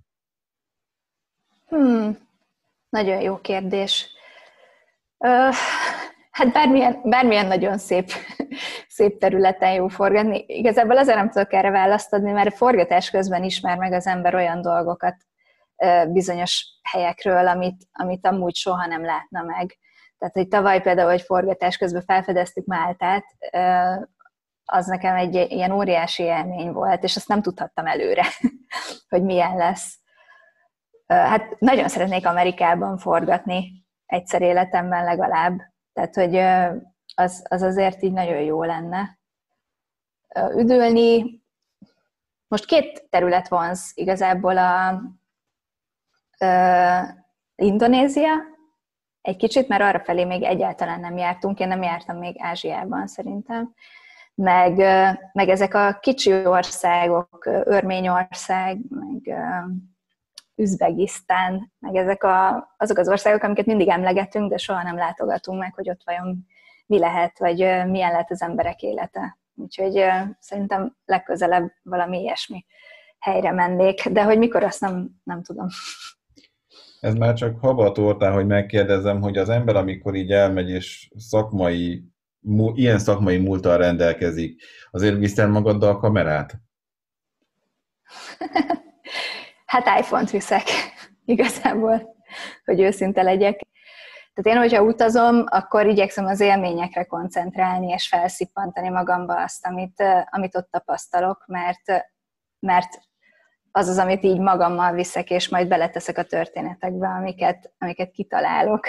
Hmm, 1.68 2.18
nagyon 2.90 3.22
jó 3.22 3.38
kérdés. 3.38 4.08
Uh, 5.18 5.54
hát 6.32 6.54
bármilyen, 6.54 7.02
bármilyen 7.04 7.48
nagyon 7.48 7.78
szép, 7.78 8.12
szép 8.98 9.20
területen 9.20 9.74
jó 9.74 9.88
forgatni. 9.88 10.44
Igazából 10.48 10.98
azért 10.98 11.18
nem 11.18 11.30
tudok 11.30 11.54
erre 11.54 11.70
választ 11.70 12.14
adni, 12.14 12.32
mert 12.32 12.54
a 12.54 12.56
forgatás 12.56 13.10
közben 13.10 13.44
ismer 13.44 13.78
meg 13.78 13.94
az 13.94 14.08
ember 14.08 14.36
olyan 14.36 14.62
dolgokat, 14.62 15.16
bizonyos 16.08 16.66
helyekről, 16.84 17.48
amit, 17.48 17.84
amit 17.92 18.28
amúgy 18.28 18.56
soha 18.56 18.86
nem 18.86 19.06
látna 19.06 19.42
meg. 19.42 19.78
Tehát, 20.18 20.34
hogy 20.34 20.48
tavaly 20.48 20.82
például, 20.82 21.10
hogy 21.10 21.22
forgatás 21.22 21.78
közben 21.78 22.02
felfedeztük 22.02 22.66
Máltát, 22.66 23.26
az 24.66 24.86
nekem 24.86 25.16
egy 25.16 25.36
ilyen 25.36 25.72
óriási 25.72 26.24
élmény 26.24 26.72
volt, 26.72 27.04
és 27.04 27.16
azt 27.16 27.28
nem 27.28 27.42
tudhattam 27.42 27.86
előre, 27.86 28.26
hogy 29.10 29.24
milyen 29.24 29.56
lesz. 29.56 30.00
Hát 31.08 31.60
nagyon 31.60 31.88
szeretnék 31.88 32.26
Amerikában 32.26 32.98
forgatni, 32.98 33.86
egyszer 34.06 34.42
életemben 34.42 35.04
legalább. 35.04 35.60
Tehát, 35.94 36.16
hogy 36.16 36.36
az, 37.16 37.46
az 37.50 37.62
azért 37.62 38.02
így 38.02 38.14
nagyon 38.14 38.42
jó 38.42 38.64
lenne. 38.64 39.20
Üdülni, 40.56 41.42
most 42.48 42.66
két 42.66 43.08
terület 43.10 43.48
vonz 43.48 43.92
igazából 43.94 44.58
a, 44.58 45.02
Indonézia, 47.56 48.34
egy 49.22 49.36
kicsit, 49.36 49.68
mert 49.68 49.82
arra 49.82 50.00
felé 50.00 50.24
még 50.24 50.44
egyáltalán 50.44 51.00
nem 51.00 51.18
jártunk, 51.18 51.60
én 51.60 51.68
nem 51.68 51.82
jártam 51.82 52.18
még 52.18 52.36
Ázsiában 52.40 53.08
szerintem, 53.08 53.74
meg, 54.36 54.78
meg 55.34 55.50
ezek 55.50 55.74
a 55.74 55.98
kicsi 56.00 56.46
országok, 56.46 57.46
Örményország, 57.46 58.78
meg 58.90 59.40
Üzbegisztán, 60.56 61.72
meg 61.80 61.96
ezek 61.96 62.24
a, 62.24 62.70
azok 62.78 62.98
az 62.98 63.10
országok, 63.10 63.44
amiket 63.44 63.66
mindig 63.66 63.88
emlegetünk, 63.88 64.50
de 64.50 64.58
soha 64.58 64.84
nem 64.84 64.96
látogatunk 64.96 65.60
meg, 65.60 65.74
hogy 65.74 65.90
ott 65.90 66.02
vajon 66.06 66.48
mi 66.86 67.00
lehet, 67.00 67.40
vagy 67.40 67.58
milyen 67.88 68.12
lehet 68.12 68.32
az 68.32 68.42
emberek 68.42 68.82
élete. 68.82 69.38
Úgyhogy 69.56 70.06
szerintem 70.40 70.96
legközelebb 71.06 71.72
valami 71.84 72.20
ilyesmi 72.20 72.66
helyre 73.20 73.52
mennék, 73.52 74.08
de 74.08 74.24
hogy 74.24 74.38
mikor, 74.38 74.64
azt 74.64 74.82
nem, 74.82 75.10
nem 75.24 75.44
tudom. 75.44 75.68
Ez 77.00 77.14
már 77.14 77.34
csak 77.34 77.60
haba 77.60 77.92
tortán, 77.92 78.34
hogy 78.34 78.48
megkérdezem, 78.48 79.22
hogy 79.22 79.38
az 79.38 79.50
ember, 79.50 79.76
amikor 79.76 80.16
így 80.16 80.32
elmegy 80.32 80.70
és 80.70 81.10
szakmai, 81.18 82.04
ilyen 82.74 83.00
szakmai 83.00 83.38
múltal 83.38 83.78
rendelkezik, 83.78 84.62
azért 84.92 85.18
viszem 85.18 85.52
magaddal 85.52 85.90
a 85.90 85.98
kamerát? 85.98 86.54
hát 89.66 90.00
iPhone-t 90.00 90.30
viszek, 90.30 90.64
igazából, 91.26 92.16
hogy 92.66 92.80
őszinte 92.80 93.22
legyek. 93.22 93.68
Tehát 94.34 94.58
én, 94.58 94.70
hogyha 94.70 94.84
utazom, 94.84 95.44
akkor 95.46 95.88
igyekszem 95.88 96.26
az 96.26 96.40
élményekre 96.40 97.04
koncentrálni, 97.04 97.88
és 97.88 98.08
felszippantani 98.08 98.90
magamba 98.90 99.44
azt, 99.44 99.66
amit, 99.66 100.04
amit 100.30 100.56
ott 100.56 100.72
tapasztalok, 100.72 101.44
mert, 101.48 101.92
mert 102.60 103.09
az 103.72 103.88
az, 103.88 103.98
amit 103.98 104.24
így 104.24 104.40
magammal 104.40 104.94
viszek, 104.94 105.30
és 105.30 105.50
majd 105.50 105.68
beleteszek 105.68 106.18
a 106.18 106.24
történetekbe, 106.24 107.08
amiket, 107.08 107.74
amiket 107.78 108.12
kitalálok 108.12 108.88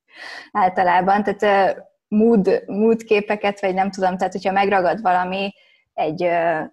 általában. 0.52 1.22
Tehát 1.22 1.76
mood, 2.08 2.62
mood 2.66 3.02
képeket, 3.02 3.60
vagy 3.60 3.74
nem 3.74 3.90
tudom, 3.90 4.16
tehát 4.16 4.32
hogyha 4.32 4.52
megragad 4.52 5.00
valami, 5.00 5.52
egy, 5.98 6.20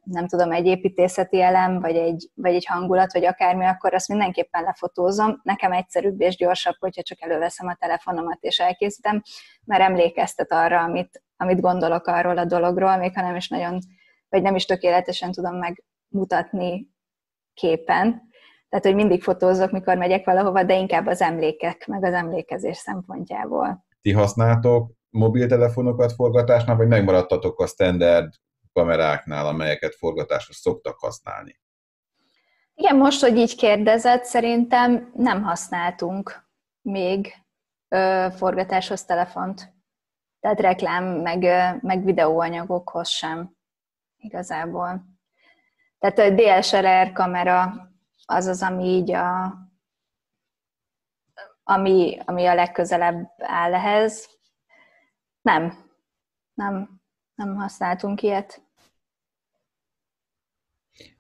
nem 0.04 0.28
tudom, 0.28 0.52
egy 0.52 0.66
építészeti 0.66 1.42
elem, 1.42 1.80
vagy 1.80 1.96
egy, 1.96 2.30
vagy 2.34 2.54
egy 2.54 2.66
hangulat, 2.66 3.14
vagy 3.14 3.26
akármi, 3.26 3.66
akkor 3.66 3.94
azt 3.94 4.08
mindenképpen 4.08 4.64
lefotózom. 4.64 5.40
Nekem 5.44 5.72
egyszerűbb 5.72 6.22
és 6.22 6.36
gyorsabb, 6.36 6.76
hogyha 6.80 7.02
csak 7.02 7.22
előveszem 7.22 7.68
a 7.68 7.76
telefonomat 7.80 8.38
és 8.42 8.60
elkészítem, 8.60 9.22
mert 9.64 9.82
emlékeztet 9.82 10.52
arra, 10.52 10.82
amit, 10.82 11.24
amit 11.38 11.62
gondolok 11.62 12.08
arról 12.08 12.38
a 12.38 12.46
dologról, 12.46 12.98
még 12.98 13.14
ha 13.16 13.22
nem 13.22 13.36
is 13.36 13.48
nagyon, 13.48 13.80
vagy 14.30 14.42
nem 14.42 14.56
is 14.56 14.66
tökéletesen 14.66 15.32
tudom 15.32 15.56
megmutatni 15.56 16.95
képen, 17.56 18.24
Tehát, 18.70 18.86
hogy 18.86 18.96
mindig 18.96 19.24
fotózok, 19.24 19.72
mikor 19.72 19.98
megyek 19.98 20.26
valahova, 20.26 20.64
de 20.64 20.78
inkább 20.78 21.08
az 21.08 21.22
emlékek, 21.22 21.88
meg 21.88 22.04
az 22.04 22.14
emlékezés 22.14 22.78
szempontjából. 22.78 23.86
Ti 24.02 24.12
használtok 24.12 24.92
mobiltelefonokat 25.10 26.12
forgatásnál, 26.12 26.76
vagy 26.76 26.88
megmaradtatok 26.88 27.60
a 27.60 27.68
standard 27.68 28.34
kameráknál, 28.74 29.48
amelyeket 29.48 29.96
forgatásra 29.96 30.54
szoktak 30.54 31.00
használni? 31.00 31.60
Igen, 32.74 32.96
most, 32.96 33.22
hogy 33.22 33.38
így 33.38 33.56
kérdezett, 33.56 34.24
szerintem 34.24 35.12
nem 35.14 35.44
használtunk 35.44 36.48
még 36.82 37.34
ö, 37.88 38.28
forgatáshoz 38.36 39.06
telefont. 39.06 39.74
Tehát 40.40 40.60
reklám, 40.60 41.04
meg, 41.04 41.44
meg 41.82 42.04
videóanyagokhoz 42.04 43.08
sem 43.08 43.56
igazából. 44.18 45.15
Tehát 46.06 46.32
a 46.32 46.60
DSLR 46.60 47.12
kamera 47.12 47.90
az 48.26 48.46
az, 48.46 48.62
ami 48.62 48.84
így 48.84 49.12
a, 49.12 49.58
ami, 51.64 52.18
ami 52.26 52.46
a 52.46 52.54
legközelebb 52.54 53.28
áll 53.38 53.74
ehhez. 53.74 54.30
Nem, 55.42 55.74
nem, 56.54 57.02
nem 57.36 57.56
használtunk 57.56 58.22
ilyet. 58.22 58.62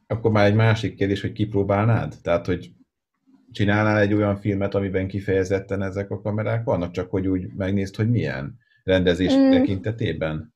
Akkor 0.07 0.31
már 0.31 0.45
egy 0.45 0.55
másik 0.55 0.95
kérdés, 0.95 1.21
hogy 1.21 1.31
kipróbálnád? 1.31 2.15
Tehát, 2.21 2.45
hogy 2.45 2.71
csinálnál 3.51 3.97
egy 3.97 4.13
olyan 4.13 4.35
filmet, 4.35 4.75
amiben 4.75 5.07
kifejezetten 5.07 5.81
ezek 5.81 6.11
a 6.11 6.21
kamerák 6.21 6.63
vannak, 6.63 6.91
csak 6.91 7.09
hogy 7.09 7.27
úgy 7.27 7.53
megnézd, 7.53 7.95
hogy 7.95 8.09
milyen 8.09 8.59
rendezés 8.83 9.33
mm. 9.33 9.51
tekintetében? 9.51 10.54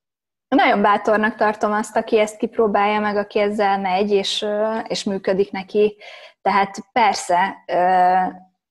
Nagyon 0.56 0.82
bátornak 0.82 1.36
tartom 1.36 1.72
azt, 1.72 1.96
aki 1.96 2.20
ezt 2.20 2.38
kipróbálja 2.38 3.00
meg, 3.00 3.16
aki 3.16 3.40
ezzel 3.40 3.80
megy, 3.80 4.12
és, 4.12 4.46
és 4.88 5.04
működik 5.04 5.52
neki. 5.52 5.98
Tehát 6.42 6.78
persze, 6.92 7.64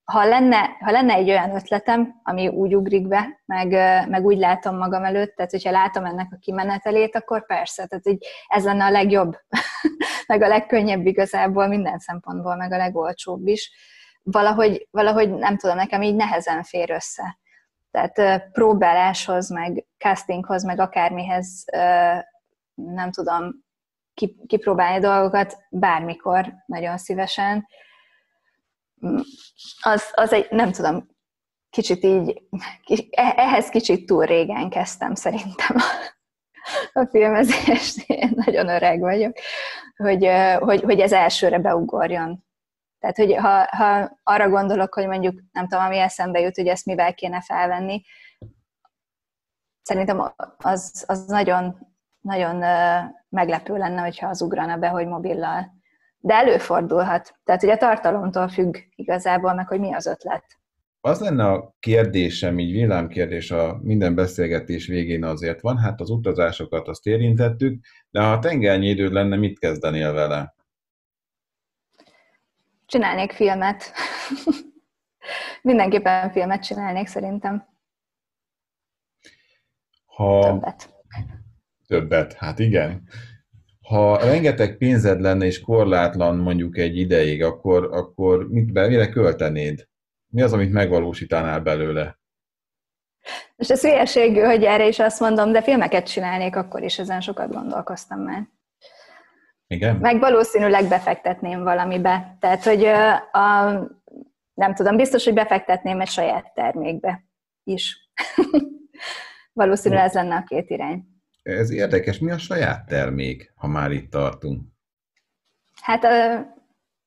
ha 0.05 0.24
lenne, 0.24 0.76
ha 0.81 0.91
lenne 0.91 1.14
egy 1.14 1.31
olyan 1.31 1.55
ötletem, 1.55 2.20
ami 2.22 2.49
úgy 2.49 2.74
ugrik 2.74 3.09
be, 3.09 3.41
meg, 3.45 3.70
meg 4.09 4.24
úgy 4.24 4.39
látom 4.39 4.76
magam 4.76 5.05
előtt, 5.05 5.37
tehát 5.37 5.51
hogyha 5.51 5.70
látom 5.70 6.05
ennek 6.05 6.29
a 6.33 6.39
kimenetelét, 6.41 7.16
akkor 7.16 7.47
persze, 7.47 7.87
tehát 7.87 8.09
így 8.09 8.26
ez 8.47 8.64
lenne 8.64 8.85
a 8.85 8.91
legjobb, 8.91 9.37
meg 10.26 10.43
a 10.43 10.49
legkönnyebb 10.49 11.07
igazából 11.07 11.66
minden 11.66 11.99
szempontból, 11.99 12.57
meg 12.57 12.72
a 12.72 12.76
legolcsóbb 12.76 13.47
is. 13.47 13.72
Valahogy, 14.22 14.89
valahogy 14.91 15.31
nem 15.31 15.57
tudom, 15.57 15.76
nekem 15.76 16.03
így 16.03 16.14
nehezen 16.16 16.62
fér 16.62 16.91
össze. 16.91 17.39
Tehát 17.99 18.51
próbáláshoz, 18.53 19.51
meg 19.51 19.86
castinghoz, 19.99 20.64
meg 20.64 20.80
akármihez 20.80 21.64
nem 22.74 23.11
tudom 23.11 23.66
kipróbálni 24.46 25.01
dolgokat 25.01 25.57
bármikor, 25.70 26.55
nagyon 26.66 26.99
szívesen. 26.99 27.66
Az, 29.80 30.03
az 30.12 30.32
egy, 30.32 30.46
nem 30.51 30.72
tudom, 30.72 31.09
kicsit 31.70 32.05
így, 32.05 32.42
ehhez 33.11 33.68
kicsit 33.68 34.07
túl 34.07 34.24
régen 34.24 34.70
kezdtem 34.70 35.14
szerintem 35.14 35.76
a 36.92 37.07
filmezést, 37.11 38.05
én 38.07 38.32
nagyon 38.34 38.68
öreg 38.68 39.01
vagyok, 39.01 39.36
hogy, 39.96 40.28
hogy, 40.59 40.82
hogy 40.82 41.01
ez 41.01 41.12
elsőre 41.12 41.59
beugorjon 41.59 42.46
tehát, 42.99 43.16
hogy 43.16 43.34
ha, 43.34 43.76
ha 43.76 44.18
arra 44.22 44.49
gondolok, 44.49 44.94
hogy 44.94 45.07
mondjuk 45.07 45.40
nem 45.53 45.68
tudom, 45.68 45.84
ami 45.84 45.99
eszembe 45.99 46.40
jut, 46.40 46.57
hogy 46.57 46.66
ezt 46.66 46.86
mivel 46.86 47.14
kéne 47.14 47.40
felvenni, 47.40 48.03
szerintem 49.82 50.32
az, 50.57 51.05
az 51.07 51.26
nagyon, 51.26 51.76
nagyon 52.20 52.57
meglepő 53.28 53.76
lenne, 53.76 54.01
hogyha 54.01 54.28
az 54.28 54.42
ugrana 54.42 54.76
be, 54.76 54.88
hogy 54.88 55.07
mobillal. 55.07 55.76
De 56.18 56.34
előfordulhat. 56.34 57.34
Tehát 57.44 57.62
ugye 57.62 57.72
a 57.72 57.76
tartalomtól 57.76 58.49
függ 58.49 58.76
igazából, 58.94 59.55
meg 59.55 59.68
hogy 59.68 59.80
mi 59.80 59.94
az 59.94 60.07
ötlet. 60.07 60.44
Az 61.01 61.20
lenne 61.20 61.44
a 61.44 61.74
kérdésem, 61.80 62.59
így 62.59 62.72
villámkérdés 62.72 63.51
a 63.51 63.78
minden 63.82 64.14
beszélgetés 64.14 64.86
végén 64.86 65.24
azért 65.24 65.61
van, 65.61 65.78
hát 65.78 66.01
az 66.01 66.11
utazásokat 66.11 66.88
azt 66.88 67.07
érintettük, 67.07 67.84
de 68.11 68.22
ha 68.22 68.38
tengernyi 68.38 68.88
időd 68.88 69.12
lenne, 69.12 69.36
mit 69.36 69.59
kezdenél 69.59 70.12
vele? 70.12 70.55
Csinálnék 72.89 73.32
filmet. 73.32 73.93
Mindenképpen 75.62 76.30
filmet 76.30 76.62
csinálnék 76.62 77.07
szerintem. 77.07 77.68
Ha... 80.05 80.41
Többet. 80.41 80.95
Többet, 81.86 82.32
hát 82.32 82.59
igen. 82.59 83.09
Ha 83.80 84.18
rengeteg 84.18 84.76
pénzed 84.76 85.20
lenne 85.20 85.45
és 85.45 85.61
korlátlan 85.61 86.36
mondjuk 86.36 86.78
egy 86.78 86.97
ideig, 86.97 87.43
akkor, 87.43 87.84
akkor 87.93 88.49
mit 88.49 88.72
mire 88.72 89.09
költenéd? 89.09 89.89
Mi 90.28 90.43
az, 90.43 90.53
amit 90.53 90.72
megvalósítanál 90.72 91.61
belőle? 91.61 92.18
Most 93.57 93.70
ez 93.70 93.80
hülyeségű, 93.80 94.41
hogy 94.41 94.64
erre 94.64 94.86
is 94.86 94.99
azt 94.99 95.20
mondom, 95.20 95.53
de 95.53 95.62
filmeket 95.62 96.07
csinálnék, 96.07 96.57
akkor 96.57 96.82
is 96.82 96.99
ezen 96.99 97.20
sokat 97.20 97.53
gondolkoztam 97.53 98.20
már. 98.20 98.49
Igen? 99.69 99.97
Meg 99.97 100.19
valószínűleg 100.19 100.89
befektetném 100.89 101.62
valamibe. 101.62 102.37
Tehát, 102.41 102.64
hogy 102.64 102.85
a, 103.33 103.62
nem 104.55 104.75
tudom, 104.75 104.97
biztos, 104.97 105.25
hogy 105.25 105.35
befektetném 105.35 106.01
egy 106.01 106.09
saját 106.09 106.55
termékbe 106.55 107.25
is. 107.64 108.11
Valószínűleg 109.53 110.05
ez 110.05 110.12
lenne 110.12 110.37
a 110.37 110.45
két 110.47 110.71
irány. 110.71 111.05
Ez 111.43 111.71
érdekes. 111.71 112.19
Mi 112.19 112.31
a 112.31 112.39
saját 112.39 112.87
termék, 112.87 113.53
ha 113.57 113.66
már 113.66 113.91
itt 113.91 114.11
tartunk? 114.11 114.62
Hát, 115.83 116.05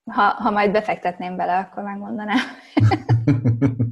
ha, 0.03 0.21
ha 0.21 0.51
majd 0.51 0.71
befektetném 0.71 1.35
bele, 1.35 1.57
akkor 1.57 1.83
megmondanám. 1.83 2.37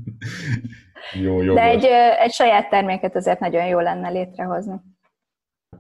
jó, 1.24 1.42
jó. 1.42 1.54
De 1.54 1.62
egy, 1.62 1.86
egy 2.20 2.32
saját 2.32 2.70
terméket 2.70 3.16
azért 3.16 3.40
nagyon 3.40 3.66
jó 3.66 3.80
lenne 3.80 4.10
létrehozni. 4.10 4.76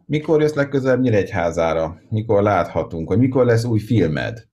Mikor 0.05 0.41
jössz 0.41 0.53
legközelebb 0.53 0.99
Nyíregyházára? 0.99 2.01
Mikor 2.09 2.43
láthatunk? 2.43 3.07
Hogy 3.07 3.17
mikor 3.17 3.45
lesz 3.45 3.63
új 3.63 3.79
filmed? 3.79 4.43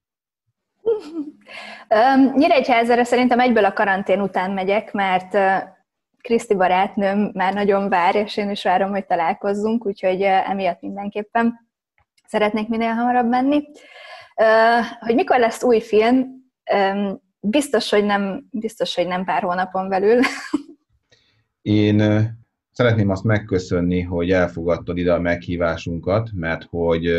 Nyíregyházára 2.36 3.04
szerintem 3.04 3.40
egyből 3.40 3.64
a 3.64 3.72
karantén 3.72 4.20
után 4.20 4.50
megyek, 4.50 4.92
mert 4.92 5.38
Kriszti 6.20 6.54
barátnőm 6.54 7.30
már 7.34 7.54
nagyon 7.54 7.88
vár, 7.88 8.14
és 8.14 8.36
én 8.36 8.50
is 8.50 8.62
várom, 8.62 8.90
hogy 8.90 9.06
találkozzunk, 9.06 9.86
úgyhogy 9.86 10.22
emiatt 10.22 10.80
mindenképpen 10.80 11.68
szeretnék 12.26 12.68
minél 12.68 12.92
hamarabb 12.92 13.28
menni. 13.28 13.62
Hogy 15.00 15.14
mikor 15.14 15.38
lesz 15.38 15.62
új 15.62 15.80
film? 15.80 16.26
Biztos, 17.40 17.90
hogy 17.90 18.04
nem, 18.04 18.46
biztos, 18.50 18.94
hogy 18.94 19.06
nem 19.06 19.24
pár 19.24 19.42
hónapon 19.42 19.88
belül. 19.88 20.20
Én 21.62 22.00
Szeretném 22.76 23.10
azt 23.10 23.24
megköszönni, 23.24 24.00
hogy 24.00 24.30
elfogadtad 24.30 24.98
ide 24.98 25.12
a 25.12 25.20
meghívásunkat, 25.20 26.30
mert 26.34 26.66
hogy, 26.70 27.10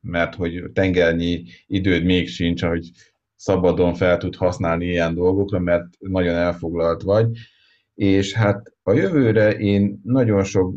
mert 0.00 0.34
hogy 0.34 0.62
tengernyi 0.72 1.44
időd 1.66 2.04
még 2.04 2.28
sincs, 2.28 2.62
hogy 2.62 2.90
szabadon 3.36 3.94
fel 3.94 4.16
tud 4.16 4.36
használni 4.36 4.86
ilyen 4.86 5.14
dolgokra, 5.14 5.58
mert 5.58 5.84
nagyon 5.98 6.34
elfoglalt 6.34 7.02
vagy. 7.02 7.26
És 7.94 8.32
hát 8.32 8.72
a 8.82 8.92
jövőre 8.92 9.50
én 9.50 10.00
nagyon 10.04 10.44
sok, 10.44 10.74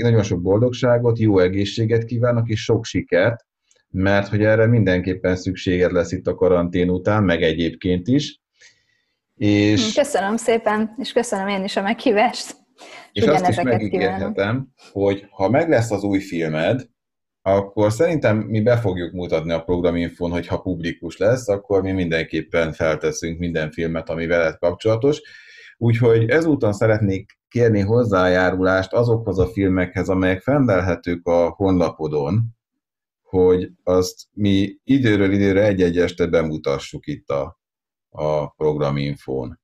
nagyon 0.00 0.22
sok 0.22 0.42
boldogságot, 0.42 1.18
jó 1.18 1.38
egészséget 1.38 2.04
kívánok, 2.04 2.48
és 2.48 2.62
sok 2.62 2.84
sikert, 2.84 3.46
mert 3.90 4.28
hogy 4.28 4.42
erre 4.42 4.66
mindenképpen 4.66 5.36
szükséged 5.36 5.92
lesz 5.92 6.12
itt 6.12 6.26
a 6.26 6.34
karantén 6.34 6.90
után, 6.90 7.24
meg 7.24 7.42
egyébként 7.42 8.08
is. 8.08 8.40
És... 9.36 9.94
Köszönöm 9.94 10.36
szépen, 10.36 10.94
és 10.98 11.12
köszönöm 11.12 11.48
én 11.48 11.64
is 11.64 11.76
a 11.76 11.82
meghívást. 11.82 12.62
És 13.12 13.24
azt 13.24 13.48
is 13.48 13.62
megígérhetem, 13.62 14.68
hogy 14.92 15.26
ha 15.30 15.48
meg 15.48 15.68
lesz 15.68 15.90
az 15.90 16.02
új 16.02 16.18
filmed, 16.18 16.86
akkor 17.42 17.92
szerintem 17.92 18.36
mi 18.36 18.60
be 18.60 18.76
fogjuk 18.76 19.12
mutatni 19.12 19.52
a 19.52 19.62
programinfon, 19.62 20.30
hogy 20.30 20.46
ha 20.46 20.60
publikus 20.60 21.16
lesz, 21.16 21.48
akkor 21.48 21.82
mi 21.82 21.92
mindenképpen 21.92 22.72
felteszünk 22.72 23.38
minden 23.38 23.70
filmet, 23.70 24.10
ami 24.10 24.26
veled 24.26 24.58
kapcsolatos. 24.58 25.20
Úgyhogy 25.76 26.30
ezúton 26.30 26.72
szeretnék 26.72 27.38
kérni 27.48 27.80
hozzájárulást 27.80 28.92
azokhoz 28.92 29.38
a 29.38 29.46
filmekhez, 29.46 30.08
amelyek 30.08 30.40
fendelhetők 30.40 31.26
a 31.26 31.48
honlapodon, 31.48 32.42
hogy 33.22 33.70
azt 33.82 34.22
mi 34.32 34.76
időről 34.84 35.32
időre 35.32 35.64
egy-egy 35.64 35.98
este 35.98 36.26
bemutassuk 36.26 37.06
itt 37.06 37.28
a, 37.28 37.60
a 38.08 38.48
programinfón. 38.48 39.60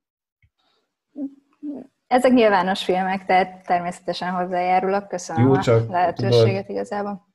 Ezek 2.11 2.33
nyilvános 2.33 2.85
filmek, 2.85 3.27
tehát 3.27 3.67
természetesen 3.67 4.31
hozzájárulok. 4.31 5.09
Köszönöm 5.09 5.47
Jó, 5.47 5.59
csak 5.59 5.89
a 5.89 5.93
lehetőséget 5.93 6.67
tudod, 6.67 6.71
igazából. 6.71 7.29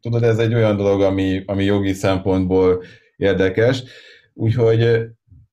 Tudod, 0.00 0.22
ez 0.22 0.38
egy 0.38 0.54
olyan 0.54 0.76
dolog, 0.76 1.02
ami, 1.02 1.42
ami 1.46 1.64
jogi 1.64 1.92
szempontból 1.92 2.82
érdekes, 3.16 3.82
úgyhogy 4.34 5.06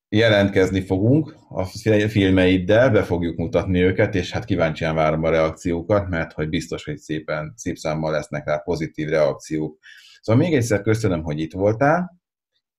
jelentkezni 0.10 0.82
fogunk 0.82 1.36
a 1.50 1.64
filmeiddel, 2.08 2.90
be 2.90 3.04
fogjuk 3.04 3.38
mutatni 3.38 3.82
őket, 3.82 4.16
és 4.16 4.32
hát 4.32 4.46
kíváncsian 4.46 4.96
várom 4.96 5.24
a 5.24 5.30
reakciókat, 5.30 6.10
mert 6.10 6.32
hogy 6.34 6.50
biztos, 6.50 6.86
hogy 6.86 6.98
szépen, 6.98 7.54
szép 7.56 7.78
számmal 7.78 8.12
lesznek 8.12 8.46
rá 8.46 8.58
pozitív 8.58 9.10
reakciók. 9.10 9.78
Szóval 10.22 10.42
még 10.44 10.54
egyszer 10.54 10.82
köszönöm, 10.82 11.24
hogy 11.24 11.40
itt 11.40 11.54
voltál. 11.54 12.22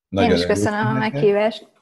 Nagyon 0.08 0.30
Én 0.30 0.36
is 0.36 0.46
köszönöm 0.46 0.86
a 0.86 0.92
meghívást. 0.92 1.72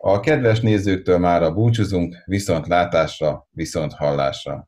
A 0.00 0.20
kedves 0.20 0.60
nézőktől 0.60 1.18
már 1.18 1.42
a 1.42 1.52
búcsúzunk, 1.52 2.22
viszont 2.24 2.66
látásra, 2.66 3.48
viszont 3.50 3.92
hallásra. 3.92 4.67